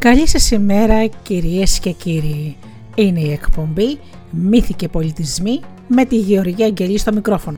[0.00, 2.56] Καλή σας ημέρα κυρίες και κύριοι.
[2.94, 3.98] Είναι η εκπομπή
[4.30, 7.56] «Μύθοι και πολιτισμοί» με τη Γεωργία Αγγελή στο μικρόφωνο.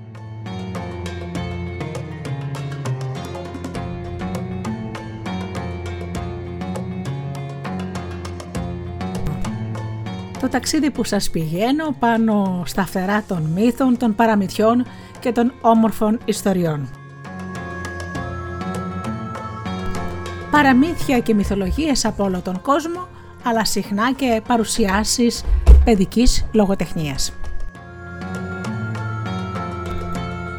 [10.40, 14.86] Το ταξίδι που σας πηγαίνω πάνω στα φτερά των μύθων, των παραμυθιών
[15.20, 17.01] και των όμορφων ιστοριών.
[20.52, 23.08] Παραμύθια και μυθολογίες από όλο τον κόσμο,
[23.44, 25.44] αλλά συχνά και παρουσιάσεις
[25.84, 27.32] παιδικής λογοτεχνίας.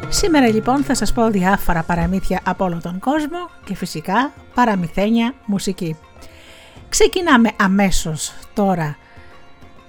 [0.08, 5.96] Σήμερα λοιπόν θα σας πω διάφορα παραμύθια από όλο τον κόσμο και φυσικά παραμυθένια μουσική.
[6.88, 8.96] Ξεκινάμε αμέσως τώρα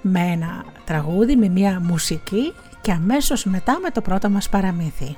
[0.01, 5.17] με ένα τραγούδι, με μια μουσική και αμέσως μετά με το πρώτο μας παραμύθι.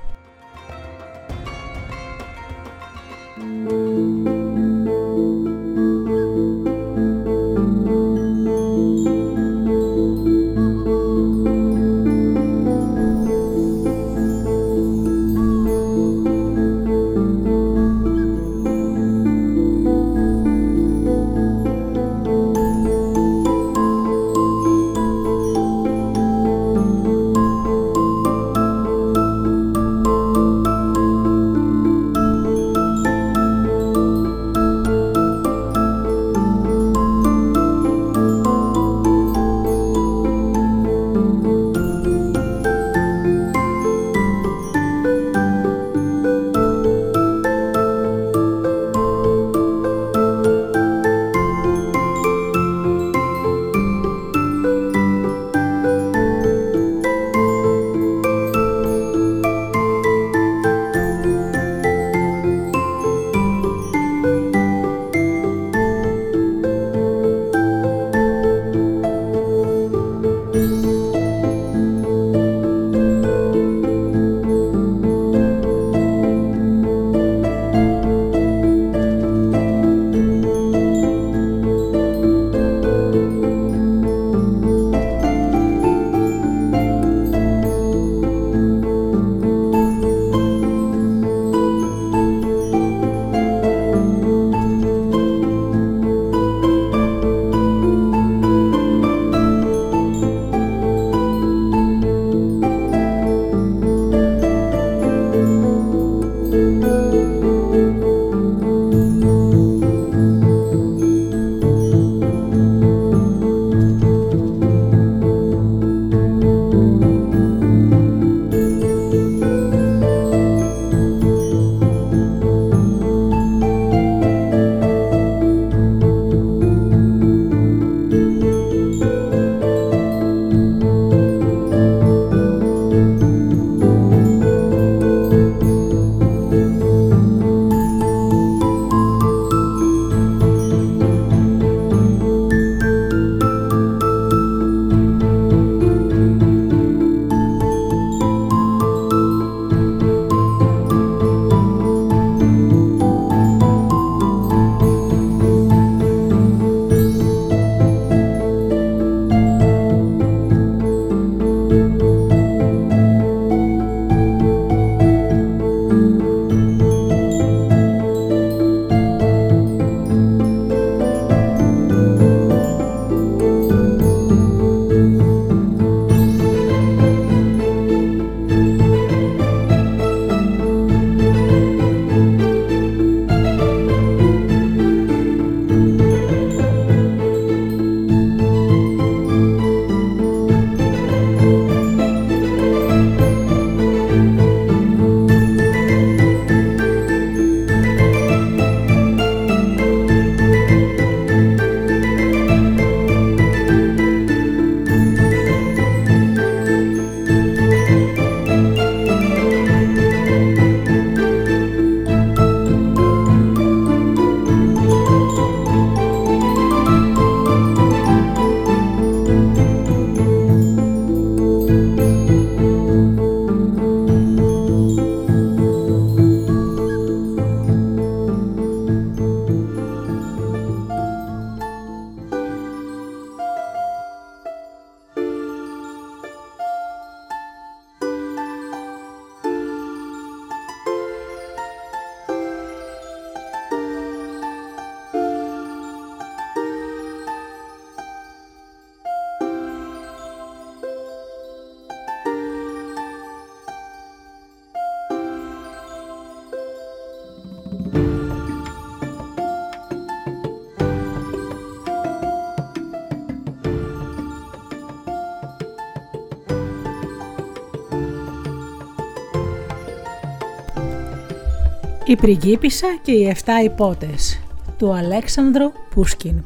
[272.10, 274.40] Η πριγκίπισσα και οι 7 υπότες
[274.78, 276.44] του Αλέξανδρου Πούσκιν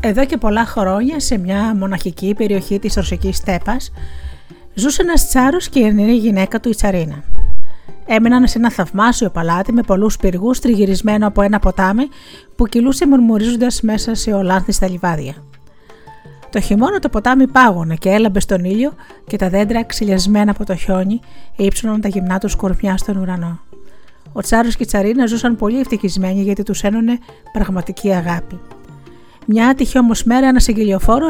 [0.00, 3.92] Εδώ και πολλά χρόνια σε μια μοναχική περιοχή της Ρωσικής Στέπας
[4.74, 7.24] ζούσε ένας τσάρος και η ενηρή γυναίκα του η Τσαρίνα.
[8.06, 12.08] Έμεναν σε ένα θαυμάσιο παλάτι με πολλούς πυργούς τριγυρισμένο από ένα ποτάμι
[12.56, 15.34] που κυλούσε μουρμουρίζοντας μέσα σε ολάνθιστα λιβάδια.
[16.50, 18.92] Το χειμώνα το ποτάμι πάγωνε και έλαμπε στον ήλιο
[19.26, 21.20] και τα δέντρα ξυλιασμένα από το χιόνι
[21.56, 23.67] ύψωναν τα γυμνά του κορμιά στον ουρανό.
[24.32, 27.18] Ο Τσάρος και η Τσαρίνα ζούσαν πολύ ευτυχισμένοι γιατί τους ένωνε
[27.52, 28.58] πραγματική αγάπη.
[29.46, 31.28] Μια άτυχη όμως μέρα ένας εγγελιοφόρο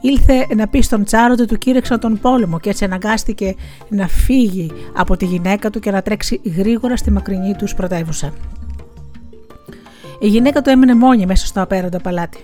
[0.00, 3.54] ήλθε να πει στον Τσάρο ότι του κήρυξαν τον πόλεμο και έτσι αναγκάστηκε
[3.88, 8.32] να φύγει από τη γυναίκα του και να τρέξει γρήγορα στη μακρινή τους πρωτεύουσα.
[10.20, 12.38] Η γυναίκα του έμεινε μόνη μέσα στο απέραντο παλάτι.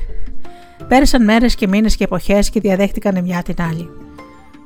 [0.88, 3.88] Πέρασαν μέρες και μήνες και εποχές και διαδέχτηκαν μια την άλλη.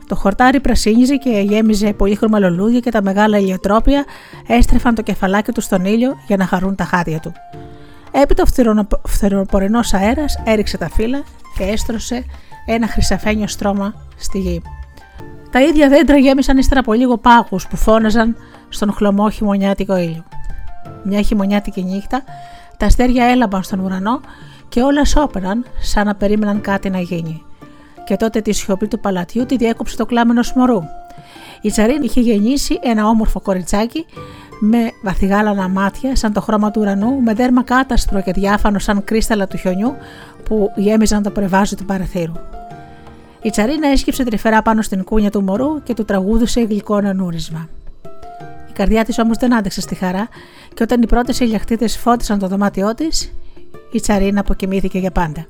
[0.08, 4.04] Το χορτάρι πρασίνιζε και γέμιζε πολύχρωμα λουλούδια και τα μεγάλα ηλιοτρόπια
[4.46, 7.32] έστρεφαν το κεφαλάκι του στον ήλιο για να χαρούν τα χάδια του.
[8.10, 8.42] Έπειτα
[9.02, 11.22] ο φθεροπορεινό αέρας έριξε τα φύλλα
[11.58, 12.24] και έστρωσε
[12.66, 14.62] ένα χρυσαφένιο στρώμα στη γη.
[15.50, 18.36] Τα ίδια δέντρα γέμισαν ύστερα από λίγο πάγους που φώναζαν
[18.68, 20.24] στον χλωμό χειμωνιάτικο ήλιο.
[21.04, 22.22] Μια χειμωνιάτικη νύχτα,
[22.76, 24.20] τα αστέρια έλαμπαν στον ουρανό
[24.68, 27.42] και όλα σώπεραν σαν να περίμεναν κάτι να γίνει.
[28.06, 30.82] Και τότε τη σιωπή του παλατιού τη διέκοψε το κλάμενο μωρού.
[31.60, 34.06] Η Τσαρίν είχε γεννήσει ένα όμορφο κοριτσάκι
[34.60, 39.46] με βαθυγάλανα μάτια σαν το χρώμα του ουρανού, με δέρμα κάταστρο και διάφανο σαν κρίσταλα
[39.46, 39.94] του χιονιού
[40.44, 42.32] που γέμιζαν το πρεβάζο του παραθύρου.
[43.42, 47.68] Η Τσαρίνα έσκυψε τρυφερά πάνω στην κούνια του μωρού και του τραγούδησε γλυκό ανούρισμα.
[48.68, 50.28] Η καρδιά της όμως δεν άντεξε στη χαρά
[50.74, 53.32] και όταν οι πρώτες ηλιακτήτε φώτισαν το δωμάτιό της,
[53.92, 55.46] η Τσαρίνα αποκοιμήθηκε για πάντα.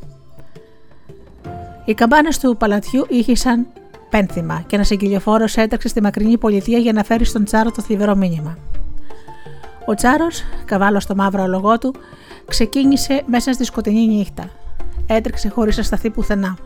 [1.89, 3.67] Οι καμπάνες του παλατιού ήχησαν
[4.11, 8.15] πένθυμα και ένας εγγυλιοφόρο έταξε στη μακρινή πολιτεία για να φέρει στον Τσάρο το θλιβερό
[8.15, 8.59] μήνυμα.
[9.87, 11.95] Ο Τσάρος, καβάλω στο μαύρο λογό του,
[12.47, 14.51] ξεκίνησε μέσα στη σκοτεινή νύχτα.
[15.07, 16.57] Έτρεξε χωρίς να σταθεί πουθενά.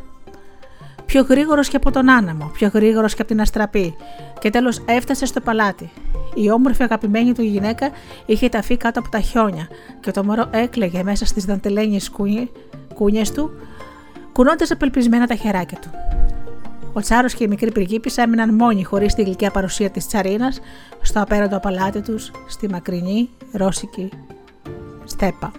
[1.06, 3.94] Πιο γρήγορος και από τον άνεμο, πιο γρήγορος και από την αστραπή,
[4.38, 5.90] και τέλος έφτασε στο παλάτι.
[6.34, 7.90] Η όμορφη αγαπημένη του γυναίκα
[8.26, 9.68] είχε ταφεί κάτω από τα χιόνια
[10.00, 12.10] και το μωρό έκλαιγε μέσα στις δαντελένιες
[12.94, 13.50] κούνιες του,
[14.32, 15.90] κουνώντας απελπισμένα τα χεράκια του.
[16.92, 20.60] Ο Τσάρος και η μικρή πριγκίπισσα έμειναν μόνοι χωρίς τη γλυκιά παρουσία της Τσαρίνας
[21.02, 24.08] στο απέραντο παλάτι τους στη μακρινή ρώσικη
[25.04, 25.52] στέπα.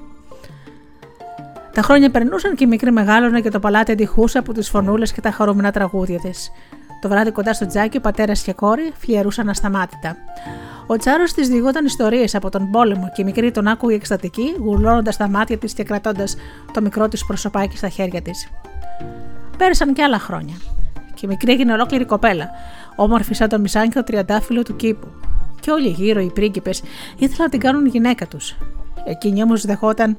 [1.74, 5.22] Τα χρόνια περνούσαν και η μικρή μεγάλωνε και το παλάτι αντιχούσε από τις φωνούλες και
[5.22, 6.52] τα χαρούμενα τραγούδια της.
[7.01, 10.15] Το βράδυ κοντά στο τζάκι, ο πατέρας και κόρη φλιαρούσαν ασταμάτητα.
[10.88, 15.18] Ο Τσάρος της διηγόταν ιστορίες από τον πόλεμο και η μικρή τον άκουγε εκστατική, γουρλώνοντας
[15.18, 16.36] τα μάτια της και κρατώντας
[16.74, 18.50] το μικρό της προσωπάκι στα χέρια της.
[19.58, 20.55] Πέρασαν και άλλα χρόνια.
[21.13, 22.50] Και η μικρή έγινε ολόκληρη κοπέλα,
[22.96, 25.08] όμορφη σαν το μισάνκιο τριαντάφυλλο του κήπου.
[25.60, 26.84] Και όλοι γύρω οι πρίγκιπες
[27.17, 28.55] ήθελαν να την κάνουν γυναίκα τους.
[29.05, 30.17] Εκείνη όμως δεχόταν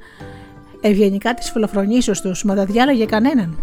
[0.80, 3.58] ευγενικά τις φιλοφρονήσεις τους, μα δεν διάλεγε κανέναν.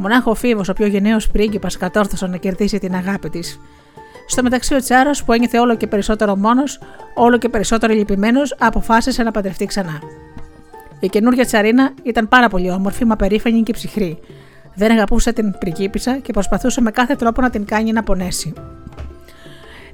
[0.00, 3.60] Μονάχο ο Φίβος, ο πιο γενναίος πρίγκιπας, κατόρθωσε να κερδίσει την αγάπη της.
[4.26, 6.80] Στο μεταξύ, ο Τσάρος, που ένιωθε όλο και περισσότερο μόνος,
[7.14, 10.00] όλο και περισσότερο λυπημένος, αποφάσισε να παντρευτεί ξανά.
[11.00, 14.18] Η καινούργια Τσαρίνα ήταν πάρα πολύ όμορφη, μα περήφανη και ψυχρή.
[14.74, 18.52] Δεν αγαπούσε την πριγκίπισσα και προσπαθούσε με κάθε τρόπο να την κάνει να πονέσει.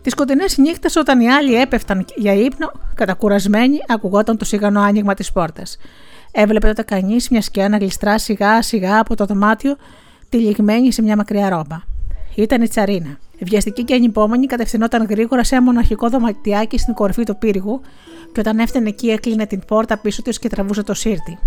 [0.02, 5.32] Τις σκοτεινές νύχτες, όταν οι άλλοι έπεφταν για ύπνο, κατακουρασμένοι, ακουγόταν το σιγανό άνοιγμα της
[5.32, 5.76] πόρτας.
[6.38, 9.76] Έβλεπε τότε κανείς μια σκιά να γλιστρά σιγά σιγά από το δωμάτιο,
[10.28, 11.76] τυλιγμένη σε μια μακριά ρόμπα.
[12.34, 13.18] Ήταν η Τσαρίνα.
[13.40, 17.80] Βιαστική και ανυπόμονη κατευθυνόταν γρήγορα σε ένα μοναχικό δωματιάκι στην κορυφή του πύργου,
[18.32, 21.38] και όταν έφτανε εκεί έκλεινε την πόρτα πίσω της και τραβούσε το σύρτη.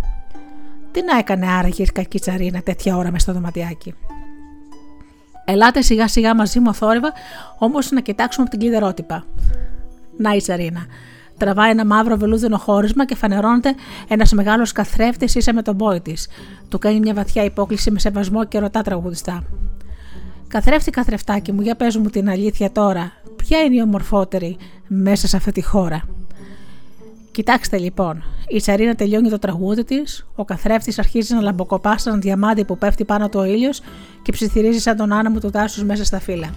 [0.92, 3.94] Τι να έκανε άραγε η κακή Τσαρίνα τέτοια ώρα μες στο δωματιάκι;
[5.46, 7.14] Ελάτε σιγά σιγά μαζί μου θόρυβα,
[7.58, 9.26] όμως να κοιτάξουμε από την κλειδερότυπα.
[10.18, 10.86] Να η Τσαρίνα.
[11.40, 13.76] Τραβάει ένα μαύρο βελούδινο χώρισμα και φανερώνεται
[14.08, 16.28] ένας μεγάλος καθρέφτης ίσα με τον πόη της.
[16.70, 19.44] Του κάνει μια βαθιά υπόκληση με σεβασμό και ρωτά τραγουδιστά.
[20.48, 23.12] Καθρέφτη, καθρεφτάκι μου, για πες μου την αλήθεια τώρα.
[23.36, 26.04] Ποια είναι η ομορφότερη μέσα σε αυτή τη χώρα;
[27.32, 32.66] Κοιτάξτε λοιπόν, η Τσαρίνα τελειώνει το τραγούδι της, ο καθρέφτης αρχίζει να λαμποκοπά σαν διαμάντι
[32.66, 33.82] που πέφτει πάνω του ο ήλιος
[34.22, 36.50] και ψιθυρίζει σαν τον άνεμο του δάσους μέσα στα φύλλα.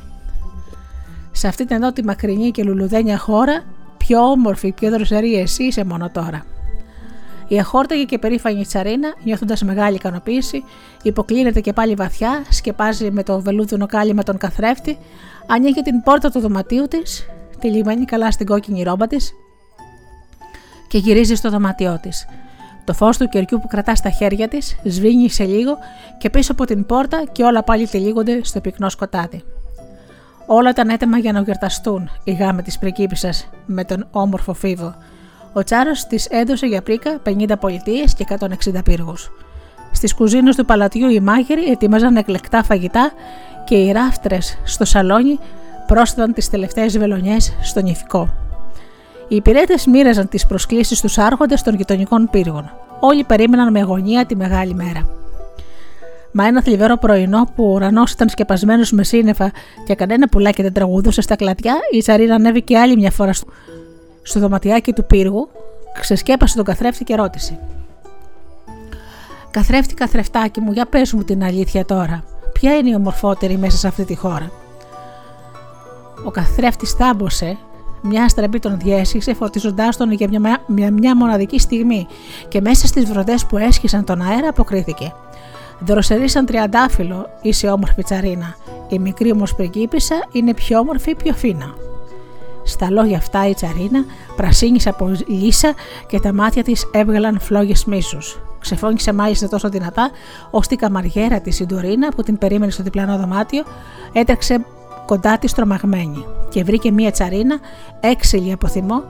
[1.33, 3.65] Σε αυτή την εδώ τη μακρινή και λουλουδένια χώρα
[4.07, 6.45] πιο όμορφη, πιο δροσερή εσύ είσαι μόνο τώρα.
[7.49, 10.65] Η αχόρταγη και περήφανη Τσαρίνα, νιώθοντας μεγάλη ικανοποίηση,
[11.03, 14.99] υποκλίνεται και πάλι βαθιά, σκεπάζει με το βελούδινο κάλυμα τον καθρέφτη,
[15.47, 17.27] ανοίγει την πόρτα του δωματίου της,
[17.61, 19.33] τυλιγμένη καλά στην κόκκινη ρόμπα της
[20.89, 22.27] και γυρίζει στο δωμάτιό της.
[22.85, 25.77] Το φως του κεριού που κρατά στα χέρια της σβήνει σε λίγο
[26.19, 29.45] και πίσω από την πόρτα και όλα πάλι τυλίγονται στο πυκνό σκοτάδι.
[30.47, 33.31] Όλα ήταν έτοιμα για να γιορταστούν οι γάμοι της πριγκίπισσα
[33.67, 34.95] με τον όμορφο φίβο.
[35.53, 39.31] Ο Τσάρος της έδωσε για πρίκα 50 πολιτείες και 160 πύργους.
[39.93, 43.13] Στις κουζίνες του παλατιού οι μάγειροι ετοίμαζαν εκλεκτά φαγητά
[43.65, 45.39] και οι ράφτρες στο σαλόνι
[45.87, 48.29] πρόσθεταν τις τελευταίες βελονιές στο νηφικό.
[49.29, 52.73] Οι υπηρέτες μοίραζαν τις προσκλήσεις στου άρχοντες των γειτονικών πύργων.
[53.01, 55.22] Όλοι περίμεναν με αγωνία τη μεγάλη μέρα.
[56.33, 59.51] Μα ένα θλιβερό πρωινό που ο ουρανό ήταν σκεπασμένο με σύννεφα
[59.87, 63.47] και κανένα πουλάκι δεν τραγουδούσε στα κλαδιά, η Τσαρίνα ανέβηκε άλλη μια φορά στο,
[64.23, 65.49] στο δωματιάκι του πύργου,
[66.01, 67.59] ξεσκέπασε τον καθρέφτη και ρώτησε.
[69.51, 72.25] Καθρέφτη, καθρεφτάκι μου, για πες μου την αλήθεια τώρα.
[72.53, 74.51] Ποια είναι η ομορφότερη μέσα σε αυτή τη χώρα;
[76.25, 77.57] Ο καθρέφτης θάμπωσε,
[78.03, 82.07] μια στραπή τον διέσχισε, φορτίζοντάς τον για μια, μια, μια μοναδική στιγμή
[82.49, 85.13] και μέσα στις βροντές που έσχισαν τον αέρα αποκρίθηκε.
[85.85, 88.57] Δροσερίσαν τριαντάφυλλο, είσαι όμορφη τσαρίνα.
[88.89, 91.75] Η μικρή όμως πριγκίπισσα είναι πιο όμορφη, πιο φίνα.
[92.65, 94.05] Στα λόγια αυτά η τσαρίνα
[94.37, 95.75] πρασίνησε από λύσα
[96.07, 98.41] και τα μάτια της έβγαλαν φλόγες μίσους.
[98.61, 100.11] Ξεφώνησε μάλιστα τόσο δυνατά,
[100.51, 101.67] ώστε η καμαριέρα της η
[102.17, 103.65] που την περίμενε στο διπλανό δωμάτιο
[104.13, 104.65] έτρεξε
[105.07, 107.59] κοντά της τρομαγμένη και βρήκε μία τσαρίνα
[108.01, 109.03] έξυλη από θυμό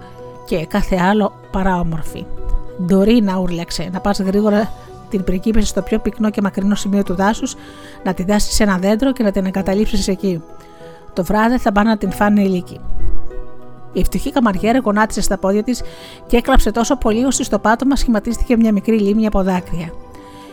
[0.47, 2.27] και κάθε άλλο παράομορφη.
[2.87, 4.73] Ντορίνα ούρλιαξε να πας γρήγορα
[5.17, 7.55] την πριγκίπισσα στο πιο πυκνό και μακρινό σημείο του δάσους,
[8.05, 10.43] να τη δάσει σε ένα δέντρο και να την εγκαταλείψεις εκεί.
[11.13, 12.81] Το βράδυ θα πάνε να την φάνε οι λύκοι.
[13.93, 15.83] Η φτωχή καμαριέρα γονάτισε στα πόδια της
[16.27, 19.93] και έκλαψε τόσο πολύ ώστε στο πάτωμα σχηματίστηκε μια μικρή λίμνη από δάκρυα.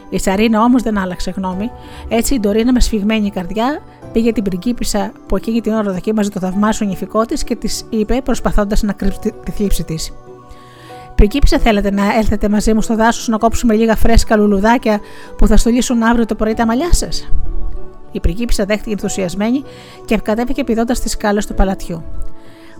[0.09, 1.71] Η Σαρίνα όμως δεν άλλαξε γνώμη,
[2.07, 6.39] έτσι η Ντορίνα με σφιγμένη καρδιά πήγε την πριγκίπισσα που εκείνη την ώρα δοκίμαζε το
[6.39, 10.13] θαυμάσιο νηφικό της και της είπε προσπαθώντας να κρύψει τη θλίψη της.
[11.19, 14.99] Πριγκίπισσα, θέλετε να έλθετε μαζί μου στο δάσος να κόψουμε λίγα φρέσκα λουλουδάκια
[15.37, 17.31] που θα στολίσουν αύριο το πρωί τα μαλλιά σας.
[18.11, 19.63] Η πριγκίπισσα δέχτηκε ενθουσιασμένη
[20.05, 22.03] και κατέβηκε πηδώντας τις σκάλες του παλατιού.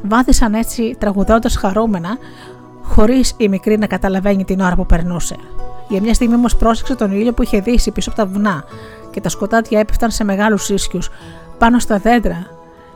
[0.02, 2.18] Βάθησαν έτσι τραγουδώντας χαρούμενα,
[2.82, 5.36] χωρίς η μικρή να καταλαβαίνει την ώρα που περνούσε.
[5.88, 8.64] Για μια στιγμή όμως πρόσεξε τον ήλιο που είχε δύσει πίσω από τα βουνά
[9.12, 11.02] και τα σκοτάδια έπεφταν σε μεγάλους ίσκιου
[11.58, 12.46] πάνω στα δέντρα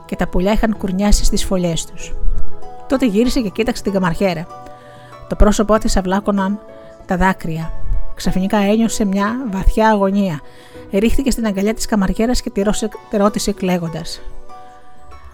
[0.05, 2.13] και τα πουλιά είχαν κουρνιάσει στις φωλιές τους.
[2.87, 4.47] Τότε γύρισε και κοίταξε την καμαρχέρα.
[5.29, 6.59] Το πρόσωπό της αυλάκωναν
[7.05, 7.71] τα δάκρυα.
[8.15, 10.41] Ξαφνικά ένιωσε μια βαθιά αγωνία.
[10.91, 12.49] Ρίχτηκε στην αγκαλιά της καμαριέρας και
[13.09, 14.21] τη ρώτησε κλαίγοντας: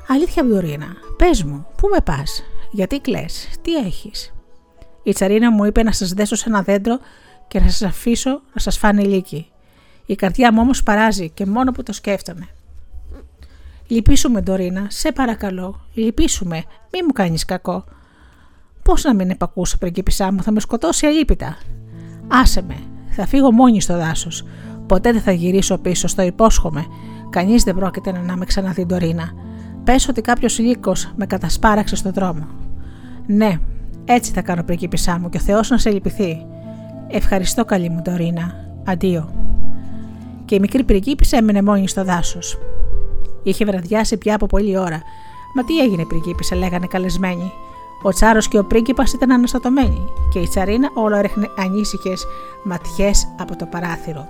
[0.07, 3.25] Αλήθεια, Μπιουρίνα, πες μου, πού με πας, γιατί κλε,
[3.61, 4.33] τι έχεις;
[5.03, 6.99] Η τσαρίνα μου είπε να σας δέσω σε ένα δέντρο
[7.47, 9.51] και να σας αφήσω να σας φάνε λύκη.
[10.05, 12.47] Η καρδιά μου όμως παράζει και μόνο που το σκέφτομαι.
[13.87, 17.83] Λυπήσουμε, Ντορίνα, σε παρακαλώ, λυπήσουμε, μη μου κάνεις κακό.
[18.89, 21.57] Πώς να μην επακούσω, πριγκίπισά μου, θα με σκοτώσει αλίπητα.
[22.27, 22.75] Άσε με,
[23.09, 24.45] θα φύγω μόνη στο δάσος.
[24.87, 26.85] Ποτέ δεν θα γυρίσω πίσω, στο υπόσχομαι.
[27.29, 29.31] Κανείς δεν πρόκειται να με ξαναδεί, Ντορίνα.
[29.83, 32.47] Πες ότι κάποιος λύκο με κατασπάραξε στον δρόμο.
[33.25, 33.59] Ναι,
[34.05, 36.45] έτσι θα κάνω πριγκίπισά μου και ο Θεός να σε λυπηθεί.
[37.07, 38.53] Ευχαριστώ, καλή μου Ντορίνα.
[38.85, 39.29] Αντίο.
[40.45, 42.57] Και η μικρή πριγκίπισσα έμενε μόνη στο δάσος.
[43.43, 45.01] Είχε βραδιάσει πια από πολλή ώρα.
[45.55, 47.51] Μα τι έγινε, πριγκίπισσα, λέγανε καλεσμένοι.
[48.01, 52.25] Ο Τσάρος και ο πρίγκιπας ήταν αναστατωμένοι και η Τσαρίνα όλο έριχνε ανήσυχες
[52.63, 54.27] ματιές από το παράθυρο.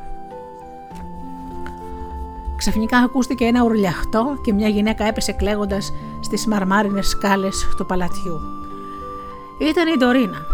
[2.58, 8.40] Ξαφνικά ακούστηκε ένα ουρλιαχτό και μια γυναίκα έπεσε κλαίγοντας στις μαρμάρινες σκάλες του παλατιού.
[9.60, 10.46] Ήταν η Ντορίνα.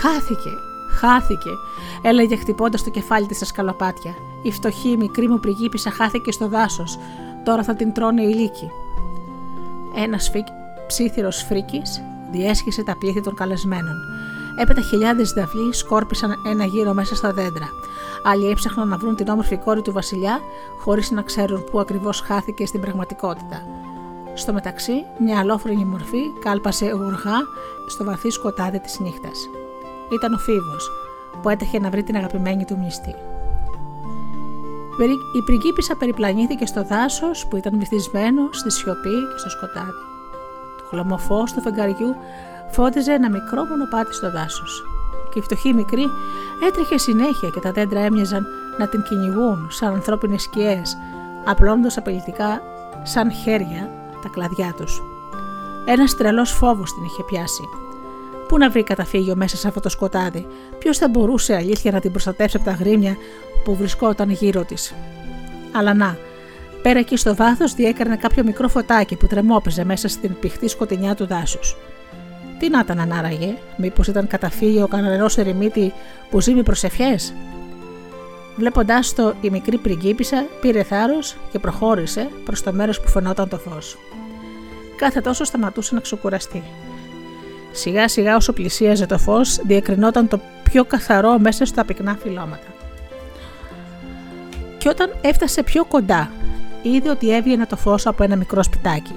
[0.00, 0.50] Χάθηκε,
[0.98, 1.50] χάθηκε,
[2.02, 4.14] έλεγε χτυπώντας το κεφάλι της στα σκαλοπάτια.
[4.42, 6.98] Η φτωχή μικρή μου πριγίπησα χάθηκε στο δάσος.
[7.44, 8.70] Τώρα θα την τρώνε η λύκη.
[9.94, 10.30] Ένας
[10.86, 13.96] ψήθυρος φρίκης διέσχισε τα πλήθη των καλεσμένων.
[14.58, 17.68] Έπειτα χιλιάδες δαυλοί σκόρπισαν ένα γύρο μέσα στα δέντρα.
[18.24, 20.40] Άλλοι έψαχναν να βρουν την όμορφη κόρη του Βασιλιά,
[20.78, 23.66] χωρίς να ξέρουν πού ακριβώς χάθηκε στην πραγματικότητα.
[24.34, 27.38] Στο μεταξύ, μια αλόφρονη μορφή κάλπασε γοργά
[27.86, 29.48] στο βαθύ σκοτάδι της νύχτας.
[30.12, 30.90] Ήταν ο Φίβος,
[31.42, 33.14] που έτρεχε να βρει την αγαπημένη του μνηστή.
[35.36, 40.15] Η πριγκίπισσα περιπλανήθηκε στο δάσος που ήταν βυθισμένο στη σιωπή και στο σκοτάδι.
[40.90, 42.16] Το χλωμοφό του φεγγαριού
[42.70, 44.84] φώτιζε ένα μικρό μονοπάτι στο δάσος.
[45.32, 46.06] Και η φτωχή μικρή
[46.68, 48.46] έτρεχε συνέχεια και τα δέντρα έμοιαζαν
[48.78, 50.96] να την κυνηγούν σαν ανθρώπινες σκιές,
[51.44, 52.60] απλώνοντας απειλητικά
[53.02, 53.90] σαν χέρια
[54.22, 55.02] τα κλαδιά τους.
[55.84, 57.62] Ένας τρελός φόβος την είχε πιάσει.
[58.48, 60.46] Πού να βρει καταφύγιο μέσα σε αυτό το σκοτάδι,
[60.78, 63.16] ποιος θα μπορούσε αλήθεια να την προστατεύσει από τα γρήμια
[63.64, 64.94] που βρισκόταν γύρω της;
[65.72, 66.16] Αλλά να,
[66.86, 71.26] πέρα εκεί στο βάθος διέκρινε κάποιο μικρό φωτάκι που τρεμόπαιζε μέσα στην πηχτή σκοτεινιά του
[71.26, 71.76] δάσους.
[72.58, 75.92] Τι να ήταν άραγε, μήπως ήταν καταφύγιο κανένα ερημίτη
[76.30, 77.34] που ζει με προσευχές;
[78.56, 83.58] Βλέποντάς το, η μικρή πριγκίπισσα πήρε θάρρος και προχώρησε προς το μέρος που φαινόταν το
[83.58, 83.98] φως.
[84.96, 86.62] Κάθε τόσο σταματούσε να ξεκουραστεί.
[87.72, 92.66] Σιγά σιγά όσο πλησίαζε το φως, διακρινόταν το πιο καθαρό μέσα στα πυκνά φυλώματα.
[94.78, 96.30] Και όταν έφτασε πιο κοντά,
[96.88, 99.14] είδε ότι έβγαινε το φως από ένα μικρό σπιτάκι.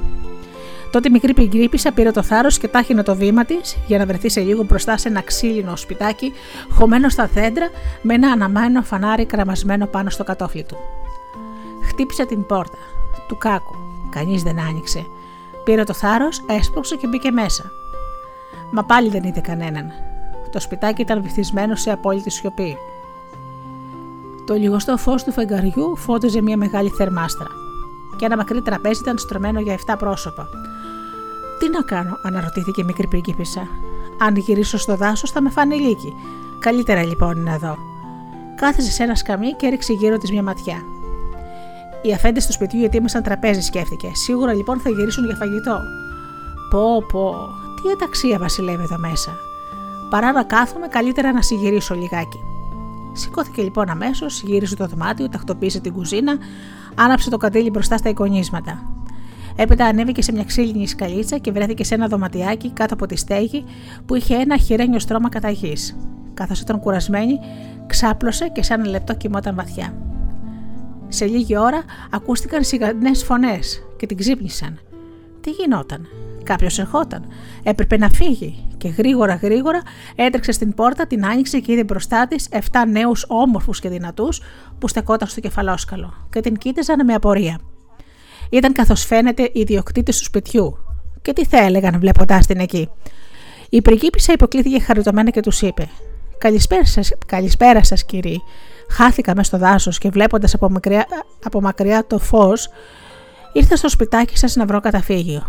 [0.92, 4.30] Τότε η μικρή πριγκίπισσα πήρε το θάρρος και τάχυνε το βήμα της για να βρεθεί
[4.30, 6.34] σε λίγο μπροστά σε ένα ξύλινο σπιτάκι
[6.70, 7.70] χωμένο στα δέντρα
[8.02, 10.78] με ένα αναμένο φανάρι κραμασμένο πάνω στο κατόφλι του.
[11.88, 12.78] Χτύπησε την πόρτα.
[13.28, 13.76] Του κάκου.
[14.10, 15.06] Κανείς δεν άνοιξε.
[15.64, 17.72] Πήρε το θάρρος, έσπρωξε και μπήκε μέσα.
[18.72, 19.92] Μα πάλι δεν είδε κανέναν.
[20.52, 22.78] Το σπιτάκι ήταν βυθισμένο σε απόλυτη σιωπή.
[24.50, 27.48] Το λιγοστό φως του φεγγαριού φώτιζε μια μεγάλη θερμάστρα.
[28.16, 30.48] Και ένα μακρύ τραπέζι ήταν στρωμένο για 7 πρόσωπα.
[31.60, 33.68] Τι να κάνω, αναρωτήθηκε η μικρή πριγκίπισσα.
[34.20, 36.14] Αν γυρίσω στο δάσος θα με φάνει λύκη.
[36.60, 37.78] Καλύτερα λοιπόν είναι εδώ.
[38.56, 40.84] Κάθισε σε ένα σκαμί και έριξε γύρω της μια ματιά.
[42.02, 44.12] Οι αφέντες του σπιτιού ετοίμασαν τραπέζι, σκέφτηκε.
[44.14, 45.80] Σίγουρα λοιπόν θα γυρίσουν για φαγητό.
[46.70, 47.50] Πω, πω,
[47.82, 49.32] τι αταξία βασιλεύει εδώ μέσα.
[50.10, 52.40] Παρά να κάθομαι, καλύτερα να συγυρίσω λιγάκι.
[53.14, 56.38] Σηκώθηκε λοιπόν αμέσως, γύρισε το δωμάτιο, τακτοποίησε την κουζίνα,
[56.96, 58.84] άναψε το κατήλι μπροστά στα εικονίσματα.
[59.56, 63.66] Έπειτα ανέβηκε σε μια ξύλινη σκαλίτσα και βρέθηκε σε ένα δωματιάκι κάτω από τη στέγη
[64.06, 65.74] που είχε ένα χειρένιο στρώμα κατά γη.
[66.34, 67.40] Καθώς ήταν κουρασμένη,
[67.88, 69.94] ξάπλωσε και σε ένα λεπτό κοιμόταν βαθιά.
[71.08, 74.80] Σε λίγη ώρα ακούστηκαν σιγανές φωνές και την ξύπνησαν.
[75.42, 76.08] Τι γινόταν,
[76.44, 77.26] Κάποιος ερχόταν.
[77.64, 78.68] Έπρεπε να φύγει.
[78.78, 79.82] Και γρήγορα γρήγορα
[80.16, 82.60] έτρεξε στην πόρτα, την άνοιξε και είδε μπροστά της 7
[82.92, 84.42] νέους όμορφους και δυνατούς
[84.80, 87.60] που στεκόταν στο κεφαλόσκαλο και την κοίταζαν με απορία
[88.50, 90.78] ήταν καθώς φαίνεται οι ιδιοκτήτες του σπιτιού.
[91.22, 92.90] Και τι θα έλεγαν βλέποντάς την εκεί;
[93.70, 95.90] Η πριγκίπισσα υποκλήθηκε χαριτωμένα και τους είπε:
[96.38, 98.42] Καλησπέρα σας, καλησπέρα σας, κύριοι.
[98.90, 100.72] Χάθηκα μες στο δάσος και βλέποντας από,
[101.44, 102.70] από μακριά το φως,
[103.54, 105.44] ήρθα στο σπιτάκι σας να βρω καταφύγιο.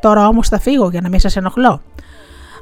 [0.00, 1.82] Τώρα όμως θα φύγω για να μην σας ενοχλώ.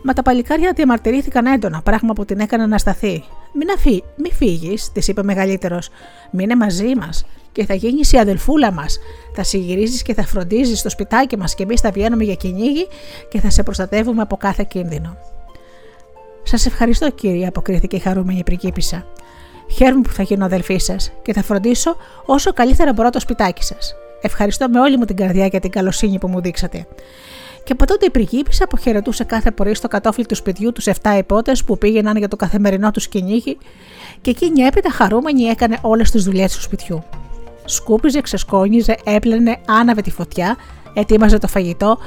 [0.03, 3.25] Μα τα παλικάρια διαμαρτυρήθηκαν έντονα, πράγμα που την έκανε να σταθεί.
[3.53, 5.89] Μην, αφή, μη φύγεις, της είπε μεγαλύτερος.
[6.31, 8.99] Μείνε μαζί μας και θα γίνεις η αδελφούλα μας.
[9.35, 12.87] Θα συγυρίζεις και θα φροντίζεις το σπιτάκι μας και εμείς θα βγαίνουμε για κυνήγι
[13.29, 15.17] και θα σε προστατεύουμε από κάθε κίνδυνο.
[16.43, 19.07] Σας ευχαριστώ, κύριε, αποκρίθηκε η χαρούμενη πριγκίπισσα.
[19.71, 23.95] Χαίρομαι που θα γίνω αδελφή σας και θα φροντίσω όσο καλύτερα μπορώ το σπιτάκι σας.
[24.21, 26.87] Ευχαριστώ με όλη μου την καρδιά για την καλοσύνη που μου δείξατε.
[27.65, 31.65] Και από τότε η πριγκίπισσα αποχαιρετούσε κάθε πρωί στο κατόφλι του σπιτιού τους 7 υπότες
[31.65, 33.59] που πήγαιναν για το καθημερινό τους κυνήγι
[34.21, 37.03] και εκείνη έπειτα χαρούμενη έκανε όλες τις δουλειές του σπιτιού
[37.71, 40.57] σκούπιζε, ξεσκόνιζε, έπλαινε, άναβε τη φωτιά,
[40.95, 41.99] ετοίμαζε το φαγητό,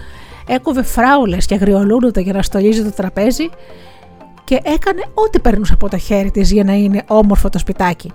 [0.48, 3.50] έκοβε φράουλες και αγριολούνουτα για να στολίζει το τραπέζι
[4.44, 8.12] και έκανε ό,τι περνούσε από το χέρι της για να είναι όμορφο το σπιτάκι.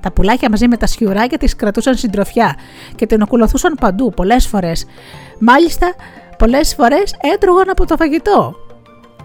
[0.00, 2.56] Τα πουλάκια μαζί με τα σιουράκια της κρατούσαν συντροφιά
[2.94, 4.86] και την ακολουθούσαν παντού πολλές φορές.
[5.38, 5.94] Μάλιστα,
[6.38, 8.54] πολλές φορές έτρωγαν από το φαγητό.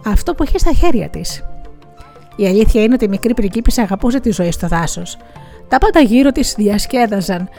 [0.05, 1.43] Αυτό που είχε στα χέρια της.
[2.35, 5.17] Η αλήθεια είναι ότι η μικρή πριγκίπισσα αγαπούσε τη ζωή στο δάσος.
[5.67, 7.49] Τα πάντα γύρω της διασκέδαζαν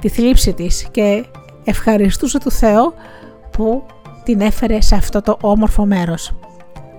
[0.00, 1.24] τη θλίψη της και
[1.64, 2.94] ευχαριστούσε του Θεό
[3.50, 3.86] που
[4.24, 6.34] την έφερε σε αυτό το όμορφο μέρος.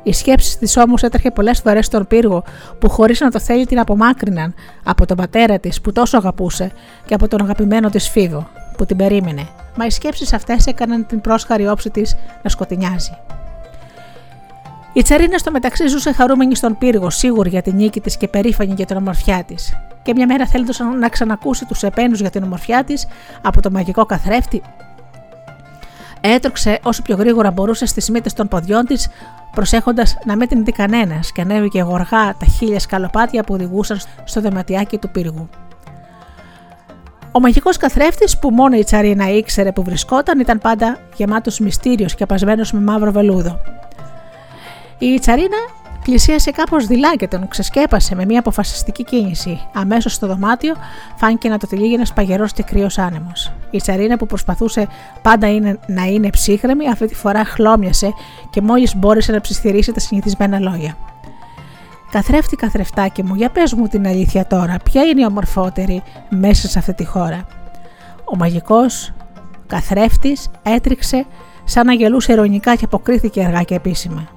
[0.08, 2.44] Η σκέψη τη όμω έτρεχε πολλές φορές στον πύργο
[2.80, 6.72] που χωρίς να το θέλει την απομάκρυναν από τον πατέρα της που τόσο αγαπούσε
[7.06, 9.48] και από τον αγαπημένο της Φίβο που την περίμενε.
[9.78, 13.18] Μα οι σκέψεις αυτές έκαναν την πρόσχαρη όψη της να σκοτεινιάζει.
[14.94, 18.74] Η Τσαρίνα στο μεταξύ ζούσε χαρούμενη στον πύργο, σίγουρη για την νίκη της και περήφανη
[18.76, 19.78] για την ομορφιά της.
[20.02, 23.08] Και μια μέρα θέλοντας να ξανακούσει τους επένους για την ομορφιά της
[23.41, 24.62] από το μαγικό καθρέφτη,
[26.26, 29.10] έτρωξε όσο πιο γρήγορα μπορούσε στις μύτες των ποδιών της,
[29.52, 34.42] προσέχοντας να μην την δει κανένας και ανέβηκε γοργά τα χίλια σκαλοπάτια που οδηγούσαν στο
[34.42, 35.50] δωματιάκι του πύργου.
[37.32, 42.24] Ο μαγικός καθρέφτης που μόνο η Τσαρίνα ήξερε που βρισκόταν ήταν πάντα γεμάτος μυστήριος και
[42.24, 43.60] απασμένος με μαύρο βελούδο.
[44.98, 45.58] Η Τσαρίνα
[46.06, 49.60] πλησίασε κάπως δειλά και τον ξεσκέπασε με μια αποφασιστική κίνηση.
[49.74, 50.74] Αμέσως στο δωμάτιο
[51.15, 53.52] φάνηκε να το τυλίγει ένας παγερός και κρύος άνεμος.
[53.72, 54.88] Η Τσαρίνα που προσπαθούσε
[55.22, 58.13] πάντα είναι, να είναι ψύχρεμη, αυτή τη φορά χλώμιασε
[58.50, 60.98] και μόλις μπόρεσε να ψιθυρίσει τα συνηθισμένα λόγια.
[62.12, 66.80] Καθρέφτη, καθρεφτάκι μου, για πες μου την αλήθεια τώρα, ποια είναι η ομορφότερη μέσα σε
[66.80, 67.46] αυτή τη χώρα;
[68.26, 69.13] Ο μαγικός
[69.68, 71.26] καθρέφτης έτριξε
[71.63, 74.35] σαν να γελούσε ειρωνικά και αποκρίθηκε αργά και επίσημα.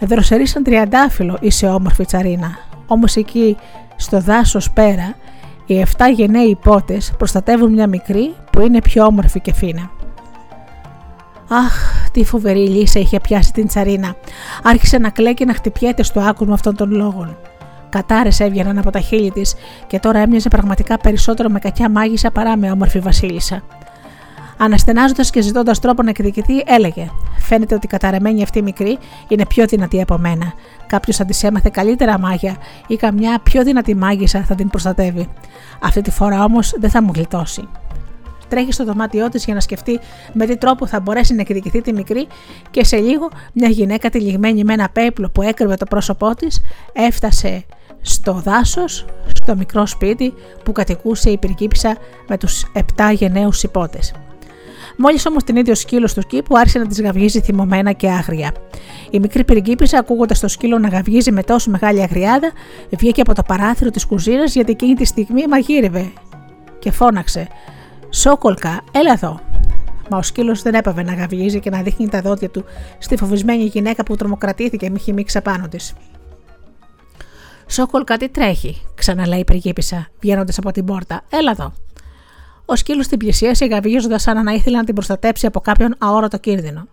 [0.00, 2.58] Δροσερίσαν τριαντάφυλλο, είσαι όμορφη τσαρίνα.
[2.86, 3.56] Όμως εκεί
[3.96, 5.14] στο δάσος πέρα,
[5.66, 9.90] οι 7 γενναίοι υπότε προστατεύουν μια μικρή που είναι πιο όμορφη και φίνα.
[11.48, 14.16] Αχ, τι φοβερή λύσα είχε πιάσει την τσαρίνα.
[14.62, 17.36] Άρχισε να κλαίει και να χτυπιέται στο άκουσμα αυτών των λόγων.
[17.88, 19.54] Κατάρες έβγαιναν από τα χείλη της
[19.86, 23.62] και τώρα έμοιαζε πραγματικά περισσότερο με κακιά μάγισσα παρά με όμορφη Βασίλισσα.
[24.58, 29.66] Αναστενάζοντας και ζητώντας τρόπο να εκδικηθεί, έλεγε: Φαίνεται ότι η καταρεμένη αυτή μικρή είναι πιο
[29.66, 30.52] δυνατή από μένα.
[30.86, 35.28] Κάποιος θα τη έμαθε καλύτερα μάγια ή καμιά πιο δυνατή μάγισσα θα την προστατεύει.
[35.82, 37.68] Αυτή τη φορά όμως δεν θα μου γλιτώσει.
[38.48, 40.00] Τρέχει στο δωμάτιό της για να σκεφτεί
[40.32, 42.26] με τι τρόπο θα μπορέσει να εκδικηθεί τη μικρή
[42.70, 46.60] και σε λίγο μια γυναίκα τυλιγμένη με ένα πέπλο που έκρυβε το πρόσωπό της
[46.92, 47.64] έφτασε
[48.00, 51.96] στο δάσος, στο μικρό σπίτι που κατοικούσε η πυργίπισσα
[52.28, 54.12] με τους επτά γενναίους υπότες.
[54.96, 58.52] Μόλις όμως την ίδιο σκύλο του κήπου άρχισε να της γαυγίζει θυμωμένα και άγρια.
[59.10, 62.52] Η μικρή πυργίπισσα, ακούγοντας το σκύλο να γαυγίζει με τόσο μεγάλη αγριάδα,
[62.90, 66.12] βγήκε από το παράθυρο της κουζίνας γιατί εκείνη τη στιγμή μαγείρευε
[66.78, 67.48] και φώναξε:
[68.10, 69.40] Σόκολκα, έλα εδώ.
[70.10, 72.64] Μα ο σκύλος δεν έπαβε να γαυγίζει και να δείχνει τα δόντια του
[72.98, 75.94] στη φοβισμένη γυναίκα που τρομοκρατήθηκε με χυμίξα πάνω της.
[77.66, 81.22] Σόκολκα, τι τρέχει, ξαναλέει η πριγκίπισσα, βγαίνοντας από την πόρτα.
[81.30, 81.72] Έλα εδώ.
[82.66, 86.88] Ο σκύλος την πλησίασε, γαβγίζοντας σαν να ήθελε να την προστατέψει από κάποιον αόρατο κίνδυνο.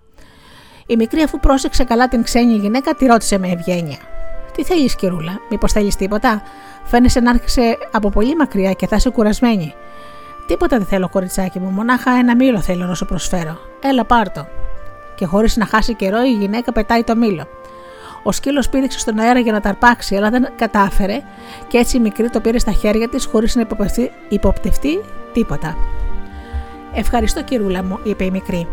[0.85, 3.97] Η μικρή, αφού πρόσεξε καλά την ξένη γυναίκα, τη ρώτησε με ευγένεια.
[4.55, 6.41] Τι θέλεις, Κυρούλα, μήπως θέλεις τίποτα;
[6.83, 9.73] Φαίνεσαι να άρχισε από πολύ μακριά και θα είσαι κουρασμένη.
[10.47, 13.57] Τίποτα δεν θέλω, κοριτσάκι μου, μονάχα ένα μήλο θέλω να σου προσφέρω.
[13.81, 14.47] Έλα, πάρτο.
[15.15, 17.47] Και χωρίς να χάσει καιρό, η γυναίκα πετάει το μήλο.
[18.23, 21.21] Ο σκύλος πήδηξε στον αέρα για να τα αρπάξει, αλλά δεν κατάφερε
[21.67, 23.65] και έτσι η μικρή το πήρε στα χέρια της χωρίς να
[24.29, 25.01] υποπτευτεί
[25.33, 25.77] τίποτα.
[26.93, 28.67] Ευχαριστώ, κυρούλα μου, είπε η μικρή.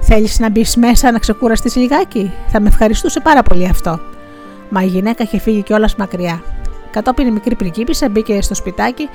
[0.00, 4.00] Θέλεις να μπεις μέσα να ξεκουραστεί λιγάκι, θα με ευχαριστούσε πάρα πολύ αυτό.
[4.70, 6.42] Μα η γυναίκα είχε φύγει κιόλας μακριά.
[6.90, 9.08] Κατόπιν η μικρή πριγκίπισσα μπήκε στο σπιτάκι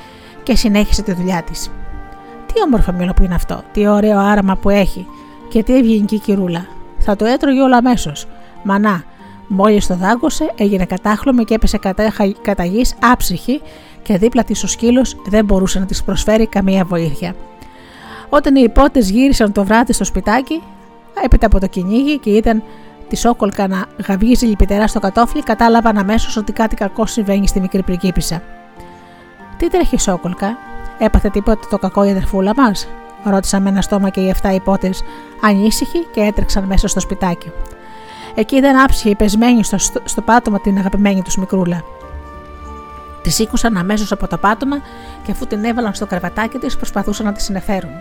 [0.44, 1.72] και συνέχισε τη δουλειά της.
[2.46, 5.08] Τι όμορφο μήλο που είναι αυτό, τι ωραίο άραμα που έχει
[5.50, 6.66] και τι ευγενική κυρούλα.
[6.98, 8.28] Θα το έτρωγε όλο αμέσως.
[8.64, 9.04] Μα να,
[9.48, 13.62] μόλις το δάγκωσε, έγινε κατάχλωμη και έπεσε κατά, κατά γη άψυχη
[14.06, 17.36] και δίπλα της ο σκύλος δεν μπορούσε να της προσφέρει καμία βοήθεια.
[18.30, 20.62] Όταν οι υπότες γύρισαν το βράδυ στο σπιτάκι,
[21.24, 22.64] έπειτα από το κυνήγι και ήταν
[23.10, 27.84] της σόκολκα να γαβγίζει λυπητερά στο κατόφλι, κατάλαβαν αμέσως ότι κάτι κακό συμβαίνει στη μικρή
[27.84, 28.44] πριγκίπισσα.
[29.58, 30.58] Τι τρέχεις, Σόκολκα,
[30.98, 32.88] έπαθε τίποτα το κακό η αδερφούλα μας,
[33.24, 35.04] ρώτησαν με ένα στόμα και οι 7 υπότες
[35.42, 37.52] ανήσυχοι και έτρεξαν μέσα στο σπιτάκι.
[38.36, 41.84] Εκεί ήταν άψυχη, πεσμένη στο, στο πάτωμα την αγαπημένη τους μικρούλα.
[43.26, 44.78] Τη σήκωσαν αμέσως από το πάτωμα
[45.24, 47.92] και αφού την έβαλαν στο κρεβατάκι της, προσπαθούσαν να τη συνεφέρουν.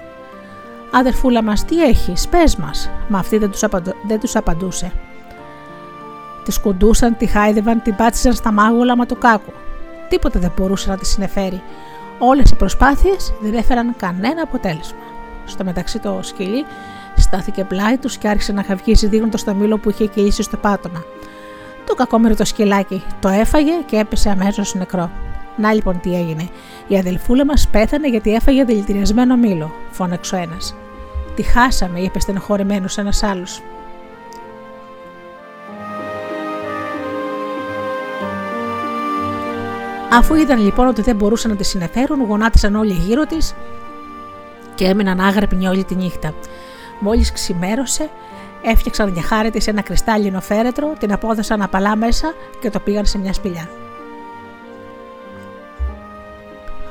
[0.92, 3.64] Αδερφούλα μας, τι έχεις, πες μας, μα αυτή δεν τους
[4.20, 4.92] τους απαντούσε.
[6.44, 9.52] Τη κουντούσαν, τη χάιδευαν, την πάτησαν στα μάγουλα μα του κάκου.
[10.08, 11.62] Τίποτα δεν μπορούσε να τη συνεφέρει.
[12.18, 15.02] Όλες οι προσπάθειες δεν έφεραν κανένα αποτέλεσμα.
[15.44, 16.64] Στο μεταξύ το σκυλί
[17.16, 21.04] στάθηκε πλάι τους και άρχισε να χαυγίζει δείχνοντας το μήλο που είχε κυλήσει στο πάτωμα.
[21.86, 25.10] Το κακόμερο το σκυλάκι το έφαγε και έπεσε αμέσως νεκρό.
[25.56, 26.48] Να λοιπόν τι έγινε.
[26.86, 30.74] Η αδελφούλα μας πέθανε γιατί έφαγε δηλητηριασμένο μήλο, φώναξε ο ένας.
[31.34, 33.62] Τη χάσαμε, είπε στενοχωρημένος ένας άλλος.
[40.12, 43.54] Αφού είδαν λοιπόν ότι δεν μπορούσαν να τη συνεφέρουν, γονάτισαν όλοι γύρω της
[44.74, 46.34] και έμειναν άγρυπνοι όλη τη νύχτα.
[47.00, 48.10] Μόλις ξημέρωσε,
[48.64, 53.18] έφτιαξαν για χάρη της ένα κρυστάλλινο φέρετρο, την απόδωσαν απαλά μέσα και το πήγαν σε
[53.18, 53.68] μια σπηλιά.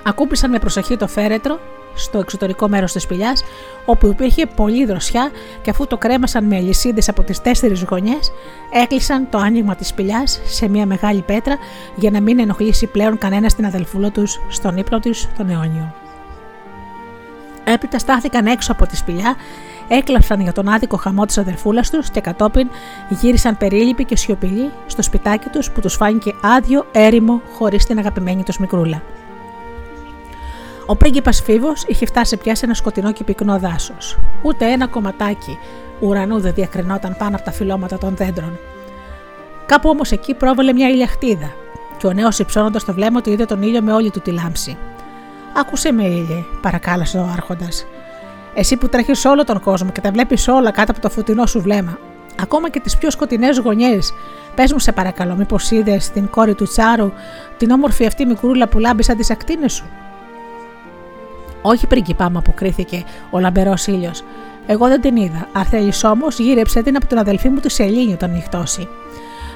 [0.03, 1.59] Ακούπησαν με προσοχή το φέρετρο
[1.95, 3.43] στο εξωτερικό μέρος της σπηλιάς,
[3.85, 5.31] όπου υπήρχε πολλή δροσιά
[5.61, 8.31] και αφού το κρέμασαν με αλυσίδες από τις τέσσερις γωνιές,
[8.83, 11.57] έκλεισαν το άνοιγμα της σπηλιάς σε μια μεγάλη πέτρα
[11.95, 15.93] για να μην ενοχλήσει πλέον κανένα την αδελφούλα τους στον ύπνο της τον αιώνιο.
[17.63, 19.35] Έπειτα στάθηκαν έξω από τη σπηλιά
[19.87, 22.69] έκλαψαν για τον άδικο χαμό της αδερφούλας τους και κατόπιν
[23.09, 28.43] γύρισαν περίληποι και σιωπηλοί στο σπιτάκι τους που τους φάνηκε άδειο, έρημο, χωρίς την αγαπημένη
[28.43, 29.01] τους μικρούλα.
[30.85, 34.17] Ο πρίγκιπας Φίβος είχε φτάσει πια σε ένα σκοτεινό και πυκνό δάσος.
[34.41, 35.57] Ούτε ένα κομματάκι
[35.99, 38.59] ουρανού δεν διακρινόταν πάνω από τα φυλώματα των δέντρων.
[39.65, 41.51] Κάπου όμως εκεί πρόβαλε μια ηλιαχτίδα,
[41.97, 44.77] και ο νέος υψώνοντας το βλέμμα του είδε τον ήλιο με όλη του τη λάμψη.
[45.53, 47.85] Άκουσε με, ήλιε, παρακάλεσε ο Άρχοντας.
[48.55, 51.61] Εσύ που τρέχεις όλο τον κόσμο και τα βλέπεις όλα κάτω από το φωτεινό σου
[51.61, 51.97] βλέμμα,
[52.41, 54.13] ακόμα και τις πιο σκοτεινές γωνιές.
[54.55, 57.11] Πες μου, σε παρακαλώ, μήπως είδες την κόρη του Τσάρου,
[57.57, 59.85] την όμορφη αυτή μικρούλα που λάμπει τις ακτίνες σου;
[61.61, 64.23] Όχι, πρίγκιπά μου, αποκρίθηκε ο λαμπερός ήλιος.
[64.65, 65.47] Εγώ δεν την είδα.
[65.53, 68.87] Αν θέλει όμως, γύρεψε την από τον αδελφή μου του Σελήνη όταν νυχτώσει.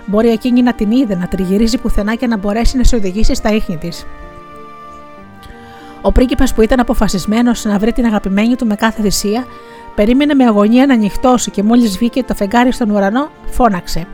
[0.06, 3.50] Μπορεί εκείνη να την είδε, να τριγυρίζει πουθενά και να μπορέσει να σε οδηγήσει στα
[3.50, 4.06] ίχνη της.
[6.02, 9.46] Ο πρίγκιπας που ήταν αποφασισμένος να βρει την αγαπημένη του με κάθε θυσία,
[9.96, 14.08] περίμενε με αγωνία να νυχτώσει και μόλις βγήκε το φεγγάρι στον ουρανό, φώναξε.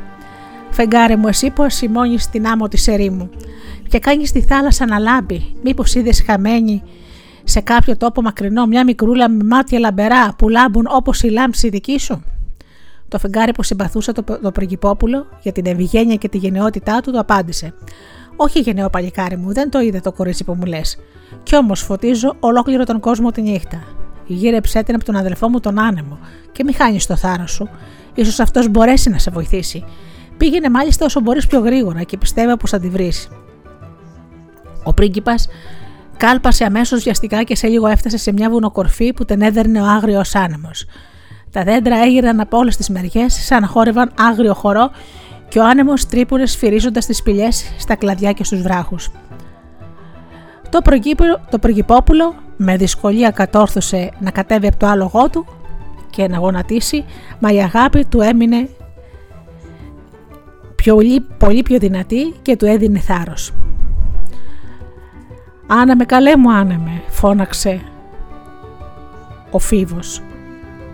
[0.70, 3.30] Φεγγάρε μου, εσύ που ασημώνεις την άμμο της ερήμου
[3.88, 6.84] και κάνεις τη θάλασσα να λάμπει, μήπως είδες χαμένη
[7.44, 12.00] σε κάποιο τόπο μακρινό μια μικρούλα με μάτια λαμπερά που λάμπουν όπως η λάμψη δική
[12.00, 12.24] σου;
[13.08, 17.20] Το φεγγάρι που συμπαθούσε το, το πριγκυπόπουλο για την ευγένεια και τη γενναιότητά του το
[17.20, 17.74] απάντησε.
[18.36, 20.98] Όχι γενναιό παλικάρι μου, δεν το είδε το κορίτσι που μου λες.
[21.44, 23.84] Κι όμως φωτίζω ολόκληρο τον κόσμο τη νύχτα.
[24.26, 26.20] Γύρεψέ την από τον αδελφό μου τον άνεμο
[26.52, 27.70] και μη χάνεις το θάρρος σου.
[28.26, 29.84] σω αυτός μπορέσει να σε βοηθήσει.
[30.38, 33.30] Πήγαινε μάλιστα όσο μπορείς πιο γρήγορα και πιστεύω πως θα τη βρεις.
[34.84, 35.48] Ο πρίγκιπας
[36.18, 40.36] κάλπασε αμέσως βιαστικά και σε λίγο έφτασε σε μια βουνοκορφή που την έδερνε ο άγριος
[40.36, 40.86] άνεμος.
[41.52, 44.92] Τα δέντρα έγειραν από όλες τις μεριές, σαν να χόρευαν άγριο χορό
[45.54, 49.10] και ο άνεμος τρύπουρε σφυρίζοντας τις σπηλιές στα κλαδιά και στους βράχους.
[50.70, 50.80] Το,
[51.50, 55.46] το προγυπόπουλο με δυσκολία κατόρθωσε να κατέβει από το άλογό του
[56.10, 57.06] και να γονατίσει,
[57.40, 58.70] μα η αγάπη του έμεινε
[61.38, 63.54] πολύ πιο δυνατή και του έδινε θάρρος.
[65.68, 67.82] «Άναμε καλέ μου άναμε», φώναξε
[69.52, 70.22] ο Φίβος,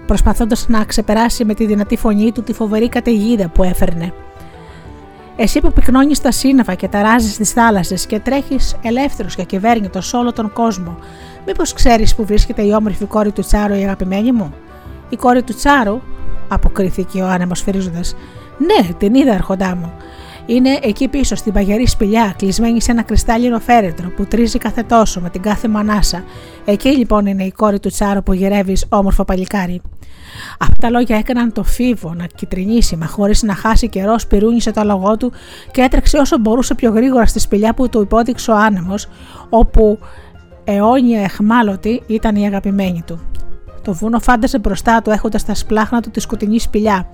[0.06, 4.14] προσπαθώντας να ξεπεράσει με τη δυνατή φωνή του τη φοβερή καταιγίδα που έφερνε.
[5.42, 10.16] Εσύ που πυκνώνεις τα σύννεφα και ταράζεις τις θάλασσες και τρέχεις ελεύθερος και κυβέρνητος σε
[10.16, 10.98] όλο τον κόσμο,
[11.46, 14.54] μήπως ξέρεις που βρίσκεται η όμορφη κόρη του Τσάρου, η αγαπημένη μου;
[15.10, 16.02] Η κόρη του Τσάρου,
[16.48, 18.02] αποκρίθηκε ο άνεμος φυρίζοντα.
[18.58, 19.94] Ναι, την είδα, Αρχοντά μου.
[20.46, 25.20] Είναι εκεί πίσω στην παγιαρή σπηλιά, κλεισμένη σε ένα κρυστάλλινο φέρετρο που τρίζει κάθε τόσο
[25.20, 26.24] με την κάθε μανάσα.
[26.66, 29.82] Εκεί λοιπόν είναι η κόρη του Τσάρου που γυρεύεις, όμορφο παλικάρι.
[30.60, 34.80] Αυτά τα λόγια έκαναν το φίβο να κυτρινήσει, μα χωρίς να χάσει καιρός, σπυρούνισε το
[34.80, 35.32] αλογό του
[35.72, 39.08] και έτρεξε όσο μπορούσε πιο γρήγορα στη σπηλιά που του υπόδειξε ο άνεμος,
[39.50, 40.00] όπου
[40.64, 43.20] αιώνια εχμάλωτη ήταν η αγαπημένη του.
[43.82, 47.08] Το βούνο φάντασε μπροστά του έχοντας τα σπλάχνα του τη σκοτεινή σπηλιά.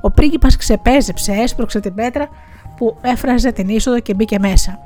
[0.00, 2.28] Ο πρίγκιπας ξεπέζεψε, έσπρωξε την πέτρα
[2.76, 4.78] που έφραζε την είσοδο και μπήκε μέσα.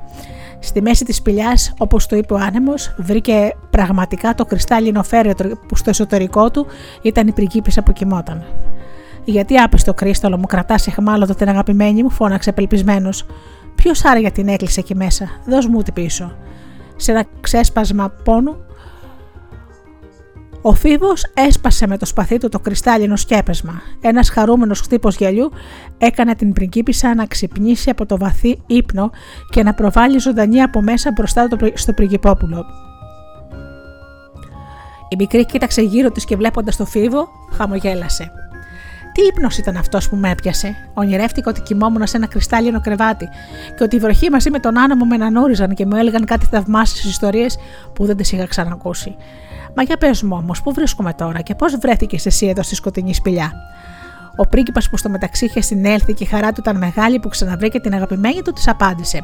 [0.65, 5.75] Στη μέση της σπηλιάς, όπως το είπε ο άνεμος, βρήκε πραγματικά το κρυστάλλινο φέρετρο που
[5.75, 6.65] στο εσωτερικό του
[7.01, 8.43] ήταν η πριγκίπισσα που κοιμόταν.
[9.25, 13.25] Γιατί άπιστο κρίσταλο μου κρατάς εχμάλωτο την αγαπημένη μου, φώναξε απελπισμένος.
[13.75, 16.35] Ποιος άραγε την έκλεισε εκεί μέσα, δώσ' μου ούτε πίσω.
[16.95, 18.55] Σε ένα ξέσπασμα πόνου
[20.67, 23.81] ο Φίβος έσπασε με το σπαθί του το κρυστάλλινο σκέπεσμα.
[24.01, 25.51] Ένας χαρούμενος χτύπος γυαλιού
[25.97, 29.11] έκανε την πριγκίπισσα να ξυπνήσει από το βαθύ ύπνο
[29.49, 32.65] και να προβάλλει ζωντανή από μέσα μπροστά στο πριγκυπόπουλο.
[35.09, 38.31] Η μικρή κοίταξε γύρω της και βλέποντας το Φίβο, χαμογέλασε.
[39.15, 43.29] Τι ύπνος ήταν αυτός που με έπιασε; Ονειρεύτηκα ότι κοιμόμουν σε ένα κρυστάλλινο κρεβάτι
[43.77, 47.03] και ότι η βροχή μαζί με τον άνεμο με ανανόριζαν και μου έλεγαν κάτι θαυμάσιες
[47.03, 47.57] ιστορίες
[47.93, 49.15] που δεν τις είχα ξανακούσει.
[49.75, 53.13] Μα για πες μου όμως, πού βρίσκομαι τώρα και πώς βρέθηκες εσύ εδώ στη σκοτεινή
[53.13, 53.51] σπηλιά;
[54.35, 57.79] Ο πρίγκιπας που στο μεταξύ είχε συνέλθει και η χαρά του ήταν μεγάλη που ξαναβρήκε
[57.79, 59.23] την αγαπημένη του, της απάντησε.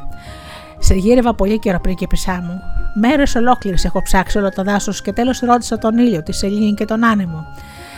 [0.79, 2.61] Σε γύρευα πολύ καιρό πρίγκιπισά μου.
[2.93, 6.85] Μέρες ολόκληρες έχω ψάξει όλο το δάσος και τέλος ρώτησα τον ήλιο, τη σελήνη και
[6.85, 7.45] τον άνεμο.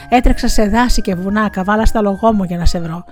[0.09, 3.03] Έτρεξα σε δάση και βουνά, καβάλα στα λογό μου για να σε βρω.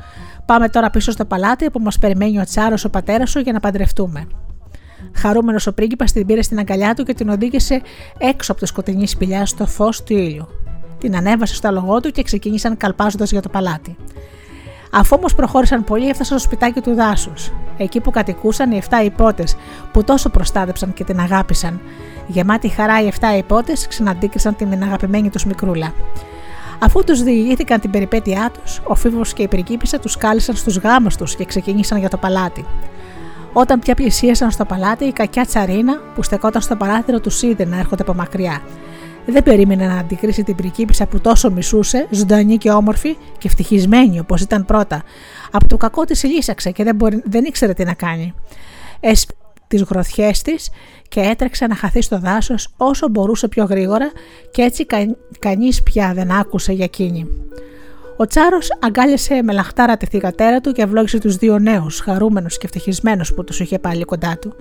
[0.46, 3.60] Πάμε τώρα πίσω στο παλάτι που μας περιμένει ο Τσάρος, ο πατέρας σου, για να
[3.60, 4.28] παντρευτούμε.
[5.16, 7.82] Χαρούμενος ο πρίγκιπας την πήρε στην αγκαλιά του και την οδήγησε
[8.18, 10.48] έξω από τη σκοτεινή σπηλιά στο φως του ήλιου.
[10.98, 13.96] Την ανέβασε στο αλογό του και ξεκίνησαν καλπάζοντας για το παλάτι.
[14.92, 19.56] Αφού όμως προχώρησαν πολύ, έφτασαν στο σπιτάκι του δάσους, εκεί που κατοικούσαν οι 7 υπότες
[19.94, 21.82] που τόσο προστάτεψαν και την αγάπησαν.
[22.28, 25.94] Γεμάτη χαρά οι 7 υπότες ξαναντίκρισαν την αγαπημένη τους μικρούλα.
[26.84, 31.16] Αφού τους διηγήθηκαν την περιπέτειά τους, ο Φίβος και η πριγκίπισσα τους κάλεσαν στους γάμους
[31.16, 32.66] τους και ξεκίνησαν για το παλάτι.
[33.54, 37.78] Όταν πια πλησίασαν στο παλάτι, η κακιά τσαρίνα που στεκόταν στο παράθυρο του είδε να
[37.78, 38.62] έρχονται από μακριά.
[39.26, 44.42] Δεν περίμενε να αντικρίσει την πρικίπισσα που τόσο μισούσε, ζωντανή και όμορφη και ευτυχισμένη όπως
[44.42, 45.04] ήταν πρώτα.
[45.52, 48.34] Από το κακό της λύσαξε και δεν, μπορεί, δεν ήξερε τι να κάνει.
[49.00, 49.34] Έσπε
[49.68, 50.70] τις γροθιές της
[51.12, 54.12] και έτρεξε να χαθεί στο δάσος όσο μπορούσε πιο γρήγορα
[54.52, 57.28] και έτσι κα, κανείς πια δεν άκουσε για εκείνη.
[58.18, 62.66] Ο Τσάρος αγκάλιασε με λαχτάρα τη θηγατέρα του και ευλόγησε τους δύο νέους, χαρούμενους και
[62.66, 64.56] ευτυχισμένους που τους είχε πάλι κοντά του.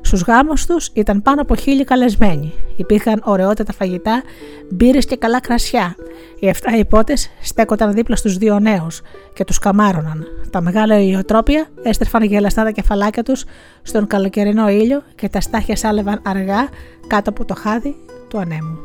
[0.00, 2.52] Στους γάμους τους ήταν πάνω από χίλιοι καλεσμένοι.
[2.76, 4.22] Υπήρχαν ωραιότατα φαγητά,
[4.70, 5.96] μπύρες και καλά κρασιά.
[6.38, 9.00] Οι εφτά υπότες στέκονταν δίπλα στους δύο νέους
[9.34, 10.26] και τους καμάρωναν.
[10.50, 13.44] Τα μεγάλα ηλιοτρόπια έστρεφαν γελαστά τα κεφαλάκια τους
[13.82, 16.68] στον καλοκαιρινό ήλιο και τα στάχια σάλευαν αργά
[17.06, 17.96] κάτω από το χάδι
[18.28, 18.78] του ανέμου.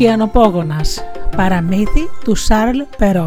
[0.00, 1.04] Ωκεανοπόγονας,
[1.36, 3.26] παραμύθι του Σάρλ Περό.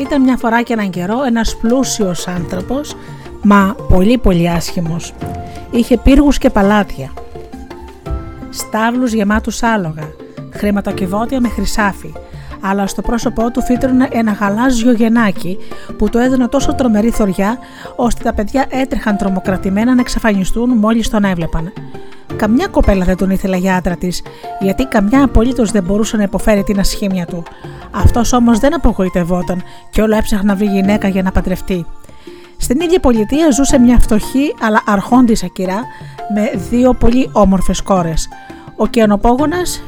[0.00, 2.96] Ήταν μια φορά και έναν καιρό ένας πλούσιος άνθρωπος,
[3.42, 5.14] μα πολύ πολύ άσχημος.
[5.70, 7.12] Είχε πύργους και παλάτια,
[8.50, 10.12] στάβλους γεμάτους άλογα,
[10.50, 12.12] χρηματοκιβώτια με χρυσάφι,
[12.60, 15.58] αλλά στο πρόσωπό του φύτρωνε ένα γαλάζιο γενάκι
[15.98, 17.58] που του έδινε τόσο τρομερή θωριά
[17.96, 21.72] ώστε τα παιδιά έτρεχαν τρομοκρατημένα να εξαφανιστούν μόλις τον έβλεπαν.
[22.36, 24.22] Καμιά κοπέλα δεν τον ήθελε για άντρα της,
[24.60, 27.42] γιατί καμιά απολύτως δεν μπορούσε να υποφέρει την ασχήμια του.
[27.90, 31.86] Αυτός όμως δεν απογοητευόταν και όλο έψαχνε να βρει γυναίκα για να παντρευτεί.
[32.56, 35.80] Στην ίδια πολιτεία ζούσε μια φτωχή αλλά αρχόντισα κυρά
[36.34, 38.28] με δύο πολύ όμορφες κόρες.
[38.76, 39.82] Ο κιανοπόγονας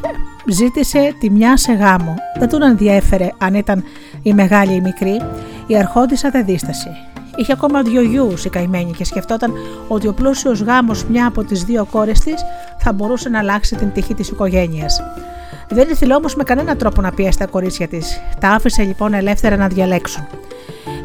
[0.46, 2.14] ζήτησε τη μια σε γάμο.
[2.38, 3.84] Δεν τον ενδιέφερε αν ήταν
[4.22, 5.20] η μεγάλη ή η μικρή,
[5.66, 6.90] η αρχόντισα δεν δίστασε.
[7.36, 9.52] Είχε ακόμα δύο γιους η καημένη και σκεφτόταν
[9.88, 12.44] ότι ο πλούσιος γάμος μια από τις δύο κόρες της
[12.78, 15.00] θα μπορούσε να αλλάξει την τύχη της οικογένειας.
[15.68, 18.20] Δεν ήθελε όμως με κανένα τρόπο να πιέσει τα κορίτσια της.
[18.40, 20.26] Τα άφησε λοιπόν ελεύθερα να διαλέξουν.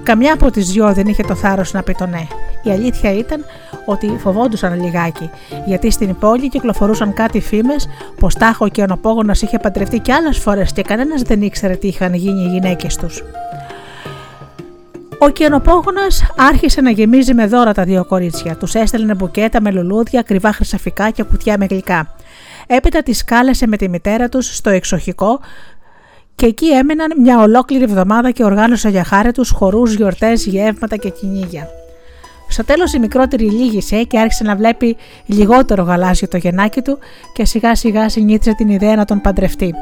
[0.03, 2.27] Καμιά από τις δυο δεν είχε το θάρρος να πει το ναι.
[2.63, 3.45] Η αλήθεια ήταν
[3.85, 5.29] ότι φοβόντουσαν λιγάκι,
[5.65, 7.87] γιατί στην πόλη κυκλοφορούσαν κάτι φήμες
[8.19, 11.87] πως τάχο και ο νοπόγονα είχε παντρευτεί κι άλλες φορές και κανένας δεν ήξερε τι
[11.87, 13.23] είχαν γίνει οι γυναίκες τους.
[15.23, 18.55] Ο κενοπόγονα άρχισε να γεμίζει με δώρα τα δύο κορίτσια.
[18.55, 22.15] Τους έστελνε μπουκέτα με λουλούδια, ακριβά χρυσαφικά και κουτιά με γλυκά.
[22.67, 25.39] Έπειτα τις κάλεσε με τη μητέρα τους στο εξοχικό
[26.35, 31.09] και εκεί έμεναν μια ολόκληρη εβδομάδα και οργάνωσε για χάρη τους χορούς, γιορτές, γεύματα και
[31.09, 31.67] κυνήγια.
[32.49, 36.99] Στο τέλος η μικρότερη λύγησε και άρχισε να βλέπει λιγότερο γαλάζιο το γεννάκι του
[37.33, 39.73] και σιγά σιγά συνήθισε την ιδέα να τον παντρευτεί.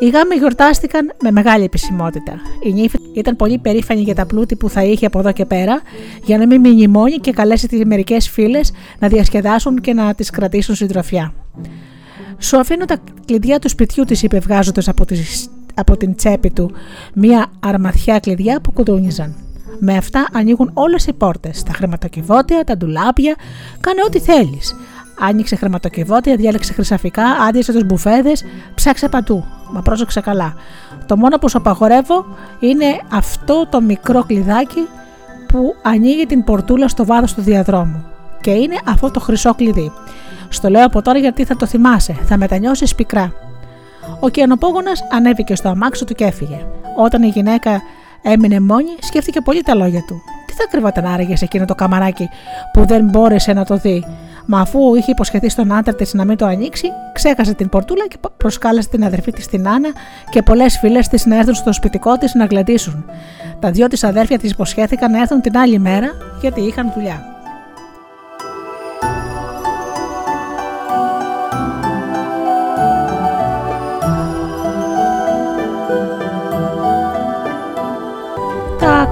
[0.00, 2.32] Οι γάμοι γιορτάστηκαν με μεγάλη επισημότητα.
[2.62, 5.80] Η νύφη ήταν πολύ περήφανη για τα πλούτη που θα είχε από εδώ και πέρα,
[6.24, 10.30] για να μην μείνει μόνη και καλέσει τις μερικές φίλες να διασκεδάσουν και να τις
[10.30, 11.32] κρατήσουν συντροφιά.
[12.38, 15.04] Σου αφήνω τα κλειδιά του σπιτιού της, είπε βγάζοντας από,
[15.74, 16.72] από την τσέπη του
[17.14, 19.34] μία αρμαθιά κλειδιά που κουδούνιζαν.
[19.80, 23.36] Με αυτά ανοίγουν όλες οι πόρτες, τα χρηματοκιβώτια, τα ντουλάπια,
[23.80, 24.74] κάνε ό,τι θέλεις.
[25.20, 28.44] Άνοιξε χρηματοκιβώτια, διάλεξε χρυσαφικά, άδειασε τους μπουφέδες,
[28.74, 29.44] ψάξε πατού.
[29.70, 30.54] Μα πρόσεξε καλά.
[31.06, 32.26] Το μόνο που σου απαγορεύω
[32.60, 34.86] είναι αυτό το μικρό κλειδάκι
[35.46, 38.04] που ανοίγει την πορτούλα στο βάθος του διαδρόμου.
[38.40, 39.92] Και είναι αυτό το χρυσό κλειδί.
[40.48, 43.32] Στο λέω από τώρα γιατί θα το θυμάσαι, θα μετανιώσεις πικρά.
[44.20, 46.66] Ο κιανοπόγονα ανέβηκε στο αμάξι του και έφυγε.
[46.96, 47.82] Όταν η γυναίκα
[48.22, 50.22] Έμεινε μόνη, σκέφτηκε πολύ τα λόγια του.
[50.46, 52.28] Τι θα κρυβόταν άραγε σε εκείνο το καμαράκι
[52.72, 54.04] που δεν μπόρεσε να το δει;
[54.50, 58.16] Μα αφού είχε υποσχεθεί στον άντρα της να μην το ανοίξει, ξέχασε την πορτούλα και
[58.36, 59.88] προσκάλεσε την αδερφή της την Άννα
[60.30, 63.04] και πολλές φίλες της να έρθουν στο σπιτικό της να γλεντήσουν.
[63.60, 67.37] Τα δυο της αδέρφια της υποσχέθηκαν να έρθουν την άλλη μέρα γιατί είχαν δουλειά.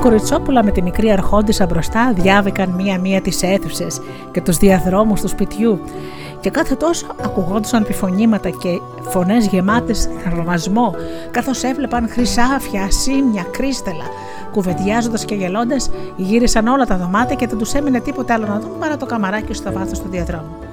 [0.07, 4.01] Κοριτσόπουλα με τη μικρή αρχόντισα μπροστά διάβηκαν μία-μία τις αίθουσες
[4.31, 5.81] και τους διαδρόμους του σπιτιού
[6.41, 8.69] και κάθε τόσο ακουγόντουσαν επιφωνήματα και
[9.01, 10.95] φωνές γεμάτες θαυμασμό
[11.31, 14.05] καθώς έβλεπαν χρυσάφια, σίμια, κρίστελα.
[14.53, 18.79] Κουβεντιάζοντας και γελώντας γύρισαν όλα τα δωμάτια και δεν τους έμεινε τίποτα άλλο να δουν
[18.79, 20.66] παρά το καμαράκι στο βάθος του διαδρόμου.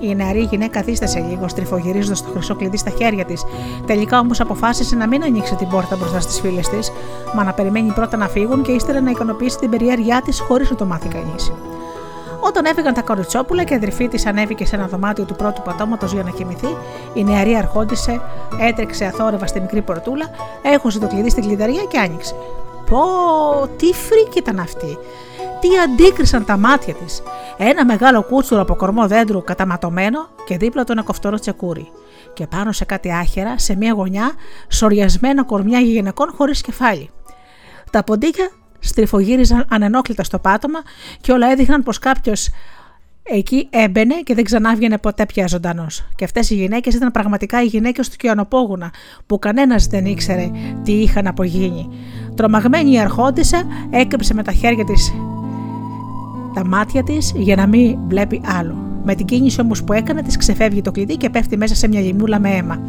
[0.00, 3.44] Η νεαρή γυναίκα δίστασε λίγο, στριφογυρίζοντας το χρυσό κλειδί στα χέρια της.
[3.86, 6.92] Τελικά όμως αποφάσισε να μην ανοίξει την πόρτα μπροστά στις φίλες της,
[7.34, 10.76] μα να περιμένει πρώτα να φύγουν και ύστερα να ικανοποιήσει την περιέργειά της χωρίς να
[10.76, 11.52] το μάθει κανείς.
[12.40, 16.12] Όταν έφυγαν τα κοριτσόπουλα και η αδερφή της ανέβηκε σε ένα δωμάτιο του πρώτου πατώματος
[16.12, 16.76] για να κοιμηθεί,
[17.14, 18.20] η νεαρή αρχόντισε,
[18.60, 20.26] έτρεξε αθόρευα στη μικρή πορτούλα,
[20.62, 22.34] έχωσε το κλειδί στην κλειδαρία και άνοιξε.
[22.90, 22.98] Πω,
[23.76, 24.98] τι φρίκη ήταν αυτή!
[25.60, 27.22] Τι αντίκρισαν τα μάτια της!
[27.58, 31.88] Ένα μεγάλο κούτσουρο από κορμό δέντρου καταματωμένο και δίπλα του ένα κοφτόρο τσεκούρι.
[32.34, 34.32] Και πάνω σε κάτι άχερα, σε μια γωνιά,
[34.68, 37.10] σοριασμένα κορμιά γυναικών χωρίς κεφάλι.
[37.90, 40.78] Τα ποντίκια στριφογύριζαν ανενόχλητα στο πάτωμα
[41.20, 42.48] και όλα έδειχναν πως κάποιος
[43.22, 46.08] εκεί έμπαινε και δεν ξανά ποτέ πια ζωντανός.
[46.16, 48.92] Και αυτές οι γυναίκες ήταν πραγματικά οι γυναίκες του Κιανοπόγουνα,
[49.26, 50.50] που κανένας δεν ήξερε
[50.82, 51.88] τι είχαν απογίνει.
[52.34, 55.12] Τρομαγμένη η αρχόντισα έκρυψε με τα χέρια της
[56.54, 58.74] τα μάτια της για να μην βλέπει άλλο.
[59.04, 62.00] Με την κίνηση όμως που έκανε, της ξεφεύγει το κλειδί και πέφτει μέσα σε μια
[62.00, 62.80] λιμούλα με αίμα.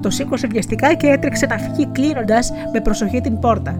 [0.00, 3.78] Το σήκωσε βιαστικά και έτρεξε να φύγει κλείνοντας με προσοχή την πόρτα.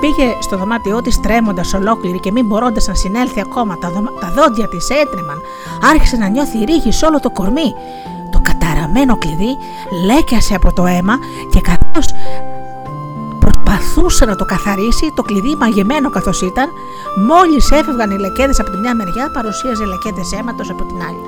[0.00, 3.78] Πήγε στο δωμάτιό της τρέμοντας ολόκληρη και μην μπορώντας να συνέλθει ακόμα.
[3.78, 5.40] Τα, τα δόντια της έτρεμαν.
[5.90, 7.74] Άρχισε να νιώθει ρίγη σε όλο το κορμί
[8.84, 9.56] καταραμένο κλειδί
[10.04, 11.18] λέκιασε από το αίμα
[11.50, 12.06] και καθώς
[13.38, 16.68] προσπαθούσε να το καθαρίσει, το κλειδί μαγεμένο καθώς ήταν,
[17.26, 21.24] μόλις έφευγαν οι λεκέδες από τη μια μεριά, παρουσίαζε λεκέδες αίματος από την άλλη.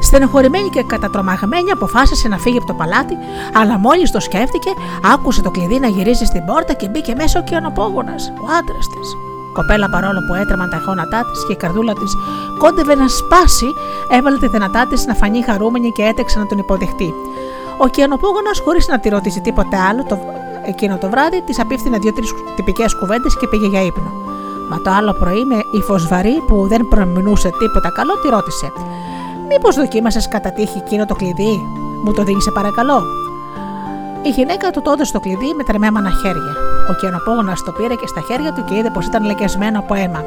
[0.00, 3.14] Στενοχωρημένη και κατατρομαγμένη αποφάσισε να φύγει από το παλάτι,
[3.54, 4.70] αλλά μόλις το σκέφτηκε,
[5.12, 9.16] άκουσε το κλειδί να γυρίζει στην πόρτα και μπήκε μέσα ο κιονοπόγονας, ο άντρας της
[9.58, 12.12] κοπέλα παρόλο που έτρεμαν τα γόνατά της και η καρδούλα της
[12.58, 13.68] κόντευε να σπάσει,
[14.16, 17.10] έβαλε τη δυνατά της να φανεί χαρούμενη και έτρεξε να τον υποδεχτεί.
[17.84, 20.18] Ο κιανοπόγονο, χωρίς να τη ρωτήσει τίποτε άλλο, το...
[20.72, 24.10] εκείνο το βράδυ της απίφθηνε δύο-τρεις τυπικές κουβέντες και πήγε για ύπνο.
[24.70, 28.72] Μα το άλλο πρωί, με ύφο βαρύ που δεν προμηνούσε τίποτα καλό, τη ρώτησε:
[29.48, 31.54] Μήπως δοκίμασες κατά τύχη εκείνο το κλειδί,
[32.04, 33.25] μου το δίνεις παρακαλώ.
[34.26, 36.52] Η γυναίκα του τότε στο κλειδί με τρεμέμανα χέρια.
[36.90, 40.24] Ο κενοπόγονα το πήρε και στα χέρια του και είδε πως ήταν λεκιασμένο από αίμα.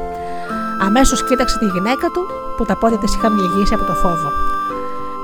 [0.86, 2.22] Αμέσως κοίταξε τη γυναίκα του
[2.56, 4.30] που τα πόδια της είχαν λυγίσει από το φόβο.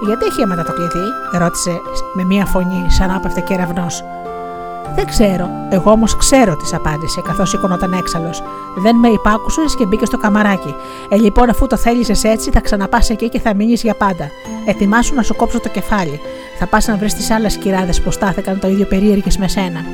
[0.07, 1.81] Γιατί έχει αίματα το κλειδί, ρώτησε
[2.15, 3.87] με μία φωνή σαν να έπεφτε κεραυνό.
[4.95, 8.43] Δεν ξέρω, εγώ όμως ξέρω, της απάντησε, καθώς σηκωνόταν έξαλλος.
[8.77, 10.75] Δεν με υπάκουσες και μπήκες στο καμαράκι.
[11.09, 14.31] Ε, λοιπόν, αφού το θέλησες έτσι, θα ξαναπάς εκεί και θα μείνεις για πάντα.
[14.67, 16.21] Ετοιμάσου να σου κόψω το κεφάλι.
[16.59, 19.85] Θα πας να βρεις τις άλλες κυράδε που στάθηκαν το ίδιο περίεργες με σένα.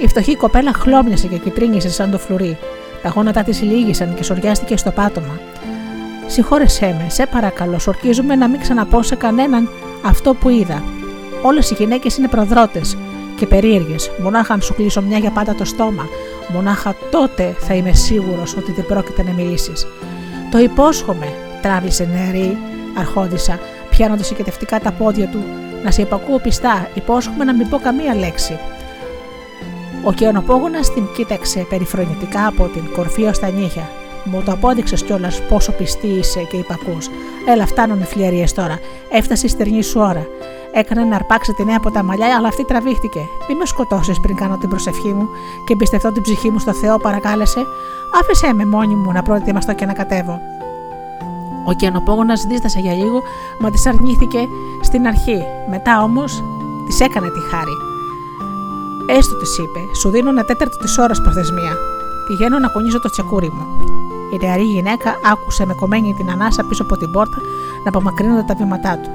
[0.00, 2.58] Η φτωχή κοπέλα χλώμιασε και κυτρίνησε σαν το φλουρί.
[3.02, 5.40] Τα γόνατά της λύγησαν και σοριάστηκε στο πάτωμα.
[6.26, 9.68] Συγχώρεσέ με, σε παρακαλώ, σορκίζουμε να μην ξαναπώ σε κανέναν
[10.04, 10.82] αυτό που είδα.
[11.42, 12.96] Όλες οι γυναίκες είναι προδρότες
[13.36, 14.10] και περίεργες.
[14.22, 16.06] Μονάχα αν σου κλείσω μια για πάντα το στόμα,
[16.52, 19.86] μονάχα τότε θα είμαι σίγουρος ότι δεν πρόκειται να μιλήσεις.
[20.50, 22.58] Το υπόσχομαι, τράβησε νεαρή
[22.98, 23.58] αρχόντισα,
[23.90, 25.42] πιάνοντας συγκεκριτικά τα πόδια του.
[25.84, 28.58] Να σε υπακούω πιστά, υπόσχομαι να μην πω καμία λέξη.
[30.04, 33.90] Ο κεονοπόγονα την κοίταξε περιφρονητικά από την κορφή ως τα νύχια.
[34.24, 37.08] Μου το απόδειξες κιόλας πόσο πιστή είσαι και υπακούς.
[37.48, 38.78] Έλα, φτάνουν οι φλιαρίε τώρα.
[39.10, 40.26] Έφτασε η στερνή σου ώρα.
[40.72, 43.20] Έκανε να αρπάξει τη νέα από τα μαλλιά, αλλά αυτή τραβήχτηκε.
[43.48, 45.28] Μη με σκοτώσεις πριν κάνω την προσευχή μου
[45.66, 47.60] και εμπιστευτώ την ψυχή μου στο Θεό, παρακάλεσε.
[48.20, 50.40] Άφησε με μόνη μου να προετοιμαστώ και να κατέβω.
[51.64, 53.22] Ο κενοπόγονα δίστασε για λίγο,
[53.60, 54.48] μα της αρνήθηκε
[54.82, 55.42] στην αρχή.
[55.70, 56.42] Μετά όμως
[56.86, 57.76] της έκανε τη χάρη.
[59.06, 61.72] Έστω της είπε, σου δίνω ένα τέταρτο της ώρας προθεσμία.
[62.26, 63.66] Πηγαίνω να κονίζω το τσεκούρι μου.
[64.32, 67.36] Η νεαρή γυναίκα άκουσε με κομμένη την ανάσα πίσω από την πόρτα
[67.84, 69.10] να απομακρύνονται τα βήματά του.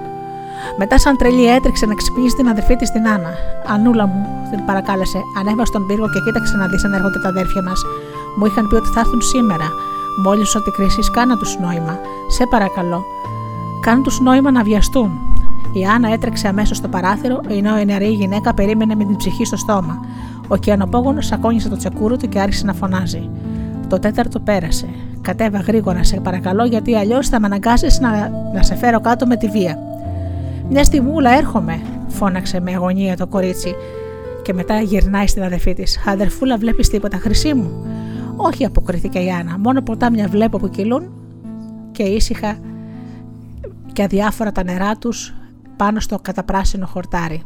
[0.78, 3.34] Μετά, σαν τρελή, έτρεξε να ξυπνήσει την αδερφή της την Άννα.
[3.68, 7.62] Ανούλα μου, την παρακάλεσε, ανέβα στον πύργο και κοίταξε να δεις αν έρχονται τα αδέρφια
[7.62, 7.84] μας.
[8.38, 9.68] Μου είχαν πει ότι θα έρθουν σήμερα.
[10.24, 12.00] Μόλις ό,τι κρίσεις, κάνα τους νόημα.
[12.28, 13.04] Σε παρακαλώ.
[13.82, 15.12] καν τους νόημα να βιαστούν.
[15.74, 19.58] Η Άννα έτρεξε αμέσως στο παράθυρο, ενώ η νεαρή γυναίκα περίμενε με την ψυχή στο
[19.58, 20.06] στόμα.
[20.48, 23.30] Ο κιανοπόγονο σακώνησε το τσεκούρο του και άρχισε να φωνάζει.
[23.88, 24.88] Το τέταρτο πέρασε.
[25.22, 29.36] Κατέβα γρήγορα, σε παρακαλώ, γιατί αλλιώς θα με αναγκάσεις να, να σε φέρω κάτω με
[29.36, 29.78] τη βία.
[30.70, 33.76] Μιας στιγμούλα έρχομαι, φώναξε με αγωνία το κορίτσι
[34.42, 36.00] και μετά γυρνάει στην αδερφή της.
[36.06, 37.86] Αδερφούλα, βλέπεις τίποτα, χρυσή μου.
[38.42, 39.58] Όχι, αποκρίθηκε η Άννα.
[39.58, 41.12] Μόνο ποτάμια βλέπω που κυλούν
[41.92, 42.58] και ήσυχα
[43.94, 45.34] και αδιάφορα τα νερά τους
[45.78, 47.44] πάνω στο καταπράσινο χορτάρι.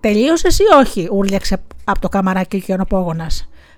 [0.00, 3.30] Τελείωσε ή όχι, ούρλιαξε από το καμαράκι ο κιονοπόγονα.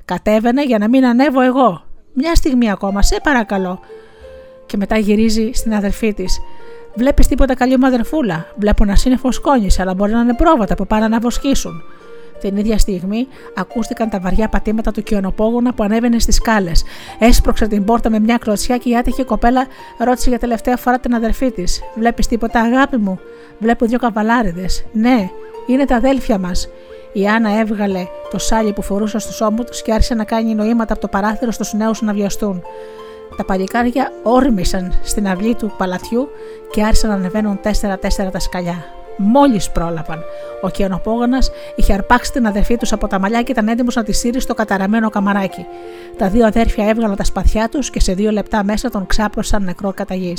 [0.04, 1.82] Κατέβαινε για να μην ανέβω εγώ.
[2.12, 3.80] Μια στιγμή ακόμα, σε παρακαλώ.
[4.66, 6.38] Και μετά γυρίζει στην αδερφή της.
[6.94, 8.46] Βλέπεις τίποτα καλή μου αδερφούλα.
[8.56, 11.82] Βλέπω να σύννεφο σκόνη, αλλά μπορεί να είναι πρόβατα που πάνε να βοσκήσουν.
[12.40, 13.26] Την ίδια στιγμή
[13.56, 16.84] ακούστηκαν τα βαριά πατήματα του κιονοπόγωνα που ανέβαινε στις σκάλες.
[17.18, 19.66] Έσπρωξε την πόρτα με μια κλωτσιά και η άτυχη κοπέλα
[19.98, 23.18] ρώτησε για τελευταία φορά την αδερφή της: Βλέπεις τίποτα, αγάπη μου;
[23.58, 24.84] Βλέπω δύο καβαλάριδες.
[24.92, 25.28] Ναι,
[25.66, 26.68] είναι τα αδέλφια μας.
[27.12, 30.92] Η Άννα έβγαλε το σάλι που φορούσε στου ώμου τους και άρχισε να κάνει νοήματα
[30.92, 32.62] από το παράθυρο στους νέους να βιαστούν.
[33.36, 36.28] Τα παλικάρια όρμησαν στην αυλή του παλατιού
[36.70, 38.84] και άρχισαν να ανεβαίνουν τέσσερα-τέσσερα τα σκαλιά.
[39.16, 40.22] Μόλις πρόλαβαν.
[40.62, 44.12] Ο Κιανοπόγονας είχε αρπάξει την αδερφή τους από τα μαλλιά και ήταν έτοιμος να τη
[44.12, 45.66] σύρει στο καταραμένο καμαράκι.
[46.18, 49.92] Τα δύο αδέρφια έβγαλαν τα σπαθιά τους και σε δύο λεπτά μέσα τον ξάπλωσαν νεκρό
[49.92, 50.36] κατά γη.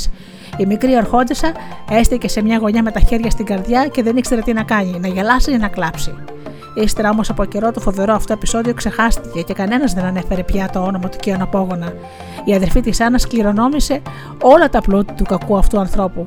[0.56, 1.52] Η μικρή αρχόντισα
[1.90, 4.98] έστηκε σε μια γωνιά με τα χέρια στην καρδιά και δεν ήξερε τι να κάνει,
[5.00, 6.14] να γελάσει ή να κλάψει.
[6.74, 10.78] Ύστερα όμως από καιρό το φοβερό αυτό επεισόδιο ξεχάστηκε και κανένας δεν ανέφερε πια το
[10.78, 11.92] όνομα του Κιανοπόγονα.
[12.44, 14.02] Η αδερφή της Άννας κληρονόμησε
[14.42, 16.24] όλα τα πλούτη του κακού αυτού ανθρώπου.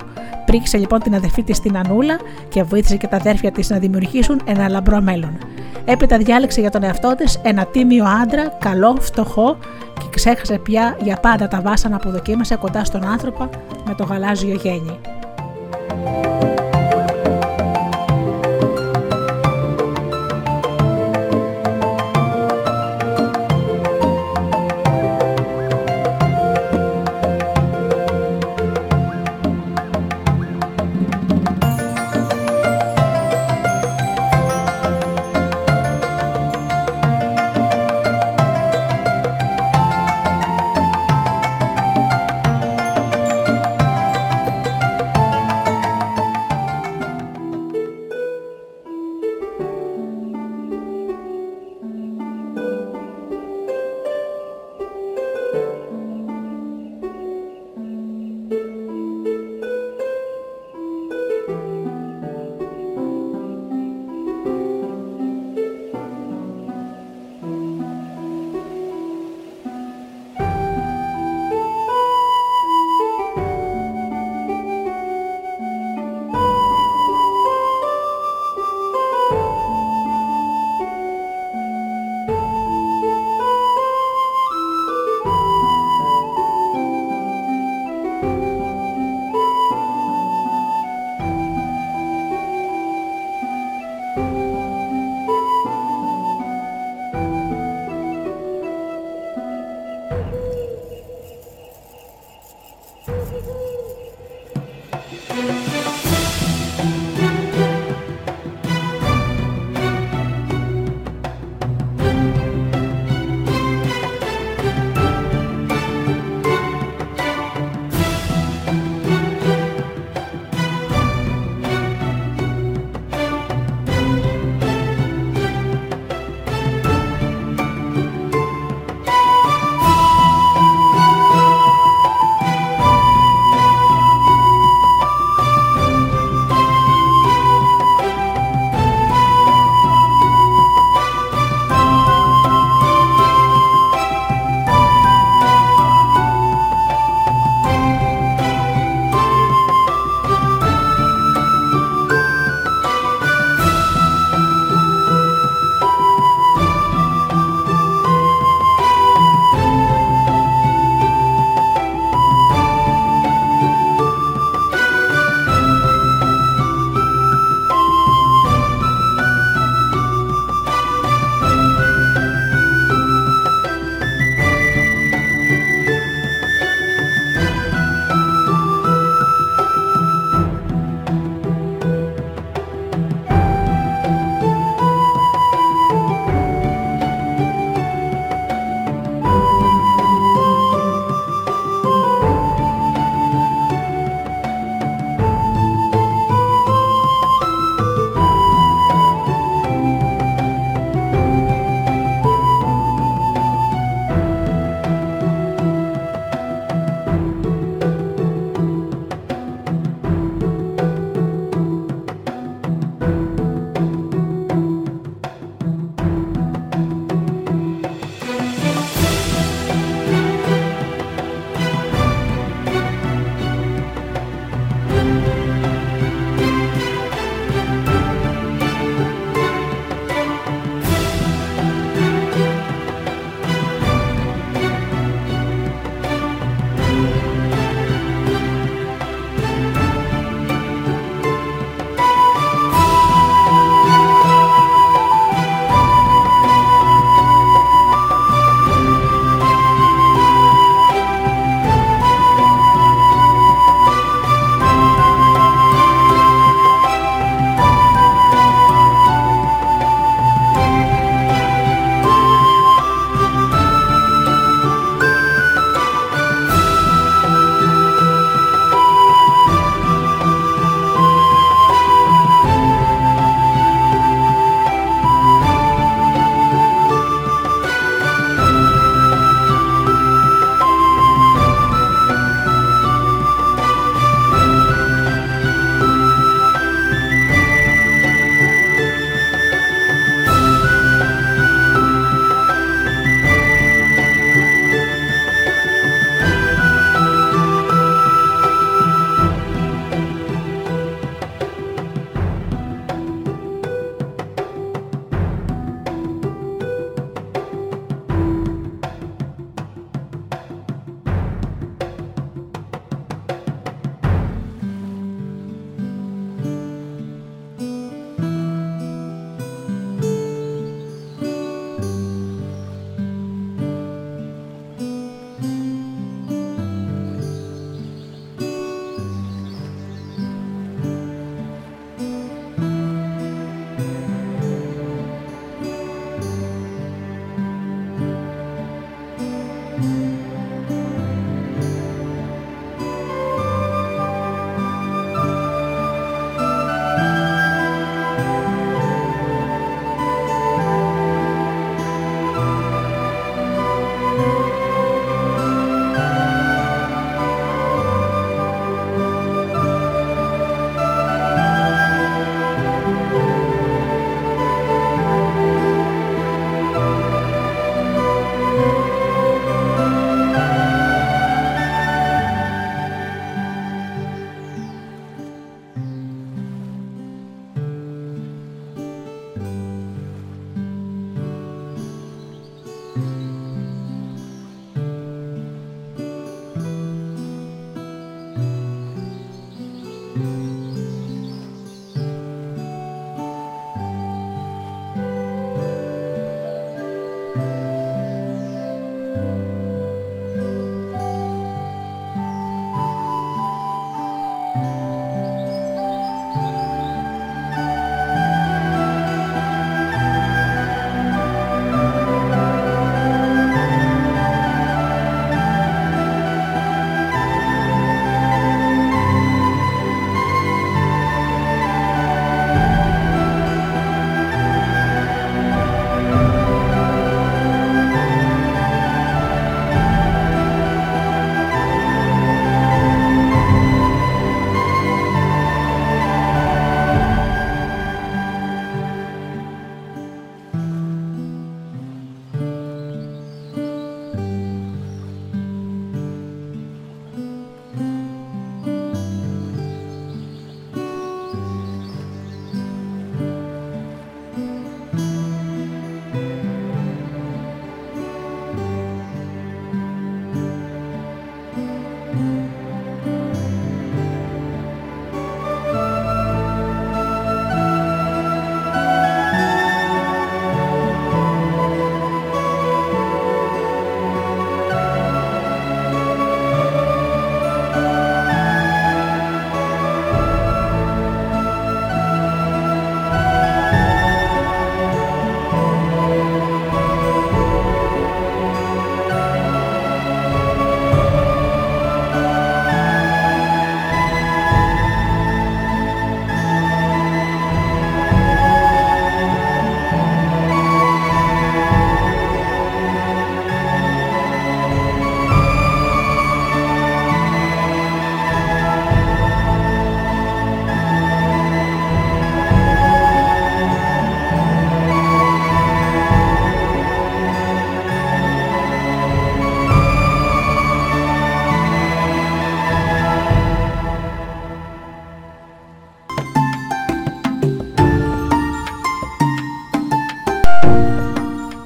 [0.52, 4.42] Πρίξε λοιπόν την αδερφή της στην Ανούλα και βοήθησε και τα αδέρφια της να δημιουργήσουν
[4.46, 5.38] ένα λαμπρό μέλλον.
[5.86, 9.58] Έπειτα διάλεξε για τον εαυτό της ένα τίμιο άντρα, καλό, φτωχό
[10.00, 13.50] και ξέχασε πια για πάντα τα βάσανα που δοκίμασε κοντά στον άνθρωπο
[13.88, 15.00] με το γαλάζιο γέννη.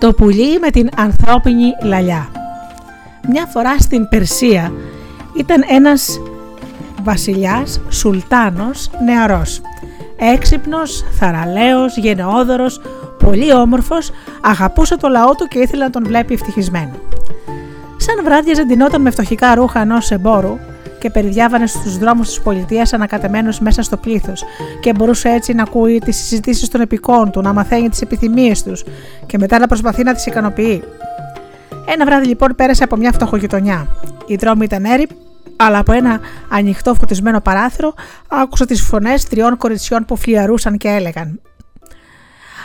[0.06, 2.30] Το πουλί με την ανθρώπινη λαλιά.
[3.28, 4.74] Μια φορά στην Περσία
[5.38, 6.20] ήταν ένας
[7.04, 9.62] βασιλιάς, σουλτάνος, νεαρός.
[10.18, 12.82] Έξυπνος, θαραλέος, γενναιόδωρος,
[13.20, 16.94] πολύ όμορφος, αγαπούσε το λαό του και ήθελε να τον βλέπει ευτυχισμένο.
[17.98, 20.58] Σαν βράδια ζεντινόταν με φτωχικά ρούχα ενός εμπόρου
[21.00, 24.44] και περιδιάβανε στους δρόμους της πολιτείας ανακατεμένο μέσα στο πλήθος,
[24.80, 28.84] και μπορούσε έτσι να ακούει τις συζητήσεις των επικών του, να μαθαίνει τις επιθυμίες τους
[29.26, 30.84] και μετά να προσπαθεί να τις ικανοποιεί.
[31.88, 33.88] Ένα βράδυ λοιπόν πέρασε από μια φτωχογειτονιά.
[34.26, 35.08] Οι δρόμοι ήταν έρη,
[35.56, 36.20] αλλά από ένα
[36.50, 37.94] ανοιχτό φωτισμένο παράθυρο
[38.28, 41.40] άκουσα τις φωνές τριών κοριτσιών που φλιαρούσαν και έλεγαν: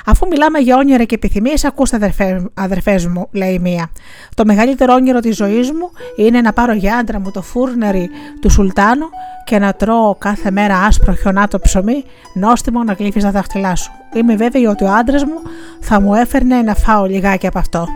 [0.06, 2.12] Αφού μιλάμε για όνειρα και επιθυμίες, ακούστε
[2.54, 3.90] αδερφέ μου, λέει η μία.
[4.34, 8.50] Το μεγαλύτερο όνειρο της ζωής μου είναι να πάρω για άντρα μου το φούρνερι του
[8.50, 9.06] Σουλτάνου
[9.44, 13.92] και να τρώω κάθε μέρα άσπρο χιονάτο ψωμί, νόστιμο να γλύφεις τα δάχτυλά σου.
[14.14, 15.40] Είμαι βέβαιη ότι ο άντρας μου
[15.80, 17.86] θα μου έφερνε να φάω λιγάκι από αυτό.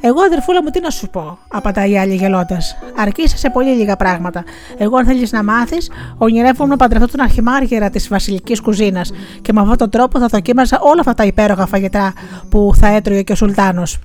[0.00, 2.76] Εγώ, αδερφούλα μου, τι να σου πω, απαντάει η άλλη γελώντας.
[2.96, 4.44] Αρκείσαι σε πολύ λίγα πράγματα.
[4.78, 9.60] Εγώ, αν θέλεις να μάθεις, ονειρεύομαι να παντρευτώ τον αρχιμάργερα της βασιλικής κουζίνας και με
[9.60, 12.12] αυτόν τον τρόπο θα δοκίμαζα όλα αυτά τα υπέροχα φαγητά
[12.48, 13.98] που θα έτρωγε και ο Σουλτάνος.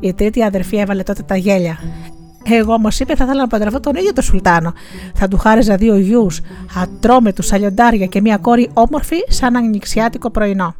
[0.00, 1.78] Η τρίτη αδερφή έβαλε τότε τα γέλια.
[2.44, 4.72] Εγώ όμως είπε θα ήθελα να παντρευτώ τον ίδιο τον Σουλτάνο.
[5.14, 6.40] Θα του χάριζα δύο γιους,
[6.82, 10.74] ατρόμετου, σαλιοντάρια και μια κόρη όμορφη σαν ανοιξιάτικο πρωινό.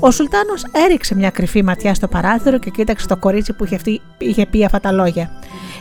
[0.00, 4.00] Ο Σουλτάνος έριξε μια κρυφή ματιά στο παράθυρο και κοίταξε το κορίτσι που είχε, αυτή,
[4.18, 5.30] είχε πει αυτά τα λόγια.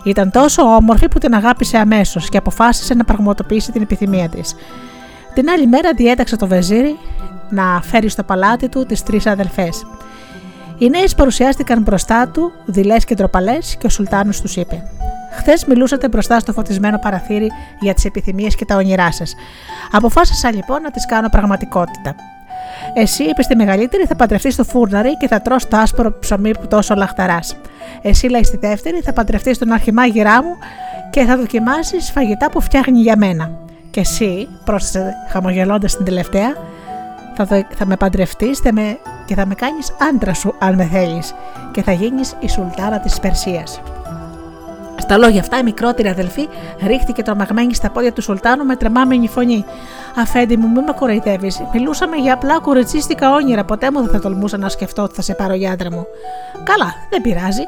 [0.03, 4.55] Ήταν τόσο όμορφη που την αγάπησε αμέσως και αποφάσισε να πραγματοποιήσει την επιθυμία της.
[5.33, 6.97] Την άλλη μέρα διέταξε το βεζίρι
[7.49, 9.85] να φέρει στο παλάτι του τις τρεις αδελφές.
[10.77, 14.83] Οι νέες παρουσιάστηκαν μπροστά του, δειλές και ντροπαλές, και ο Σουλτάνος τους είπε:
[15.31, 19.35] Χθες μιλούσατε μπροστά στο φωτισμένο παραθύρι για τις επιθυμίες και τα όνειρά σας.
[19.91, 22.15] Αποφάσισα λοιπόν να τις κάνω πραγματικότητα.
[22.93, 26.67] Εσύ, είπες στη μεγαλύτερη, θα παντρευτείς στο φούρναρι και θα τρως το άσπρο ψωμί που
[26.67, 27.55] τόσο λαχταράς.
[28.01, 30.57] Εσύ, λέει στη δεύτερη, θα παντρευτείς τον αρχιμάγειρά μου
[31.09, 33.51] και θα δοκιμάσεις φαγητά που φτιάχνει για μένα.
[33.91, 36.55] Και εσύ, πρόσθεσε χαμογελώντας την τελευταία,
[37.35, 38.97] θα, θα με παντρευτείς με...
[39.25, 41.33] και θα με κάνεις άντρα σου, αν με θέλεις,
[41.71, 43.81] και θα γίνεις η σουλτάνα της Περσίας.
[45.11, 46.47] Στα λόγια αυτά, η μικρότερη αδελφή
[46.87, 49.65] ρίχτηκε τρομαγμένη στα πόδια του Σουλτάνου με τρεμάμενη φωνή.
[50.15, 51.61] Αφέντη μου, μην με κοροϊδεύεις.
[51.73, 53.63] Μιλούσαμε για απλά κοριτσίστικα όνειρα.
[53.65, 56.05] Ποτέ μου δεν θα τολμούσα να σκεφτώ ότι θα σε πάρω για άντρα μου.
[56.63, 57.61] Καλά, δεν πειράζει.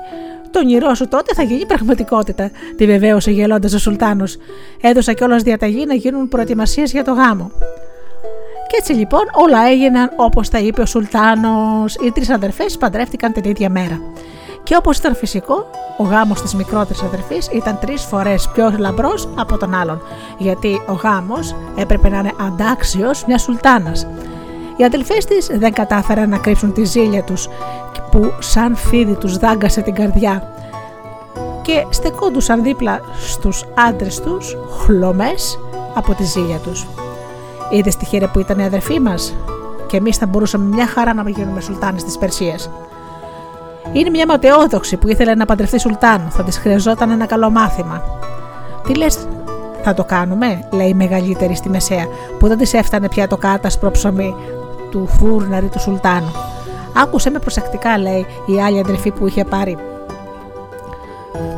[0.51, 4.37] Το όνειρό σου τότε θα γίνει πραγματικότητα, τη βεβαίωσε γελώντας ο Σουλτάνος.
[4.81, 7.51] Έδωσα κιόλας διαταγή να γίνουν προετοιμασίες για το γάμο.
[8.67, 11.95] Και έτσι λοιπόν όλα έγιναν όπως τα είπε ο Σουλτάνος.
[11.95, 13.99] Οι τρεις αδερφές παντρεύτηκαν την ίδια μέρα.
[14.63, 19.57] Και όπως ήταν φυσικό, ο γάμος της μικρότερης αδερφής ήταν τρεις φορές πιο λαμπρός από
[19.57, 20.01] τον άλλον,
[20.37, 24.07] γιατί ο γάμος έπρεπε να είναι αντάξιος μιας σουλτάνας.
[24.77, 27.47] Οι αδελφές της δεν κατάφεραν να κρύψουν τη ζήλια τους,
[28.11, 30.53] που σαν φίδι τους δάγκασε την καρδιά
[31.61, 35.59] και στεκόντουσαν δίπλα στους άντρες τους χλωμές
[35.93, 36.87] από τη ζήλια τους.
[37.71, 39.35] Είδες τη χείρα που ήταν η αδερφή μας;
[39.87, 42.69] Και εμείς θα μπορούσαμε μια χαρά να γίνουμε σουλτάνες της Περσίας.
[43.91, 46.29] Είναι μια ματαιόδοξη που ήθελε να παντρευτεί Σουλτάνο.
[46.29, 48.01] Θα της χρειαζόταν ένα καλό μάθημα.
[48.87, 49.27] Τι λες,
[49.83, 52.07] θα το κάνουμε, λέει η μεγαλύτερη στη μεσαία,
[52.39, 54.35] που δεν της έφτανε πια το κάτασπρο ψωμί
[54.91, 56.31] του φούρναρη του Σουλτάνου.
[56.93, 59.77] Άκουσε με προσεκτικά, λέει η άλλη αδερφή που είχε πάρει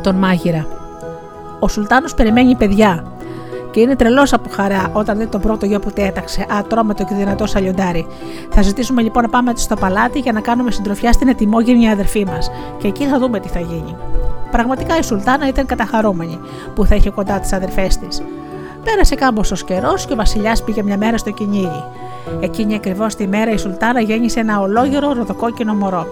[0.02, 0.66] τον μάγειρα.
[1.60, 3.04] Ο Σουλτάνος περιμένει παιδιά
[3.76, 7.46] και είναι τρελός από χαρά όταν δει τον πρώτο γιο που τέταξε, ατρώμετο και δυνατό
[7.46, 8.06] σαλιοντάρι.
[8.50, 12.50] Θα ζητήσουμε λοιπόν να πάμε στο παλάτι για να κάνουμε συντροφιά στην ετοιμόγενη αδερφή μας
[12.78, 13.96] και εκεί θα δούμε τι θα γίνει.
[14.50, 16.38] Πραγματικά η Σουλτάνα ήταν καταχαρούμενη
[16.74, 18.22] που θα είχε κοντά τις αδερφές της.
[18.84, 21.84] Πέρασε κάμποσο καιρός και ο Βασιλιάς πήγε μια μέρα στο κυνήγι.
[22.40, 26.06] Εκείνη ακριβώς τη μέρα η Σουλτάνα γέννησε ένα ολόγερο ροδοκόκκινο μωρό.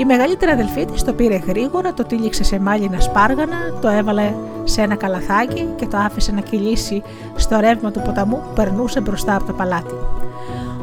[0.00, 4.34] Η μεγαλύτερη αδελφή της το πήρε γρήγορα, το τύλιξε σε μάλινα σπάργανα, το έβαλε
[4.64, 7.02] σε ένα καλαθάκι και το άφησε να κυλήσει
[7.36, 9.94] στο ρεύμα του ποταμού που περνούσε μπροστά από το παλάτι.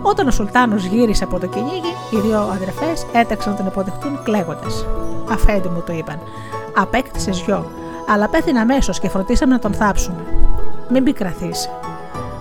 [0.02, 4.86] Όταν ο Σουλτάνος γύρισε από το κυνήγι, οι δύο αδερφές έταξαν να τον υποδεχτούν κλαίγοντας.
[5.32, 6.20] Αφέντη μου το είπαν.
[6.76, 7.72] Απέκτησες γιο,
[8.08, 10.24] αλλά πέθανε αμέσως και φροντίσαμε να τον θάψουμε.
[10.90, 11.70] Μην πικραθείς,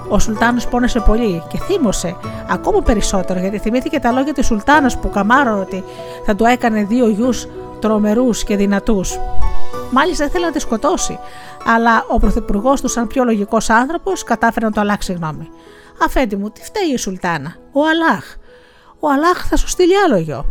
[0.09, 2.17] ο Σουλτάνος πόνεσε πολύ και θύμωσε
[2.49, 5.85] ακόμα περισσότερο γιατί θυμήθηκε τα λόγια της Σουλτάνας που καμάρω ότι
[6.27, 7.47] θα του έκανε δύο γιους
[7.81, 9.19] τρομερούς και δυνατούς.
[9.91, 11.19] Μάλιστα ήθελε να τη σκοτώσει,
[11.67, 15.49] αλλά ο πρωθυπουργός του, σαν πιο λογικός άνθρωπος, κατάφερε να το αλλάξει γνώμη.
[16.05, 18.37] Αφέντη μου, τι φταίει η Σουλτάνα, ο Αλάχ.
[18.99, 20.47] Ο Αλάχ θα σου στείλει άλλο γιο.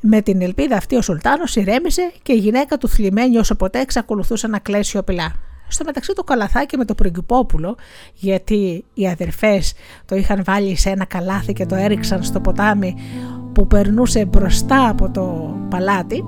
[0.00, 4.46] Με την ελπίδα αυτή ο Σουλτάνος ηρέμησε και η γυναίκα του θλιμμένη όσο ποτέ εξακολουθούσε
[4.46, 5.32] να κλέσει οπηλά.
[5.72, 7.76] Στο μεταξύ το καλαθάκι με το πριγκυπόπουλο,
[8.14, 9.72] γιατί οι αδερφές
[10.04, 12.94] το είχαν βάλει σε ένα καλάθι και το έριξαν στο ποτάμι
[13.52, 16.24] που περνούσε μπροστά από το παλάτι.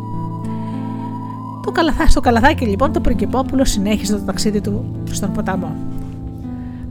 [1.64, 5.76] Το καλαθά, στο καλαθάκι λοιπόν το πριγκυπόπουλο συνέχισε το ταξίδι του στον ποταμό.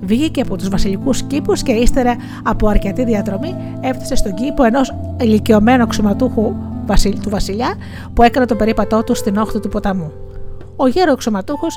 [0.02, 5.84] Βγήκε από τους βασιλικούς κήπους και ύστερα από αρκετή διαδρομή έφτασε στον κήπο ενός ηλικιωμένου
[5.84, 6.56] αξιωματούχου
[7.22, 7.76] του βασιλιά
[8.14, 10.12] που έκανε το περίπατό του στην όχθη του ποταμού.
[10.76, 11.68] Ο γέρος αξιωματούχο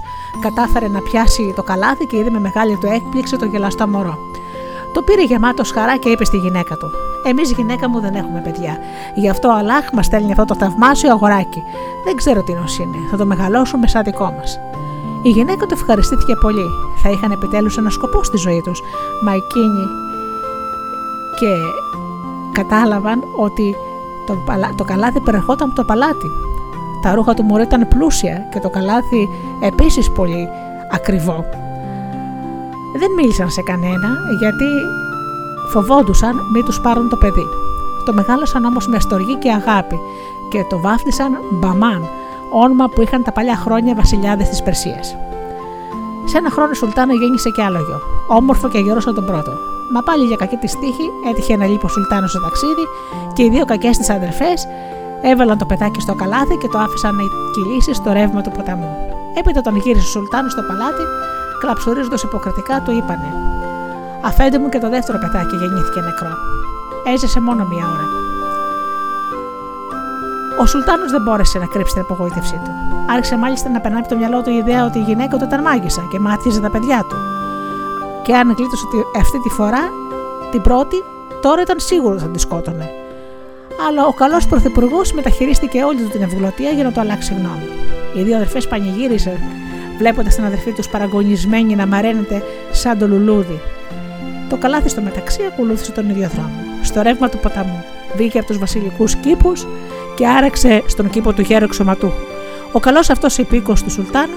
[0.40, 4.18] κατάφερε να πιάσει το καλάθι και είδε με μεγάλη του έκπληξη το γελαστό μωρό.
[4.94, 6.90] Το πήρε γεμάτο χαρά και είπε στη γυναίκα του:
[7.26, 8.78] Εμείς, γυναίκα μου, δεν έχουμε παιδιά.
[9.14, 11.62] Γι' αυτό ο Αλάχ μας στέλνει αυτό το θαυμάσιο αγοράκι.
[12.04, 12.96] Δεν ξέρω τι νος είναι.
[13.10, 14.58] Θα το μεγαλώσουμε σαν δικό μας.
[15.22, 16.66] Η γυναίκα του ευχαριστήθηκε πολύ.
[17.02, 18.80] Θα είχαν επιτέλους ένα σκοπό στη ζωή τους.
[19.22, 19.84] Μα εκείνοι
[21.38, 21.50] και
[22.52, 23.76] κατάλαβαν ότι
[24.26, 24.38] το,
[24.76, 26.30] το καλάθι προερχόταν από το παλάτι.
[27.04, 29.28] Τα ρούχα του μωρού ήταν πλούσια και το καλάθι
[29.62, 30.48] επίσης πολύ
[30.90, 31.44] ακριβό.
[32.98, 34.64] Δεν μίλησαν σε κανένα γιατί
[35.72, 37.46] φοβόντουσαν μη τους πάρουν το παιδί.
[38.04, 39.98] Το μεγάλωσαν όμως με στοργή και αγάπη
[40.50, 42.08] και το βάφτισαν Μπαμάν,
[42.52, 45.16] όνομα που είχαν τα παλιά χρόνια βασιλιάδες της Περσίας.
[46.24, 49.52] Σε ένα χρόνο η Σουλτάνα γέννησε και άλλο γιο, όμορφο και γερό τον πρώτο.
[49.92, 52.84] Μα πάλι για κακή της τύχη έτυχε να λείπει ο Σουλτάνος στο ταξίδι
[53.32, 54.66] και οι δύο κακές της αδερφές
[55.30, 57.22] έβαλαν το πετάκι στο καλάθι και το άφησαν να
[57.54, 58.92] κυλήσεις στο ρεύμα του ποταμού.
[59.38, 61.04] Έπειτα τον γύρισε ο Σουλτάνος στο παλάτι,
[61.60, 63.28] κλαψουρίζοντας υποκριτικά, του είπανε:
[64.24, 66.34] Αφέντε μου και το δεύτερο πετάκι γεννήθηκε νεκρό.
[67.12, 68.06] Έζησε μόνο μία ώρα.
[70.60, 72.70] Ο Σουλτάνος δεν μπόρεσε να κρύψει την απογοήτευσή του.
[73.10, 75.60] Άρχισε μάλιστα να περνάει από το μυαλό του η ιδέα ότι η γυναίκα του ήταν
[75.60, 77.16] μάγισσα και μάτιζε τα παιδιά του.
[78.22, 79.82] Και αν γλίτωσε αυτή τη φορά,
[80.50, 81.04] την πρώτη,
[81.40, 83.03] τώρα ήταν σίγουρος ότι θα τη σκότωνε.
[83.88, 87.68] Αλλά ο καλός πρωθυπουργός μεταχειρίστηκε όλη του την ευγλωτία για να το αλλάξει γνώμη.
[88.14, 89.38] Οι δύο αδερφές πανηγύρισαν,
[89.98, 93.60] βλέποντας την αδερφή τους παραγωνισμένη να μαραίνεται σαν το λουλούδι.
[94.48, 96.50] Το καλάθι στο μεταξύ ακολούθησε τον ίδιο δρόμο.
[96.82, 97.84] Στο ρεύμα του ποταμού.
[98.16, 99.66] Βγήκε από τους βασιλικούς κήπους
[100.16, 102.22] και άραξε στον κήπο του γέρου εξωματούχου.
[102.72, 104.36] Ο καλός αυτός υπήκος του Σουλτάνου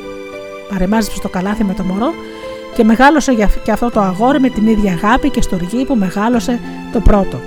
[0.69, 2.13] παρεμάζεψε το καλάθι με το μωρό
[2.75, 3.33] και μεγάλωσε
[3.63, 6.59] και αυτό το αγόρι με την ίδια αγάπη και στοργή που μεγάλωσε
[6.91, 7.39] το πρώτο.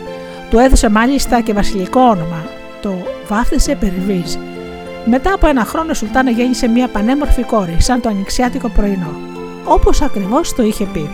[0.51, 2.45] Του έδωσε μάλιστα και βασιλικό όνομα.
[2.83, 2.95] Το
[3.29, 4.35] βάφτισε Περιβίζ.
[5.05, 9.13] Μετά από ένα χρόνο η Σουλτάνα γέννησε μια πανέμορφη κόρη, σαν το ανοιξιάτικο πρωινό.
[9.65, 11.11] Όπως ακριβώς το είχε πει.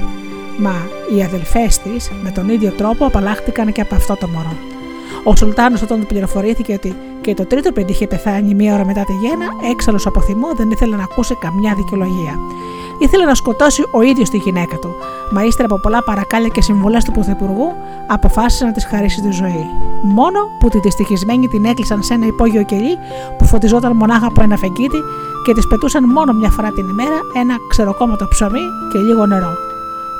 [0.59, 0.74] Μα
[1.16, 4.57] οι αδελφές της με τον ίδιο τρόπο απαλλάχτηκαν και από αυτό το μωρό.
[5.24, 9.04] Ο Σουλτάνος, όταν του πληροφορήθηκε ότι και το τρίτο παιδί είχε πεθάνει μία ώρα μετά
[9.04, 12.38] τη γέννα, έξαλλος από θυμό δεν ήθελε να ακούσει καμιά δικαιολογία.
[12.98, 14.94] Ήθελε να σκοτώσει ο ίδιος τη γυναίκα του,
[15.32, 17.72] μα ύστερα από πολλά παρακάλια και συμβουλέ του Πρωθυπουργού,
[18.06, 19.66] αποφάσισε να της χαρίσει τη ζωή.
[20.03, 22.98] Μόνο που τη δυστυχισμένη την έκλεισαν σε ένα υπόγειο κελί
[23.38, 25.00] που φωτιζόταν μονάχα από ένα φεγγίτι
[25.44, 29.53] και της πετούσαν μόνο μια φορά την ημέρα ένα ξεροκόμματο ψωμί και λίγο νερό.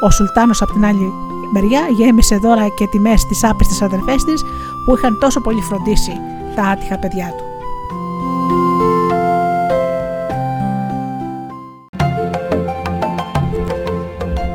[0.01, 1.13] Ο Σουλτάνος από την άλλη
[1.53, 4.45] μεριά γέμισε δώρα και τιμές στις άπιστες αδερφές της
[4.85, 6.13] που είχαν τόσο πολύ φροντίσει
[6.57, 7.45] τα άτυχα παιδιά του.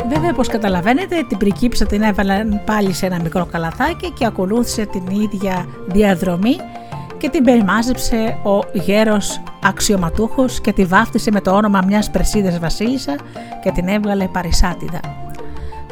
[0.09, 5.07] Βέβαια, όπως καταλαβαίνετε, την πρικύψα την έβαλαν πάλι σε ένα μικρό καλαθάκι και ακολούθησε την
[5.07, 6.55] ίδια διαδρομή
[7.17, 13.15] και την περιμάζεψε ο γέρος αξιωματούχος και τη βάφτισε με το όνομα μιας Περσίδες βασίλισσα
[13.63, 14.99] και την έβγαλε παρισάτιδα.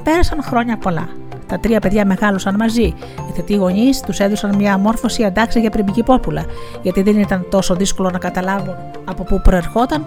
[0.03, 1.10] Πέρασαν χρόνια πολλά.
[1.50, 2.84] Τα τρία παιδιά μεγάλωσαν μαζί.
[3.30, 6.46] Οι θετοί γονείς τους έδωσαν μια αμόρφωση αντάξει για πριμπική πόπουλα,
[6.82, 10.06] γιατί δεν ήταν τόσο δύσκολο να καταλάβουν από πού προερχόταν.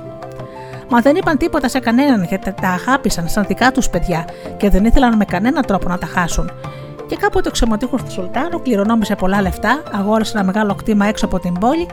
[0.89, 4.25] Μα δεν είπαν τίποτα σε κανέναν γιατί τα αγάπησαν σαν δικά τους παιδιά
[4.57, 6.51] και δεν ήθελαν με κανέναν τρόπο να τα χάσουν.
[7.07, 11.39] Και κάποτε ο ξεμοτήχο του Σουλτάνου κληρονόμησε πολλά λεφτά, αγόρασε ένα μεγάλο κτήμα έξω από
[11.39, 11.87] την πόλη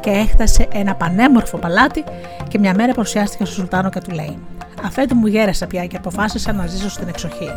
[0.00, 2.04] και έχτασε ένα πανέμορφο παλάτι
[2.48, 4.38] και μια μέρα παρουσιάστηκε στο Σουλτάνο και του λέει:
[4.84, 7.50] Αφέτου μου γέρεσα πια και αποφάσισα να ζήσω στην εξοχή.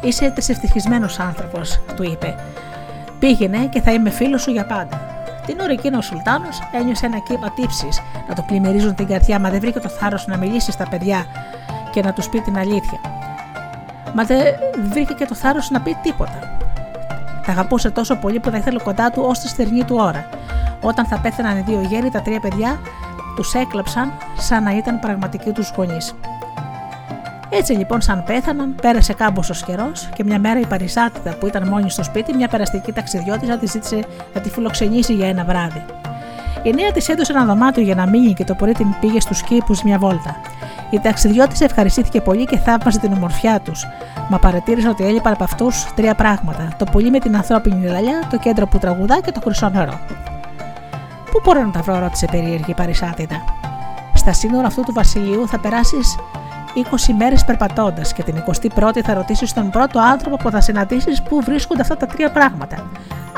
[0.00, 2.34] Είσαι ευτυχισμένος άνθρωπος, του είπε.
[3.18, 5.00] Πήγαινε και θα είμαι φίλος σου για πάντα.
[5.46, 9.50] Την ώρα εκείνο ο Σουλτάνος ένιωσε ένα κύμα τύψης να το πλημμυρίζουν την καρδιά, μα
[9.50, 11.26] δεν βρήκε το θάρρος να μιλήσει στα παιδιά
[11.92, 13.00] και να τους πει την αλήθεια.
[14.14, 14.38] Μα δεν
[14.90, 16.56] βρήκε και το θάρρος να πει τίποτα.
[17.46, 20.28] Τα αγαπούσε τόσο πολύ που θα ήθελε κοντά του ως τη στερνή του ώρα.
[20.80, 22.80] Όταν θα πέθαναν οι δύο γέροι, τα τρία παιδιά
[23.36, 26.14] τους έκλαψαν σαν να ήταν πραγματικοί τους γονείς.
[27.50, 31.90] Έτσι λοιπόν, σαν πέθαναν, πέρασε κάμποσο καιρός και μια μέρα η Παρισάτιδα που ήταν μόνη
[31.90, 34.04] στο σπίτι, μια περαστική ταξιδιώτησα τη ζήτησε
[34.34, 35.84] να τη φιλοξενήσει για ένα βράδυ.
[36.62, 39.42] Η νέα της έδωσε ένα δωμάτιο για να μείνει και το πρωί την πήγε στους
[39.42, 40.36] κήπους μια βόλτα.
[40.90, 43.86] Η ταξιδιώτησα ευχαριστήθηκε πολύ και θαύμασε την ομορφιά τους,
[44.28, 48.38] μα παρατήρησε ότι έλειπαν από αυτούς τρία πράγματα: το πουλί με την ανθρώπινη λαλιά, το
[48.38, 50.00] κέντρο που τραγουδά και το χρυσό νερό.
[51.30, 53.44] Πού μπορώ να τα βρω, ρώτησε περίεργη η Παρισάτιδα.
[54.14, 56.16] Στα σύνορα αυτού του βασιλείου θα περάσεις
[56.76, 61.40] 20 μέρες περπατώντας και την 21η θα ρωτήσεις τον πρώτο άνθρωπο που θα συναντήσεις πού
[61.42, 62.90] βρίσκονται αυτά τα τρία πράγματα.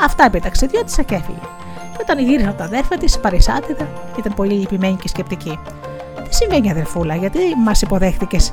[0.05, 1.39] Αυτά είπε ταξιδιώτησα και έφυγε.
[1.91, 5.59] Και όταν γύρισαν τα αδέρφια της, παρισάτηδα και ήταν πολύ λυπημένη και σκεπτική.
[6.29, 8.51] Τι συμβαίνει, αδερφούλα, γιατί μας υποδέχτηκες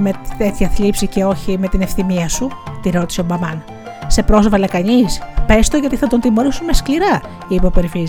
[0.00, 2.48] με τέτοια θλίψη και όχι με την ευθυμία σου,
[2.82, 3.64] τη ρώτησε ο Μπαμάν.
[4.06, 8.08] Σε πρόσβαλε κανείς, πες το γιατί θα τον τιμωρήσουμε σκληρά, είπε ο Περφή.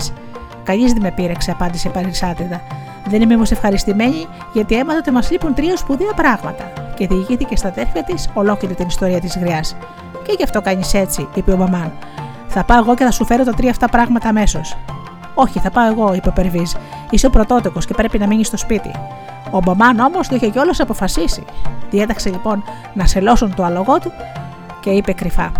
[0.62, 2.60] Κανείς δεν με πήρεξε, απάντησε παρισάτηδα.
[3.08, 7.68] Δεν είμαι όμως ευχαριστημένη γιατί έμαθα ότι μας λείπουν τρία σπουδαία πράγματα και διηγήθηκε στα
[7.68, 9.76] αδέρφια της ολόκληρη την ιστορία της γριάς.
[10.22, 11.92] Και γι' αυτό κάνεις έτσι, είπε ο Μπαμάν.
[12.48, 14.76] Θα πάω εγώ και θα σου φέρω τα τρία αυτά πράγματα αμέσως.
[15.34, 16.72] Όχι, θα πάω εγώ, είπε ο Περβίζ.
[17.10, 18.90] Είσαι ο πρωτότοκος και πρέπει να μείνεις στο σπίτι.
[19.50, 21.44] Ο Μπαμάν όμως το είχε κιόλας αποφασίσει.
[21.90, 22.62] Διέταξε λοιπόν
[22.94, 24.12] να σελώσουν το αλογό του
[24.80, 25.52] και είπε κρυφά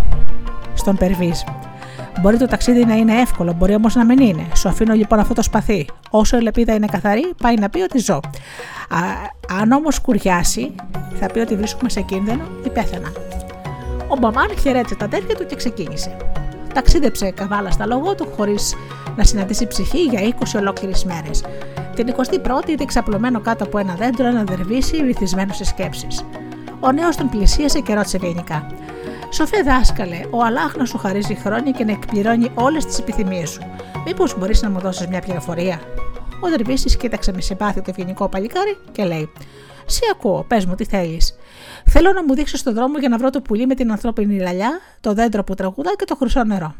[0.73, 1.39] στον Περβίζ.
[2.21, 4.47] Μπορεί το ταξίδι να είναι εύκολο, μπορεί όμως να μην είναι.
[4.55, 5.85] Σου αφήνω λοιπόν αυτό το σπαθί.
[6.09, 8.15] Όσο η λεπίδα είναι καθαρή, πάει να πει ότι ζω.
[8.15, 8.99] Α,
[9.61, 10.75] αν όμως κουριάσει,
[11.19, 13.11] θα πει ότι βρίσκουμε σε κίνδυνο ή πέθανα.
[14.07, 16.17] Ο Μπαμάν χαιρέτησε τα αδέρφια του και ξεκίνησε.
[16.73, 18.75] Ταξίδεψε καβάλα στα λόγω του χωρίς
[19.15, 21.43] να συναντήσει ψυχή για 20 ολόκληρες μέρες.
[21.95, 26.25] Την 21η είδε ξαπλωμένο κάτω από ένα δέντρο ένα δερβίσι βυθισμένο σε σκέψεις.
[26.79, 28.67] Ο νέος τον πλησίασε και ρώτησε ευγενικά.
[29.29, 33.61] Σοφέ δάσκαλε, ο Αλάχ να σου χαρίζει χρόνια και να εκπληρώνει όλες τις επιθυμίες σου.
[34.05, 35.81] Μήπως μπορείς να μου δώσεις μια πληροφορία;
[36.39, 39.29] Ο Δερβίση κοίταξε με συμπάθεια το ευγενικό παλικάρι και λέει:
[39.85, 41.35] Σε ακούω, πες μου, τι θέλεις.
[41.85, 44.79] Θέλω να μου δείξεις τον δρόμο για να βρω το πουλί με την ανθρώπινη λαλιά,
[45.01, 46.75] το δέντρο που τραγουδά και το χρυσό νερό.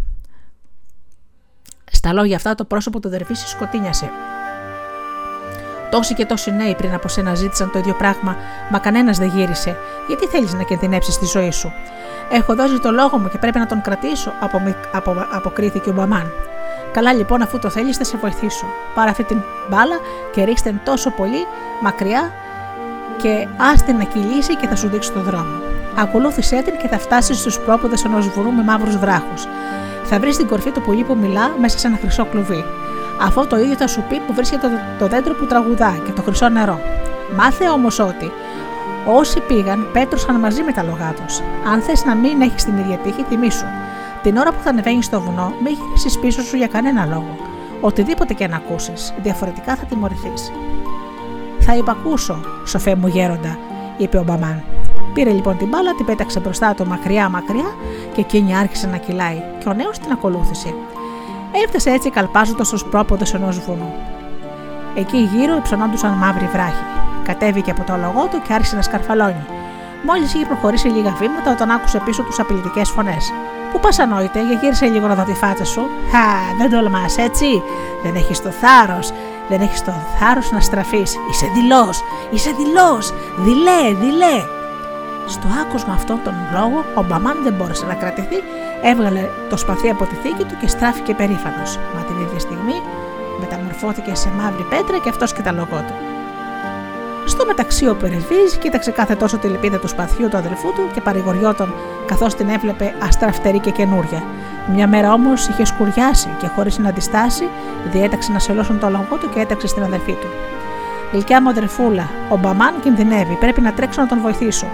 [1.91, 4.09] Στα λόγια αυτά το πρόσωπο του Δερβίση σκοτίνιασε.
[5.97, 8.35] Τόσοι και τόσοι νέοι πριν από σένα ζήτησαν το ίδιο πράγμα,
[8.71, 9.77] μα κανένας δεν γύρισε.
[10.07, 11.73] Γιατί θέλεις να κινδυνεύσει τη ζωή σου;
[12.29, 14.61] Έχω δώσει το λόγο μου και πρέπει να τον κρατήσω, απο,
[14.91, 16.31] απο, αποκρίθηκε ο Μπαμάν.
[16.91, 18.65] Καλά λοιπόν, αφού το θέλεις, θα σε βοηθήσω.
[18.95, 19.95] Πάρε αυτή την μπάλα
[20.33, 21.45] και ρίξτε τόσο πολύ
[21.81, 22.31] μακριά
[23.21, 25.61] και άστε να κυλήσει και θα σου δείξει το δρόμο.
[25.95, 29.47] Ακολούθησέ την και θα φτάσεις στους πρόποδες ενός βουρού με μαύρους βράχους.
[30.03, 32.63] Θα βρεις την κορφή του πουλί που μιλά μέσα σε ένα χρυσό κλουβί.
[33.21, 34.67] Αυτό το ίδιο θα σου πει που βρίσκεται
[34.99, 36.79] το δέντρο που τραγουδά και το χρυσό νερό.
[37.35, 38.31] Μάθε όμως ότι
[39.05, 41.39] όσοι πήγαν πέτρωσαν μαζί με τα λογά τους.
[41.71, 43.65] Αν θες να μην έχεις την ίδια τύχη, θυμήσου.
[44.23, 47.35] Την ώρα που θα ανεβαίνεις στο βουνό, μην γυρίσεις πίσω σου για κανένα λόγο.
[47.81, 50.51] Οτιδήποτε και αν ακούσεις, διαφορετικά θα τιμωρηθείς.
[51.59, 53.57] Θα υπακούσω, σοφέ μου γέροντα,
[53.97, 54.63] είπε ο Μπαμάν.
[55.13, 57.75] Πήρε λοιπόν την μπάλα, την πέταξε μπροστά του μακριά μακριά
[58.13, 60.73] και εκείνη άρχισε να κυλάει και ο νέος την ακολούθησε.
[61.63, 63.93] Έφτασε έτσι καλπάζοντας στου πρόποδε ενός βουνού.
[64.95, 66.83] Εκεί γύρω υψωνόντουσαν μαύροι βράχοι.
[67.23, 69.45] Κατέβηκε από το λογό του και άρχισε να σκαρφαλώνει.
[70.03, 73.33] Μόλις είχε προχωρήσει λίγα βήματα, όταν άκουσε πίσω τους απειλητικές φωνές.
[73.71, 75.81] Πού πας ανόητε, για γύρισε λίγο να δω τη φάτσα σου.
[76.11, 77.63] Χα, δεν τολμάς έτσι.
[78.03, 79.11] Δεν έχεις το θάρρος.
[79.49, 81.17] Δεν έχεις το θάρρος να στραφείς.
[81.29, 81.89] Είσαι δηλό.
[82.31, 83.01] Είσαι δηλό.
[83.37, 84.56] Δηλέ, δηλέ.
[85.27, 88.39] Στο άκουσμα αυτόν τον λόγο, ο Μπαμάν δεν μπόρεσε να κρατηθεί,
[88.83, 91.79] έβγαλε το σπαθί από τη θήκη του και στράφηκε περήφανος.
[91.95, 92.81] Μα την ίδια στιγμή
[93.39, 95.93] μεταμορφώθηκε σε μαύρη πέτρα και αυτός και τα λογό του.
[97.25, 101.01] Στο μεταξύ, ο Περισβή κοίταξε κάθε τόσο τη λυπίδα του σπαθιού του αδελφού του και
[101.01, 101.73] παρηγοριόταν
[102.05, 104.23] καθώς την έβλεπε αστραφτερή και καινούρια.
[104.73, 107.49] Μια μέρα όμως είχε σκουριάσει και χωρίς να αντιστάσει,
[107.91, 110.27] διέταξε να σελώσουν το λογό του και έταξε στην αδελφή του.
[111.11, 114.67] Γλυκιά μου αδερφούλα, ο Μπαμάν κινδυνεύει, πρέπει να τρέξω να τον βοηθήσω.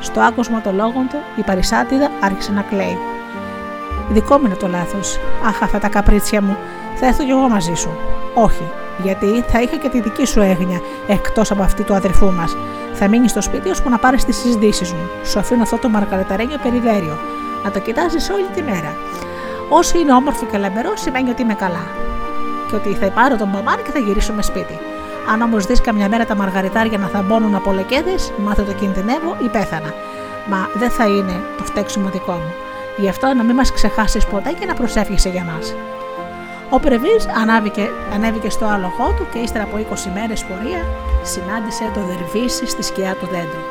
[0.00, 2.98] Στο άκουσμα των λόγων του, η παρισάτιδα άρχισε να κλαίει.
[4.08, 5.18] Δικό μου είναι το λάθος.
[5.46, 6.56] Αχ, αυτά τα καπρίτσια μου,
[6.94, 7.90] θα έρθω κι εγώ μαζί σου.
[8.34, 8.62] Όχι,
[9.02, 12.56] γιατί θα είχα και τη δική σου έγνοια εκτός από αυτή του αδερφού μας.
[12.92, 15.08] Θα μείνεις στο σπίτι ώσπου να πάρεις τις συζητήσεις μου.
[15.24, 17.18] Σου αφήνω αυτό το μαργαρεταρένιο περιδέριο.
[17.64, 18.96] Να το κοιτάζεις όλη τη μέρα.
[19.68, 21.86] Όσο είναι όμορφο και λαμπερός, σημαίνει ότι είμαι καλά.
[22.68, 24.78] Και ότι θα πάρω τον μπαμάν και θα γυρίσουμε σπίτι.
[25.32, 29.48] Αν όμως δεις καμιά μέρα τα μαργαριτάρια να θαμπώνουν από λεκέδες, μάθε το κινδυνεύω ή
[29.48, 29.94] πέθανα.
[30.50, 32.52] Μα δεν θα είναι το φταίξιμο δικό μου.
[32.96, 35.74] Γι' αυτό να μην μας ξεχάσεις ποτέ και να προσεύχεσαι για μας.
[36.70, 37.28] Ο Πρεβής
[38.14, 40.82] ανέβηκε στο άλογο του και ύστερα από 20 μέρες πορεία
[41.22, 43.64] συνάντησε το δερβίσι στη σκιά του δέντρου.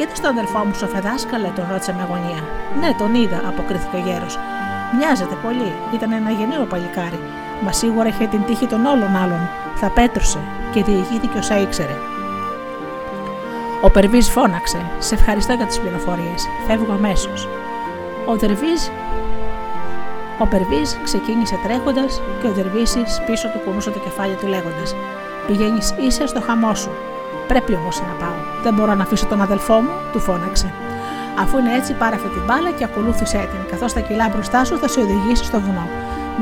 [0.00, 2.42] Είδες τον αδερφό μου σοφεδάσκαλε, τον ρώτησε με αγωνία.
[2.80, 4.38] Ναι, τον είδα, αποκρίθηκε ο γέρος.
[4.96, 7.20] Μοιάζεται πολύ, ήταν ένα γενναίο παλικάρι,
[7.64, 9.48] μα σίγουρα είχε την τύχη των όλων άλλων.
[9.74, 10.38] Θα πέτρωσε
[10.72, 11.96] και διηγήθηκε όσα ήξερε.
[13.82, 16.48] Ο Περβής φώναξε: Σε ευχαριστώ για τις πληροφορίες.
[16.66, 17.48] Φεύγω αμέσως.
[18.26, 18.82] Ο Δερβίζ
[20.40, 24.94] ο Περβής ξεκίνησε τρέχοντας και ο Δερβίση πίσω του κουνούσε το κεφάλι του λέγοντας:
[25.46, 26.90] Πηγαίνεις ίσα στο χαμό σου.
[27.48, 28.38] Πρέπει όμως να πάω.
[28.62, 30.72] Δεν μπορώ να αφήσω τον αδελφό μου, του φώναξε.
[31.38, 33.70] Αφού είναι έτσι, πάρε αυτή την μπάλα και ακολούθησέ την.
[33.70, 35.88] Καθώς τα κιλά μπροστά σου θα σε οδηγήσει στο βουνό.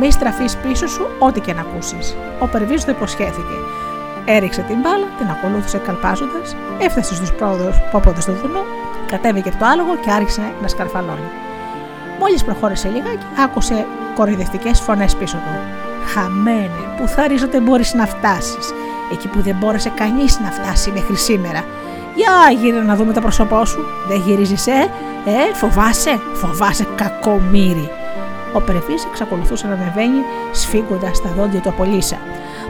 [0.01, 2.17] Μη στραφείς πίσω σου, ό,τι και να ακούσεις.
[2.39, 3.57] Ο Περβής το υποσχέθηκε.
[4.25, 7.33] Έριξε την μπάλα, την ακολούθησε καλπάζοντας, έφτασε στους
[7.91, 8.63] πόποδε του βουνού,
[9.07, 11.31] κατέβηκε από το άλογο και άρχισε να σκαρφαλώνει.
[12.21, 15.53] Μόλις προχώρησε λιγάκι, άκουσε κοροϊδευτικές φωνές πίσω του.
[16.13, 18.73] Χαμένε, που θα ρίζονται μπορείς να φτάσεις,
[19.13, 21.65] εκεί που δεν μπόρεσε κανείς να φτάσει μέχρι σήμερα.
[22.15, 23.85] Για γύρω να δούμε το πρόσωπό σου.
[24.09, 24.91] Δεν γυρίζεις, ε,
[25.25, 27.91] ε, φοβάσαι, φοβάσαι κακομύρι.
[28.57, 30.21] Ο Πρεβή εξακολουθούσε να ανεβαίνει,
[30.53, 32.17] σφίγγοντας τα δόντια του απολύσα.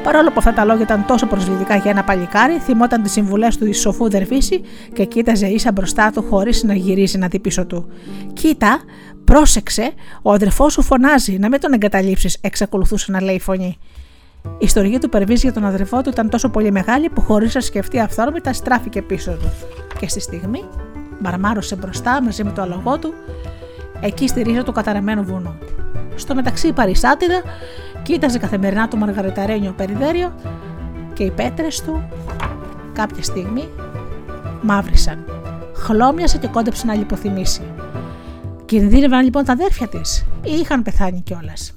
[0.03, 3.75] Παρόλο που αυτά τα λόγια ήταν τόσο προσβλητικά για ένα παλικάρι, θυμόταν τις συμβουλές του
[3.75, 4.61] σοφού Δερβίση
[4.93, 7.89] και κοίταζε ίσα μπροστά του χωρίς να γυρίσει να δει πίσω του.
[8.33, 8.81] Κοίτα,
[9.25, 9.93] πρόσεξε,
[10.23, 13.79] ο αδερφός σου φωνάζει, να μην τον εγκαταλείψεις, εξακολουθούσε να λέει η φωνή.
[14.45, 17.61] Η ιστορία του Περβής για τον αδερφό του ήταν τόσο πολύ μεγάλη που χωρίς να
[17.61, 19.53] σκεφτεί αυθόρμητα στράφηκε πίσω του.
[19.99, 20.65] Και στη στιγμή
[21.21, 23.15] μπαρμάρωσε μπροστά μαζί με το αλογό του,
[24.01, 25.59] εκεί στη ρίζα του καταραμένου βουνού.
[26.15, 27.43] Στο μεταξύ η Παρισάτιδα
[28.03, 30.35] κοίταζε καθημερινά το μαργαριταρένιο περιδέριο
[31.13, 32.09] και οι πέτρες του
[32.93, 33.69] κάποια στιγμή
[34.63, 35.25] μαύρισαν.
[35.77, 37.63] Χλώμιασε και κόντεψε να λιποθυμήσει.
[38.65, 41.75] Κινδύνευαν λοιπόν τα αδέρφια της ή είχαν πεθάνει κιόλας.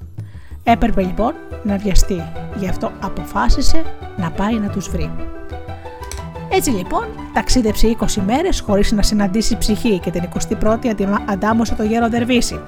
[0.62, 2.22] Έπρεπε λοιπόν να βιαστεί,
[2.56, 3.82] γι' αυτό αποφάσισε
[4.16, 5.10] να πάει να τους βρει.
[6.52, 10.28] Έτσι λοιπόν ταξίδεψε 20 μέρες χωρίς να συναντήσει ψυχή και την
[10.60, 12.60] 21η αντάμωσε το γέρο Δερβίση,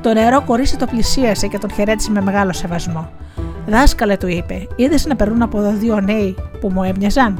[0.00, 3.10] το νερό κορίτσι το πλησίασε και τον χαιρέτησε με μεγάλο σεβασμό.
[3.66, 7.38] Δάσκαλε, του είπε, είδες να περνούν από εδώ δύο νέοι που μου έμοιαζαν;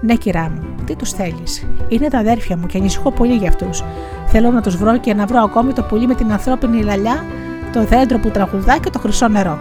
[0.00, 3.84] Ναι, κυρά μου, τι τους θέλεις; Είναι τα αδέρφια μου και ανησυχώ πολύ για αυτούς.
[4.26, 7.24] Θέλω να τους βρω και να βρω ακόμη το πουλί με την ανθρώπινη λαλιά,
[7.72, 9.58] το δέντρο που τραγουδά και το χρυσό νερό.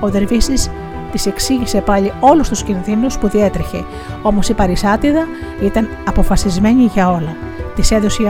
[0.00, 0.70] Ο Δερβίσης
[1.12, 3.84] της εξήγησε πάλι όλους τους κινδύνους που διέτρεχε,
[4.22, 5.26] όμως η Παρισάτιδα
[5.62, 7.36] ήταν αποφασισμένη για όλα.
[7.74, 8.22] Της έδωσε,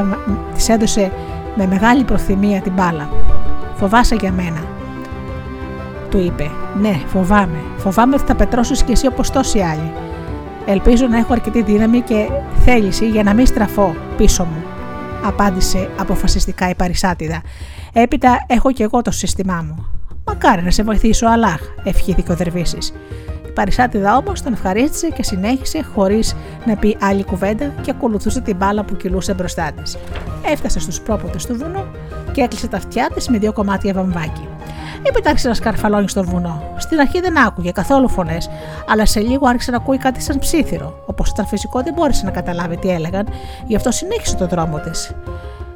[0.69, 1.13] έδωσε
[1.57, 3.09] με μεγάλη προθυμία την μπάλα.
[3.75, 4.63] Φοβάσαι για μένα.
[6.11, 6.51] Του είπε:
[6.81, 7.59] Ναι, φοβάμαι.
[7.77, 9.93] Φοβάμαι ότι θα πετρώσεις κι εσύ όπως τόσοι άλλοι.
[10.67, 12.29] Ελπίζω να έχω αρκετή δύναμη και
[12.65, 14.63] θέληση για να μην στραφώ πίσω μου.
[15.25, 17.43] Απάντησε αποφασιστικά η Παρισάτιδα.
[17.93, 20.02] Έπειτα έχω κι εγώ το σύστημά μου.
[20.25, 22.93] Μακάρι να σε βοηθήσω, Αλάχ, ευχήθηκε ο Δερβίσης.
[23.47, 26.37] Η Παρισάτιδα όμως τον ευχαρίστησε και συνέχισε χωρίς
[26.67, 29.97] να πει άλλη κουβέντα και ακολουθούσε την μπάλα που κυλούσε μπροστά της.
[30.45, 31.85] Έφτασε στους πρόποδε του βουνού
[32.33, 34.49] και έκλεισε τα αυτιά της με δύο κομμάτια βαμβάκι.
[35.03, 36.75] Έπειτα άρχισε να σκαρφαλώνει στο βουνό.
[36.77, 38.51] Στην αρχή δεν άκουγε καθόλου φωνές,
[38.89, 41.03] αλλά σε λίγο άρχισε να ακούει κάτι σαν ψήθυρο.
[41.07, 43.29] Όπως ήταν φυσικό, δεν μπόρεσε να καταλάβει τι έλεγαν,
[43.67, 45.15] γι' αυτό συνέχισε το δρόμο της.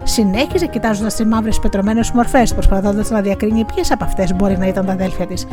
[0.08, 4.86] Συνέχιζε κοιτάζοντας τι μαύρες πετρωμένες μορφές, προσπαθώντας να διακρίνει ποιες από αυτές μπορεί να ήταν
[4.86, 5.46] τα αδέλφια της.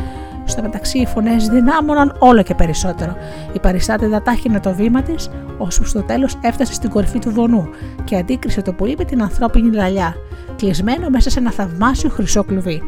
[0.44, 3.16] Στο μεταξύ, οι φωνές δυνάμωναν όλο και περισσότερο.
[3.52, 7.68] Η παριστάτη τάχυνε το βήμα της, ώσπου στο τέλος έφτασε στην κορυφή του βονού
[8.04, 10.14] και αντίκρισε το πουλί με την ανθρώπινη λαλιά,
[10.56, 12.82] κλεισμένο μέσα σε ένα θαυμάσιο χρυσό κλουβί.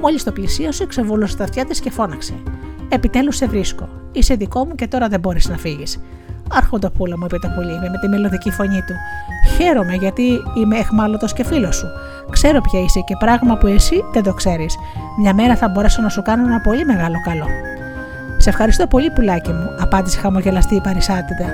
[0.00, 2.34] Μόλις το πλησίασε, ξεβούλωσε τα αυτιά της και φώναξε.
[2.88, 3.88] Επιτέλους σε βρίσκω.
[4.12, 6.00] Είσαι δικό μου και τώρα δεν μπορείς να φύγεις.
[6.52, 8.94] Αρχοντοπούλα μου, είπε το πουλί με τη μελωδική φωνή του.
[9.56, 10.22] Χαίρομαι γιατί
[10.54, 11.86] είμαι εχμάλωτος και φίλος σου.
[12.30, 14.76] Ξέρω ποια είσαι και πράγμα που εσύ δεν το ξέρεις.
[15.18, 17.46] Μια μέρα θα μπορέσω να σου κάνω ένα πολύ μεγάλο καλό.
[18.36, 21.46] Σε ευχαριστώ πολύ, πουλάκι μου, απάντησε χαμογελαστή η Παρισάτιδα.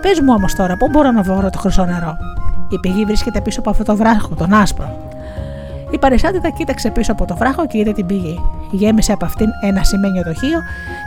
[0.00, 2.16] Πες μου όμως τώρα, πού μπορώ να βρω το χρυσό νερό;
[2.68, 5.12] Η πηγή βρίσκεται πίσω από αυτό το βράχο, τον άσπρο.
[5.90, 8.40] Η Παρισάτιδα κοίταξε πίσω από το βράχο και είδε την πηγή.
[8.70, 10.58] Γέμισε από αυτήν ένα σημαίνιο δοχείο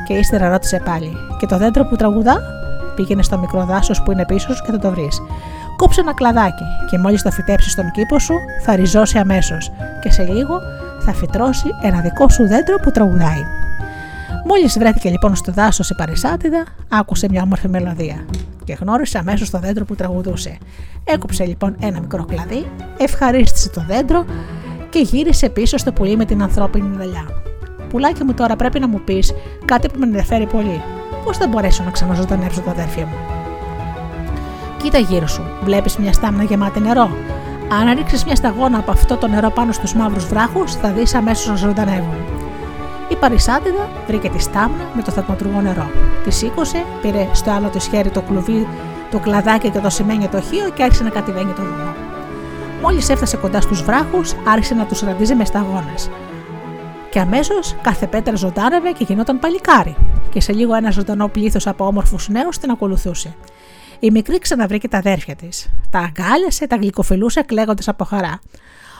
[0.08, 2.40] και ύστερα ρώτησε πάλι: Και το δέντρο που τραγουδά,
[2.98, 5.22] πήγαινε στο μικρό δάσος που είναι πίσω και θα το βρεις.
[5.76, 8.34] Κόψε ένα κλαδάκι και μόλις το φυτέψεις στον κήπο σου,
[8.64, 9.72] θα ριζώσει αμέσως
[10.02, 10.60] και σε λίγο
[11.00, 13.44] θα φυτρώσει ένα δικό σου δέντρο που τραγουδάει.
[14.46, 18.26] Μόλις βρέθηκε λοιπόν στο δάσος η Παρισάτιδα, άκουσε μια όμορφη μελωδία
[18.64, 20.58] και γνώρισε αμέσως το δέντρο που τραγουδούσε.
[21.04, 24.26] Έκοψε λοιπόν ένα μικρό κλαδί, ευχαρίστησε το δέντρο
[24.90, 27.26] και γύρισε πίσω στο πουλί με την ανθρώπινη λαλιά.
[27.90, 29.34] Πουλάκι μου τώρα πρέπει να μου πεις
[29.66, 30.82] κάτι που με ενδιαφέρει πολύ.
[31.28, 33.16] Πώς θα μπορέσω να ξαναζωντανέψω τα αδέρφια μου;
[34.78, 37.10] Κοίτα γύρω σου, βλέπεις μια στάμνα γεμάτη νερό.
[37.80, 41.48] Αν ρίξεις μια σταγόνα από αυτό το νερό πάνω στους μαύρους βράχους, θα δεις αμέσως
[41.48, 42.16] να ζωντανεύουν.
[43.10, 45.90] Η Παρισάτιδα βρήκε τη στάμνα με το θερμοτρούγο νερό.
[46.24, 48.68] Της σήκωσε, πήρε στο άλλο της χέρι το κλουβί,
[49.12, 51.94] το κλαδάκι και το σημαίνει το χείο και άρχισε να κατηβαίνει το βουνό.
[52.82, 56.10] Μόλις έφτασε κοντά στους βράχους, άρχισε να τους ραντίζει με σταγόνες.
[57.18, 59.96] Και αμέσως κάθε πέτρα ζωντάνευε και γινόταν παλικάρι.
[60.30, 63.36] Και σε λίγο ένας ζωντανό πλήθο από όμορφους νέους την ακολουθούσε.
[64.00, 65.70] Η μικρή ξαναβρήκε τα αδέρφια της.
[65.90, 68.40] Τα αγκάλιασε, τα γλυκοφιλούσε κλαίγοντας από χαρά.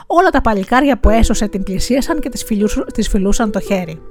[0.08, 2.30] Όλα τα παλικάρια που έσωσε την πλησίασαν και
[2.94, 4.02] τη φιλούσαν το χέρι.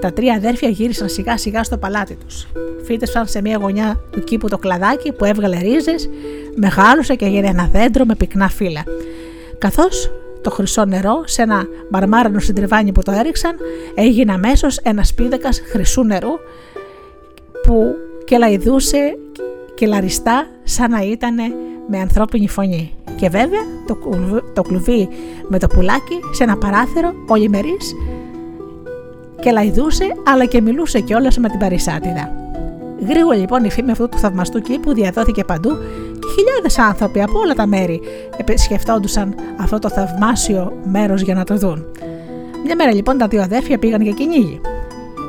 [0.00, 2.46] Τα τρία αδέρφια γύρισαν σιγά σιγά στο παλάτι τους.
[2.84, 6.08] Φύτευσαν σε μια γωνιά του κήπου το κλαδάκι που έβγαλε ρίζες,
[6.56, 8.82] μεγάλωσε και έγινε ένα δέντρο με πυκνά φύλλα.
[9.58, 10.10] Καθώς
[10.42, 13.56] το χρυσό νερό σε ένα μαρμάρανο συντριβάνι που το έριξαν,
[13.94, 16.32] έγινε αμέσως ένας πίδεκα χρυσού νερού
[17.62, 17.94] που
[18.24, 19.18] κελαϊδούσε
[19.74, 21.34] και λαριστά σαν να ήταν
[21.88, 22.94] με ανθρώπινη φωνή.
[23.16, 23.98] Και βέβαια το,
[24.54, 25.08] το κλουβί
[25.48, 27.94] με το πουλάκι σε ένα παράθυρο ολιμερής
[29.40, 32.47] και λαϊδούσε αλλά και μιλούσε κιόλας με την παρισάτιδα.
[33.06, 35.70] Γρήγορα λοιπόν η φήμη αυτού του θαυμαστού κήπου διαδόθηκε παντού
[36.18, 38.00] και χιλιάδες άνθρωποι από όλα τα μέρη
[38.36, 41.86] επισκεφτόντουσαν αυτό το θαυμάσιο μέρος για να το δουν.
[42.64, 44.60] Μια μέρα λοιπόν τα δύο αδέρφια πήγαν για κυνήγι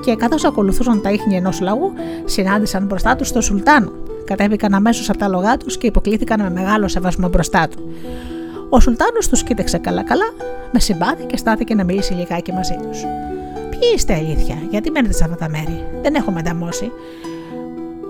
[0.03, 1.93] και καθώς ακολουθούσαν τα ίχνη ενός λαού,
[2.25, 3.91] συνάντησαν μπροστά τους τον Σουλτάνο.
[4.25, 7.89] Κατέβηκαν αμέσως από τα λογά τους και υποκλήθηκαν με μεγάλο σεβασμό μπροστά του.
[8.69, 10.33] Ο Σουλτάνος τους κοίταξε καλά-καλά,
[10.71, 13.01] με συμπάθη και στάθηκε να μιλήσει λιγάκι μαζί τους.
[13.69, 16.91] Ποιοι είστε αλήθεια, γιατί μένετε σε αυτά τα μέρη, δεν έχουμε ανταμώσει.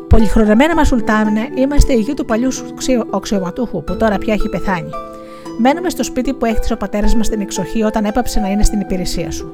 [0.10, 2.50] Πολυχρονεμένα μας Σουλτάνε, είμαστε οι γη του παλιού
[3.10, 4.90] οξιωματούχου που τώρα πια έχει πεθάνει.
[5.58, 8.80] Μένουμε στο σπίτι που έχτισε ο πατέρας μας στην εξοχή όταν έπαψε να είναι στην
[8.80, 9.54] υπηρεσία σου.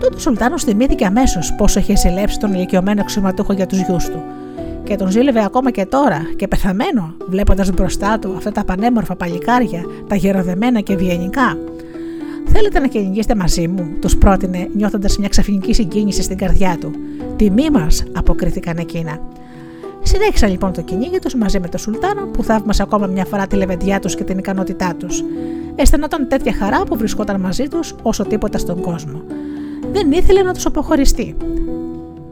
[0.00, 4.22] Τότε ο Σουλτάνος θυμήθηκε αμέσως πόσο είχε συλλέψει τον ηλικιωμένο αξιωματούχο για τους γιους του.
[4.84, 9.84] Και τον ζήλευε ακόμα και τώρα και πεθαμένο, βλέποντας μπροστά του αυτά τα πανέμορφα παλικάρια,
[10.08, 11.58] τα γεροδεμένα και ευγενικά.
[12.46, 16.90] Θέλετε να κυνηγήσετε μαζί μου, τους πρότεινε, νιώθοντας μια ξαφνική συγκίνηση στην καρδιά του.
[17.36, 19.18] Τιμή μας, αποκρίθηκαν εκείνα.
[20.06, 23.56] Συνέχισαν λοιπόν το κυνήγι τους μαζί με τον Σουλτάνο που θαύμασε ακόμα μια φορά τη
[23.56, 25.22] λεβεντιά τους και την ικανότητά τους.
[25.74, 29.22] Αισθανόταν τέτοια χαρά που βρισκόταν μαζί τους όσο τίποτα στον κόσμο.
[29.92, 31.36] Δεν ήθελε να τους αποχωριστεί.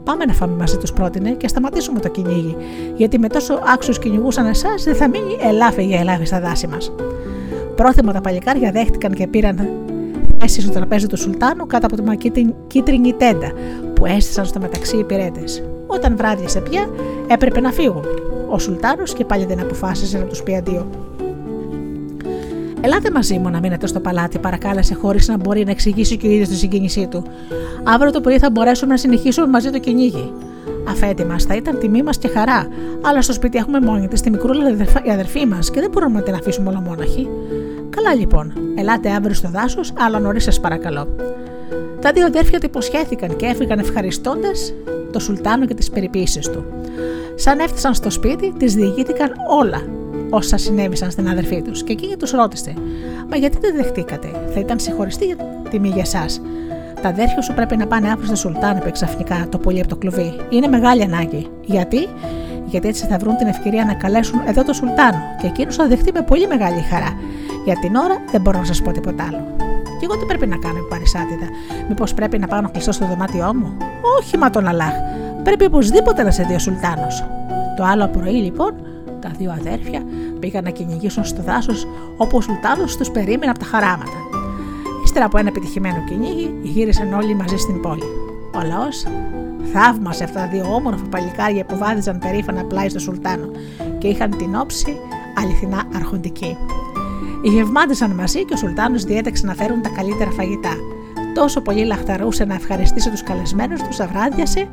[0.03, 2.55] Πάμε να φάμε μαζί τους, πρότεινε, και σταματήσουμε το κυνήγι,
[2.95, 6.91] γιατί με τόσο άξιους κυνηγούσαν εσάς δεν θα μείνει ελάφη για ελάφη στα δάση μας.
[7.75, 9.69] Πρόθυμα τα παλικάρια δέχτηκαν και πήραν
[10.39, 13.51] θέση στο τραπέζι του Σουλτάνου κάτω από τη κίτρινη τέντα
[13.93, 15.63] που έστησαν στο μεταξύ οι υπηρέτες.
[15.93, 16.89] Όταν βράδιασε πια,
[17.27, 18.03] έπρεπε να φύγουν.
[18.49, 20.87] Ο Σουλτάνος και πάλι δεν αποφάσισε να τους πει αντίο.
[22.81, 26.31] Ελάτε μαζί μου να μείνετε στο παλάτι, παρακάλεσε χωρίς να μπορεί να εξηγήσει και ο
[26.31, 27.23] ίδιος τη συγκίνησή του.
[27.83, 30.31] Αύριο το πρωί θα μπορέσουμε να συνεχίσουμε μαζί το κυνήγι.
[30.89, 32.67] Αφέτη μας, θα ήταν τιμή μας και χαρά,
[33.01, 34.69] αλλά στο σπίτι έχουμε μόνη της τη μικρούλα
[35.03, 37.27] η αδερφή μας και δεν μπορούμε να την αφήσουμε ολομόναχη.
[37.89, 41.07] Καλά λοιπόν, ελάτε αύριο στο δάσος, αλλά νωρίς σας παρακαλώ.
[42.03, 44.73] Τα δύο αδέρφια του υποσχέθηκαν και έφυγαν ευχαριστώντας
[45.11, 46.65] το Σουλτάνο και τις περιποίησεις του.
[47.35, 49.81] Σαν έφτασαν στο σπίτι, τις διηγήθηκαν όλα
[50.29, 52.73] όσα συνέβησαν στην αδερφή τους και εκείνη τους ρώτησε:
[53.29, 55.35] Μα γιατί δεν δεχτήκατε, θα ήταν συγχωριστή για
[55.69, 56.41] τιμή για εσάς.
[57.01, 59.95] Τα αδέρφια σου πρέπει να πάνε αύριο στο Σουλτάν, είπε ξαφνικά το πολύ από το
[59.95, 60.33] κλουβί.
[60.49, 61.47] Είναι μεγάλη ανάγκη.
[61.61, 62.07] Γιατί;
[62.65, 66.11] Γιατί έτσι θα βρουν την ευκαιρία να καλέσουν εδώ το Σουλτάνο και εκείνος θα δεχτεί
[66.13, 67.17] με πολύ μεγάλη χαρά.
[67.65, 69.62] Για την ώρα δεν μπορώ να σας πω τίποτα άλλο.
[70.03, 71.47] Και εγώ τι πρέπει να κάνω, παρισάτητα.
[71.87, 73.77] Μήπως πρέπει να πάω να κλειστώ στο δωμάτιό μου;
[74.19, 74.93] Όχι, μα τον Αλάχ.
[75.43, 77.25] Πρέπει οπωσδήποτε να σε δει ο Σουλτάνος.
[77.77, 78.73] Το άλλο πρωί λοιπόν
[79.21, 80.01] τα δύο αδέρφια
[80.39, 84.17] πήγαν να κυνηγήσουν στο δάσος όπου ο Σουλτάνος τους περίμενε από τα χαράματα.
[85.03, 88.07] Ύστερα από ένα επιτυχημένο κυνήγι, γύρισαν όλοι μαζί στην πόλη.
[88.55, 89.05] Ο λαός
[89.73, 93.51] θαύμασε αυτά τα δύο όμορφα παλικάρια που βάδιζαν περήφανα πλάι στο Σουλτάνο
[93.97, 94.97] και είχαν την όψη
[95.37, 96.57] αληθινά αρχοντική.
[97.43, 100.75] Γευμάτισαν μαζί και ο Σουλτάνος διέταξε να φέρουν τα καλύτερα φαγητά.
[101.33, 104.67] Τόσο πολύ λαχταρούσε να ευχαριστήσει τους καλεσμένους του, αβράδιασε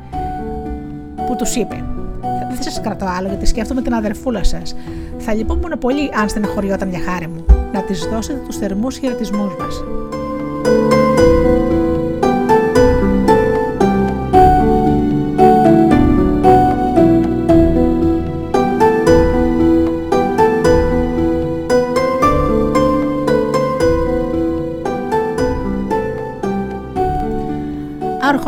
[1.27, 1.85] που τους είπε:
[2.21, 4.75] δεν σας κρατώ άλλο γιατί σκέφτομαι την αδερφούλα σας.
[5.17, 7.45] Θα λυπόμουν πολύ αν στεναχωριόταν μια χάρη μου.
[7.73, 9.83] Να της δώσετε τους θερμούς χαιρετισμούς μας.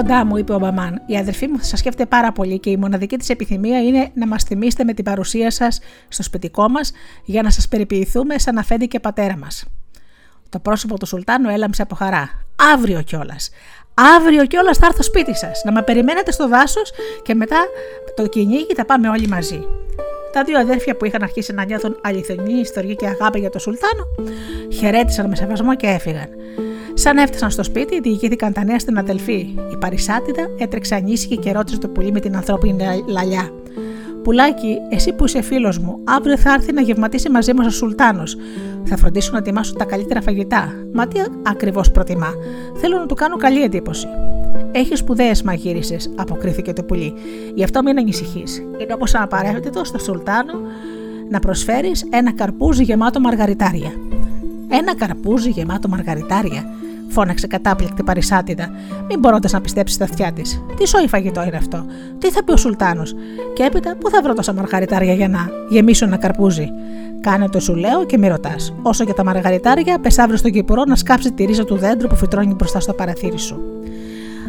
[0.03, 2.77] Άρχοντά μου, είπε ο Μπαμάν, η αδερφή μου θα σας σκέφτεται πάρα πολύ και η
[2.77, 6.91] μοναδική της επιθυμία είναι να μας θυμίσετε με την παρουσία σας στο σπιτικό μας
[7.23, 9.65] για να σας περιποιηθούμε σαν αφέντη και πατέρα μας.
[10.49, 12.29] Το πρόσωπο του Σουλτάνου έλαμψε από χαρά.
[12.73, 13.49] Αύριο κιόλας.
[14.17, 15.61] Αύριο κιόλας θα έρθω σπίτι σας.
[15.65, 16.91] Να με περιμένετε στο δάσος
[17.23, 17.57] και μετά
[18.15, 19.65] το κυνήγι θα πάμε όλοι μαζί.
[20.33, 24.03] Τα δύο αδέρφια που είχαν αρχίσει να νιώθουν αληθινή ιστορία και αγάπη για τον Σουλτάνο
[24.73, 26.27] χαιρέτησαν με σεβασμό και έφυγαν.
[26.93, 29.55] Σαν έφτασαν στο σπίτι, διηγήθηκαν τα νέα στην αδελφή.
[29.71, 33.49] Η Παρισάτιδα έτρεξε ανήσυχη και ρώτησε το πουλί με την ανθρώπινη λαλιά.
[34.23, 38.37] Πουλάκι, εσύ που είσαι φίλος μου, αύριο θα έρθει να γευματίσει μαζί μας ο Σουλτάνος.
[38.83, 40.73] Θα φροντίσω να ετοιμάσω τα καλύτερα φαγητά.
[40.93, 42.33] Μα τι ακριβώς προτιμά.
[42.75, 44.07] Θέλω να του κάνω καλή εντύπωση.
[44.71, 47.13] Έχεις σπουδαίες μαγείρισε, αποκρίθηκε το πουλί.
[47.53, 48.57] Γι' αυτό μην ανησυχείς.
[48.57, 50.53] Είναι όπως αναπαρεύεται στο Σουλτάνο
[51.29, 53.91] να προσφέρεις ένα καρπούζι γεμάτο μαργαριτάρια.
[54.69, 56.63] Ένα καρπούζι γεμάτο μαργαριτάρια
[57.13, 58.69] φώναξε κατάπληκτη παρισάτιδα,
[59.07, 60.63] μην μπορώντας να πιστέψεις στα αυτιά της.
[60.77, 61.85] Τι σόι φαγητό είναι αυτό,
[62.19, 63.13] τι θα πει ο Σουλτάνος,
[63.53, 66.69] και έπειτα πού θα βρω τόσα μαργαριτάρια για να γεμίσω ένα καρπούζι.
[67.21, 68.73] Κάνε το σου λέω και μη ρωτάς.
[68.81, 72.15] Όσο για τα μαργαριτάρια, πες αύριο στον κυπουρό να σκάψει τη ρίζα του δέντρου που
[72.15, 73.61] φυτρώνει μπροστά στο παραθύρι σου.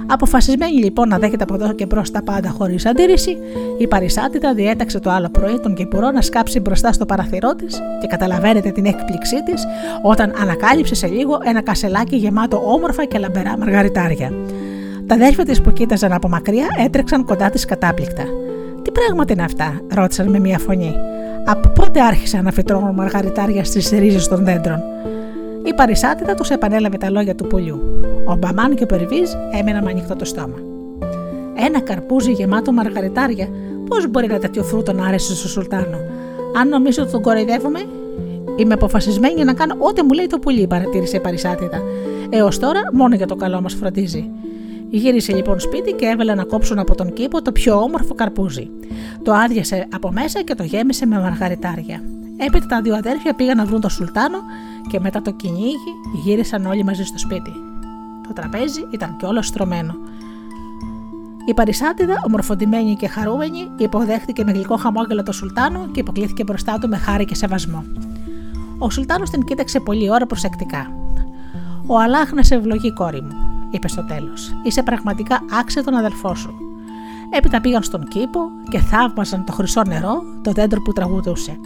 [0.06, 3.39] Αποφασισμένη λοιπόν να δέχεται από εδώ και μπρος τα πάντα χωρίς αντίρρηση,
[3.78, 8.06] η Παρισάτητα διέταξε το άλλο πρωί τον Κυπουρό να σκάψει μπροστά στο παραθυρό της και
[8.06, 9.64] καταλαβαίνετε την έκπληξή της
[10.02, 14.32] όταν ανακάλυψε σε λίγο ένα κασελάκι γεμάτο όμορφα και λαμπερά μαργαριτάρια.
[15.06, 18.22] Τα αδέρφια της που κοίταζαν από μακριά έτρεξαν κοντά της κατάπληκτα.
[18.82, 20.94] Τι πράγματα είναι αυτά, ρώτησαν με μία φωνή.
[21.47, 24.82] Από πότε άρχισαν να φυτρώνουν μαργαριτάρια στις ρίζες των δέντρων;
[25.64, 27.80] Η παρισάτητα τους επανέλαβε τα λόγια του πουλιού.
[28.28, 30.56] Ο Μπαμάν και ο Περβίζ έμεναν με ανοιχτό το στόμα.
[31.66, 33.48] Ένα καρπούζι γεμάτο μαργαριτάρια,
[33.88, 35.98] πώς μπορεί ένα τέτοιο φρούτο να άρεσε στο Σουλτάνο;
[36.56, 37.80] Αν νομίζω ότι τον κοροϊδεύουμε,
[38.56, 41.82] είμαι αποφασισμένη να κάνω ό,τι μου λέει το πουλί, παρατήρησε η παρισάτητα.
[42.30, 44.30] Έως τώρα μόνο για το καλό μας φροντίζει.
[44.90, 48.70] Γύρισε λοιπόν σπίτι και έβαλε να κόψουν από τον κήπο το πιο όμορφο καρπούζι.
[49.22, 52.02] Το άδειασε από μέσα και το γέμισε με μαργαριτάρια.
[52.36, 54.39] Έπειτα τα δύο αδέρφια πήγαν να βρουν τον Σουλτάνο
[54.90, 55.93] και μετά το κυνήγι
[56.24, 57.52] γύρισαν όλοι μαζί στο σπίτι.
[58.27, 59.94] Το τραπέζι ήταν κιόλα στρωμένο.
[61.47, 66.89] Η Παρισάτιδα, ομορφωτημένη και χαρούμενη, υποδέχτηκε με γλυκό χαμόγελο τον Σουλτάνο και υποκλήθηκε μπροστά του
[66.89, 67.85] με χάρη και σεβασμό.
[68.78, 70.93] Ο Σουλτάνος την κοίταξε πολλή ώρα προσεκτικά.
[71.86, 73.36] Ο Αλάχ να σε ευλογεί, κόρη μου,
[73.70, 74.55] είπε στο τέλος.
[74.62, 76.55] Είσαι πραγματικά άξιο τον αδελφό σου.
[77.31, 81.59] Έπειτα πήγαν στον κήπο και θαύμαζαν το χρυσό νερό, το δέντρο που τραγουδούσε.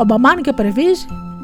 [0.00, 0.98] Ο Μπαμάν και ο Περβίζ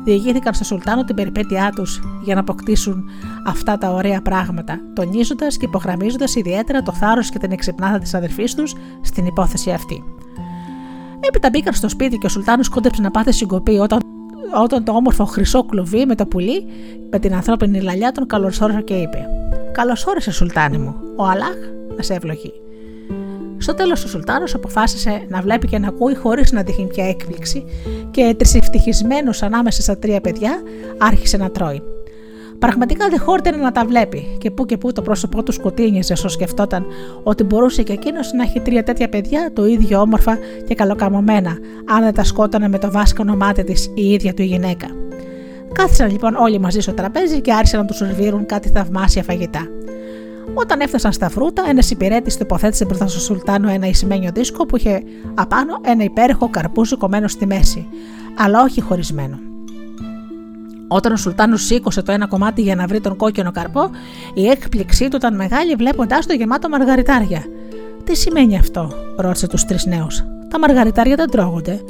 [0.05, 3.05] διηγήθηκαν στο Σουλτάνο την περιπέτειά τους για να αποκτήσουν
[3.47, 8.55] αυτά τα ωραία πράγματα, τονίζοντας και υπογραμμίζοντας ιδιαίτερα το θάρρος και την εξυπνάδα της αδερφής
[8.55, 10.05] τους στην υπόθεση αυτή.
[11.21, 14.01] Έπειτα μπήκαν στο σπίτι και ο Σουλτάνος κόντεψε να πάθει συγκοπή όταν,
[14.63, 16.67] όταν το όμορφο χρυσό κλουβί με το πουλί
[17.11, 19.27] με την ανθρώπινη λαλιά τον καλωσόρισε και είπε:
[19.73, 21.57] Καλώ όρισε, Σουλτάνη μου, ο Αλάχ
[21.97, 22.53] να σε ευλογεί.
[23.59, 27.65] Στο τέλος, ο Σουλτάνος αποφάσισε να βλέπει και να ακούει χωρίς να δείχνει πια έκπληξη
[28.11, 30.63] και τρισευτυχισμένος ανάμεσα στα τρία παιδιά
[30.99, 31.83] άρχισε να τρώει.
[32.59, 36.29] Πραγματικά δεν χόρτενε να τα βλέπει και που και που το πρόσωπό του σκοτίνιζε όσο
[36.29, 36.87] σκεφτόταν
[37.23, 41.59] ότι μπορούσε και εκείνος να έχει τρία τέτοια παιδιά το ίδιο όμορφα και καλοκαμωμένα,
[41.89, 44.87] αν δεν τα σκότωνε με το βάσκανο μάτι της η ίδια του η γυναίκα.
[45.73, 49.69] Κάθισαν λοιπόν όλοι μαζί στο τραπέζι και άρχισαν να τους σερβίρουν κάτι θαυμάσια φαγητά.
[50.55, 55.03] Όταν έφτασαν στα φρούτα, ένας υπηρέτης τοποθέτησε μπροστά στο Σουλτάνο ένα ισημένιο δίσκο που είχε
[55.35, 57.87] απάνω ένα υπέροχο καρπούζι κομμένο στη μέση,
[58.37, 59.39] αλλά όχι χωρισμένο.
[60.89, 63.91] Όταν ο Σουλτάνος σήκωσε το ένα κομμάτι για να βρει τον κόκκινο καρπό,
[64.35, 67.45] η έκπληξή του ήταν μεγάλη βλέποντάς το γεμάτο μαργαριτάρια.
[68.05, 70.25] Τι σημαίνει αυτό, ρώτησε τους τρεις νέους.
[70.49, 71.81] Τα μαργαριτάρια δεν τρώγονται.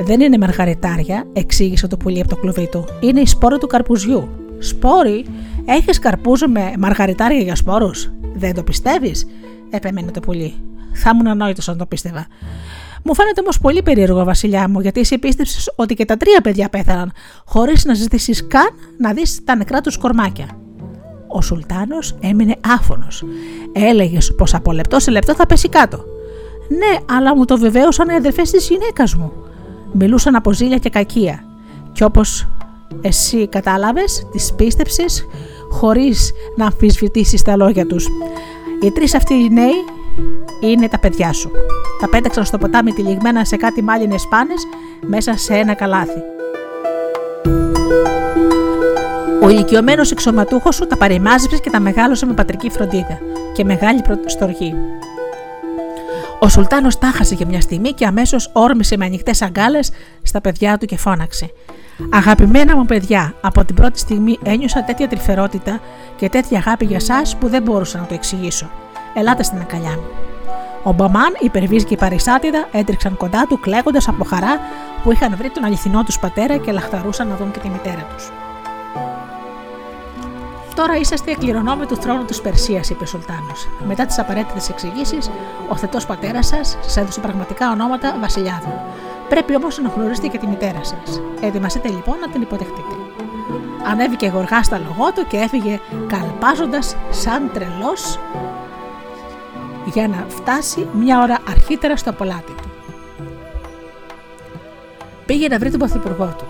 [0.00, 2.84] Δεν είναι μαργαριτάρια, εξήγησε το πουλί από το κλουβί του.
[3.00, 4.28] Είναι η σπόρη του καρπουζιού.
[4.58, 5.24] Σπόρη,
[5.68, 9.26] έχεις καρπούζο με μαργαριτάρια για σπόρους; Δεν το πιστεύεις,
[9.70, 10.54] επέμενε το πουλί.
[10.92, 12.26] Θα ήμουν ανόητος αν το πίστευα.
[13.04, 16.68] Μου φαίνεται όμως πολύ περίεργο, Βασιλιά μου, γιατί εσύ πίστεψε ότι και τα τρία παιδιά
[16.68, 17.12] πέθαναν,
[17.44, 18.68] χωρίς να ζητήσεις καν
[18.98, 20.46] να δεις τα νεκρά τους κορμάκια.
[21.28, 23.24] Ο Σουλτάνος έμεινε άφωνος.
[23.72, 26.04] Έλεγες πως από λεπτό σε λεπτό θα πέσει κάτω.
[26.68, 29.32] Ναι, αλλά μου το βεβαίωσαν οι αδερφές της γυναίκας μου.
[29.92, 31.44] Μιλούσαν από ζήλια και κακία.
[31.92, 32.48] Κι όπως
[33.00, 35.04] εσύ κατάλαβες, τι πίστεψε
[35.68, 38.08] χωρίς να αμφισβητήσεις τα λόγια τους.
[38.82, 39.84] Οι τρεις αυτοί οι νέοι
[40.60, 41.50] είναι τα παιδιά σου.
[42.00, 44.66] Τα πέταξαν στο ποτάμι τυλιγμένα σε κάτι μάλινες πάνες
[45.06, 46.22] μέσα σε ένα καλάθι.
[49.42, 53.18] Ο ηλικιωμένος εξωματούχος σου τα παρεμάζεψε και τα μεγάλωσε με πατρική φροντίδα
[53.52, 54.74] και μεγάλη στοργή.
[56.40, 59.90] Ο Σουλτάνος τάχασε για μια στιγμή και αμέσως όρμησε με ανοιχτές αγκάλες
[60.22, 61.50] στα παιδιά του και φώναξε.
[62.12, 65.80] Αγαπημένα μου παιδιά, από την πρώτη στιγμή ένιωσα τέτοια τρυφερότητα
[66.16, 68.70] και τέτοια αγάπη για εσά που δεν μπορούσα να το εξηγήσω.
[69.14, 70.06] Ελάτε στην αγκαλιά μου.
[70.82, 74.58] Ο Μπαμάν, η Περβίζ και η Παρισάτιδα έτρεξαν κοντά του κλαίγοντας από χαρά
[75.02, 78.30] που είχαν βρει τον αληθινό τους πατέρα και λαχταρούσαν να δουν και τη μητέρα τους.
[80.78, 83.68] Τώρα είσαστε εκκληρονόμοι του θρόνου της Περσίας, είπε ο Σουλτάνος.
[83.86, 85.30] Μετά τις απαραίτητες εξηγήσεις,
[85.68, 88.72] ο θετός πατέρας σας σας έδωσε πραγματικά ονόματα βασιλιάδων.
[89.28, 91.20] Πρέπει όμως να γνωρίσετε και τη μητέρα σας.
[91.40, 92.94] Ετοιμαστείτε λοιπόν να την υποδεχτείτε.
[93.90, 98.18] Ανέβηκε γοργά στα λογό του και έφυγε καλπάζοντας σαν τρελός
[99.84, 102.70] για να φτάσει μια ώρα αρχίτερα στο απολάτι του.
[105.26, 106.46] Πήγε να βρει τον πρωθυπουργό του.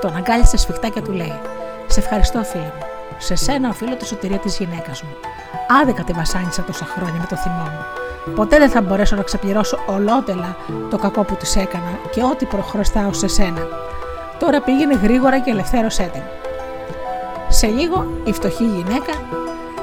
[0.00, 1.38] Τον αγκάλισε σφιχτά και του λέει:
[1.86, 2.93] Σε ευχαριστώ, φίλε μου.
[3.18, 5.14] Σε σένα οφείλω τη σωτηρία της γυναίκας μου.
[5.82, 7.84] Άδικα τη βασάνισα τόσα χρόνια με το θυμό μου.
[8.34, 10.56] Ποτέ δεν θα μπορέσω να ξεπληρώσω ολότελα
[10.90, 13.66] το κακό που της έκανα και ό,τι προχρωστάω σε σένα.
[14.38, 16.22] Τώρα πήγαινε γρήγορα και ελευθέρωσέ την.
[17.48, 19.12] Σε λίγο η φτωχή γυναίκα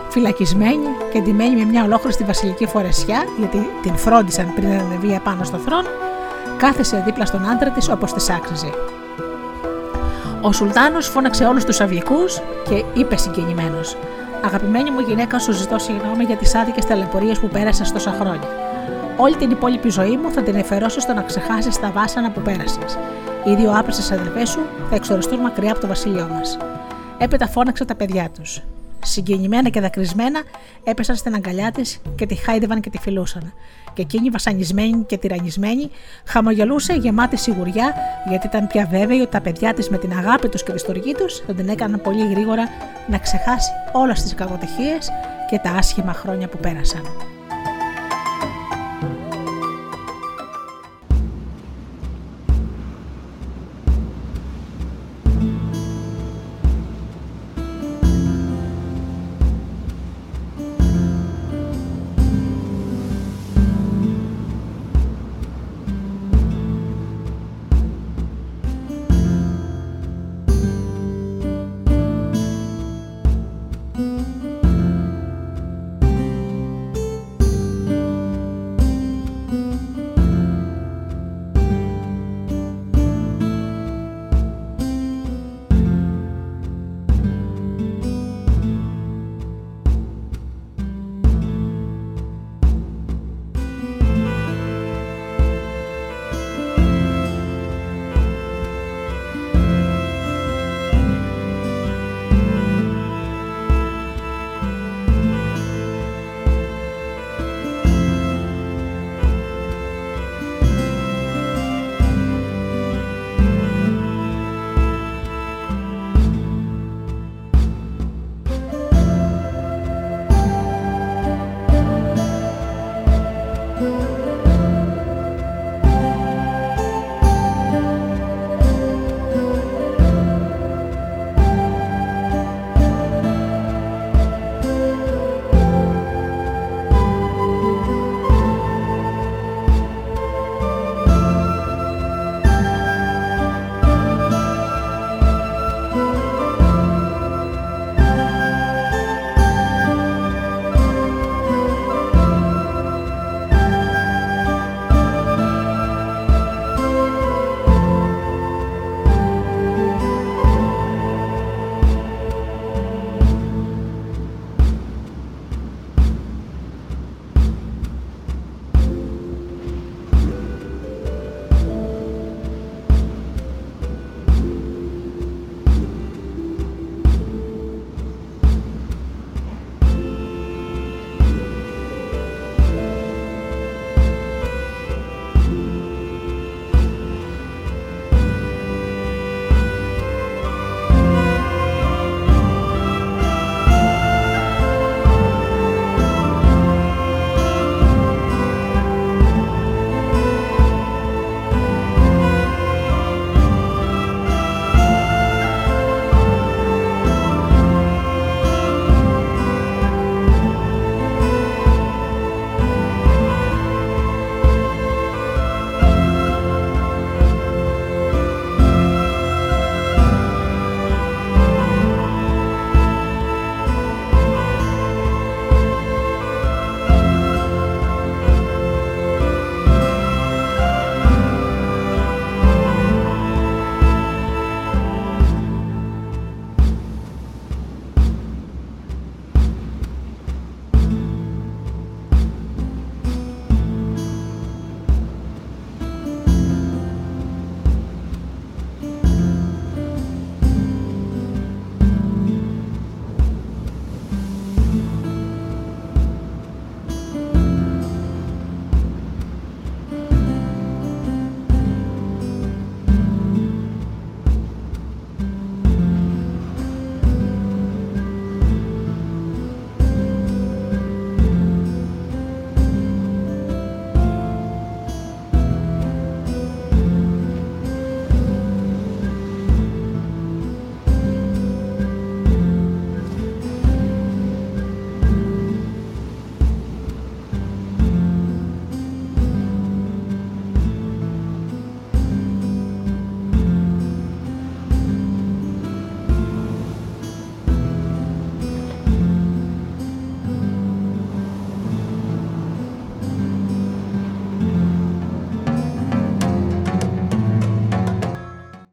[0.10, 5.58] φυλακισμένη και εντυμένη με μια ολόκληρη βασιλική φορεσιά, γιατί την φρόντισαν πριν ανεβεί επάνω στο
[5.58, 5.90] θρόνο,
[6.58, 8.72] κάθεσε δίπλα στον άντρα της όπως τη άξιζε.
[10.42, 13.98] Ο Σουλτάνος φώναξε όλους τους αυγικούς και είπε συγκινημένος:
[14.46, 18.48] Αγαπημένη μου γυναίκα, σου ζητώ συγγνώμη για τις άδικες ταλαιπωρίες που πέρασα τόσα χρόνια.
[19.18, 22.98] Όλη την υπόλοιπη ζωή μου θα την εφερώσω στο να ξεχάσεις τα βάσανα που πέρασες.
[23.46, 24.60] Οι δύο άπρεστε αδερφέ σου
[24.90, 26.58] θα εξοριστούν μακριά από το βασίλειό μας.
[27.18, 28.62] Έπειτα φώναξε τα παιδιά τους.
[29.04, 30.42] Συγκινημένα και δακρυσμένα
[30.84, 33.54] έπεσαν στην αγκαλιά της και τη χάιδευαν και τη φιλούσαν.
[33.94, 35.90] Και εκείνη, βασανισμένη και τυραννισμένη,
[36.26, 37.94] χαμογελούσε γεμάτη σιγουριά,
[38.30, 41.14] γιατί ήταν πια βέβαιη ότι τα παιδιά της με την αγάπη τους και τη στοργή
[41.14, 42.68] τους θα την έκαναν πολύ γρήγορα
[43.08, 45.10] να ξεχάσει όλες τις κακοτυχίες
[45.50, 47.31] και τα άσχημα χρόνια που πέρασαν.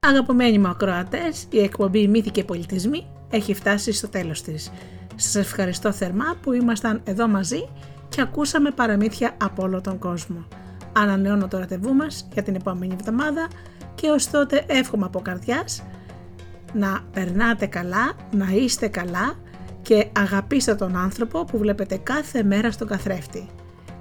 [0.09, 4.72] Αγαπημένοι μου ακροατές, η εκπομπή Μύθοι και Πολιτισμοί έχει φτάσει στο τέλος της.
[5.14, 7.68] Σας ευχαριστώ θερμά που ήμασταν εδώ μαζί
[8.09, 10.47] και ακούσαμε παραμύθια από όλο τον κόσμο.
[10.93, 13.48] Ανανεώνω το ραντεβού μας για την επόμενη εβδομάδα
[13.94, 15.82] και ως τότε εύχομαι από καρδιάς
[16.72, 19.35] να περνάτε καλά, να είστε καλά
[19.82, 23.48] και αγαπήστε τον άνθρωπο που βλέπετε κάθε μέρα στον καθρέφτη.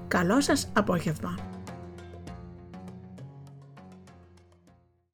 [0.07, 1.56] Καλό σας απόγευμα!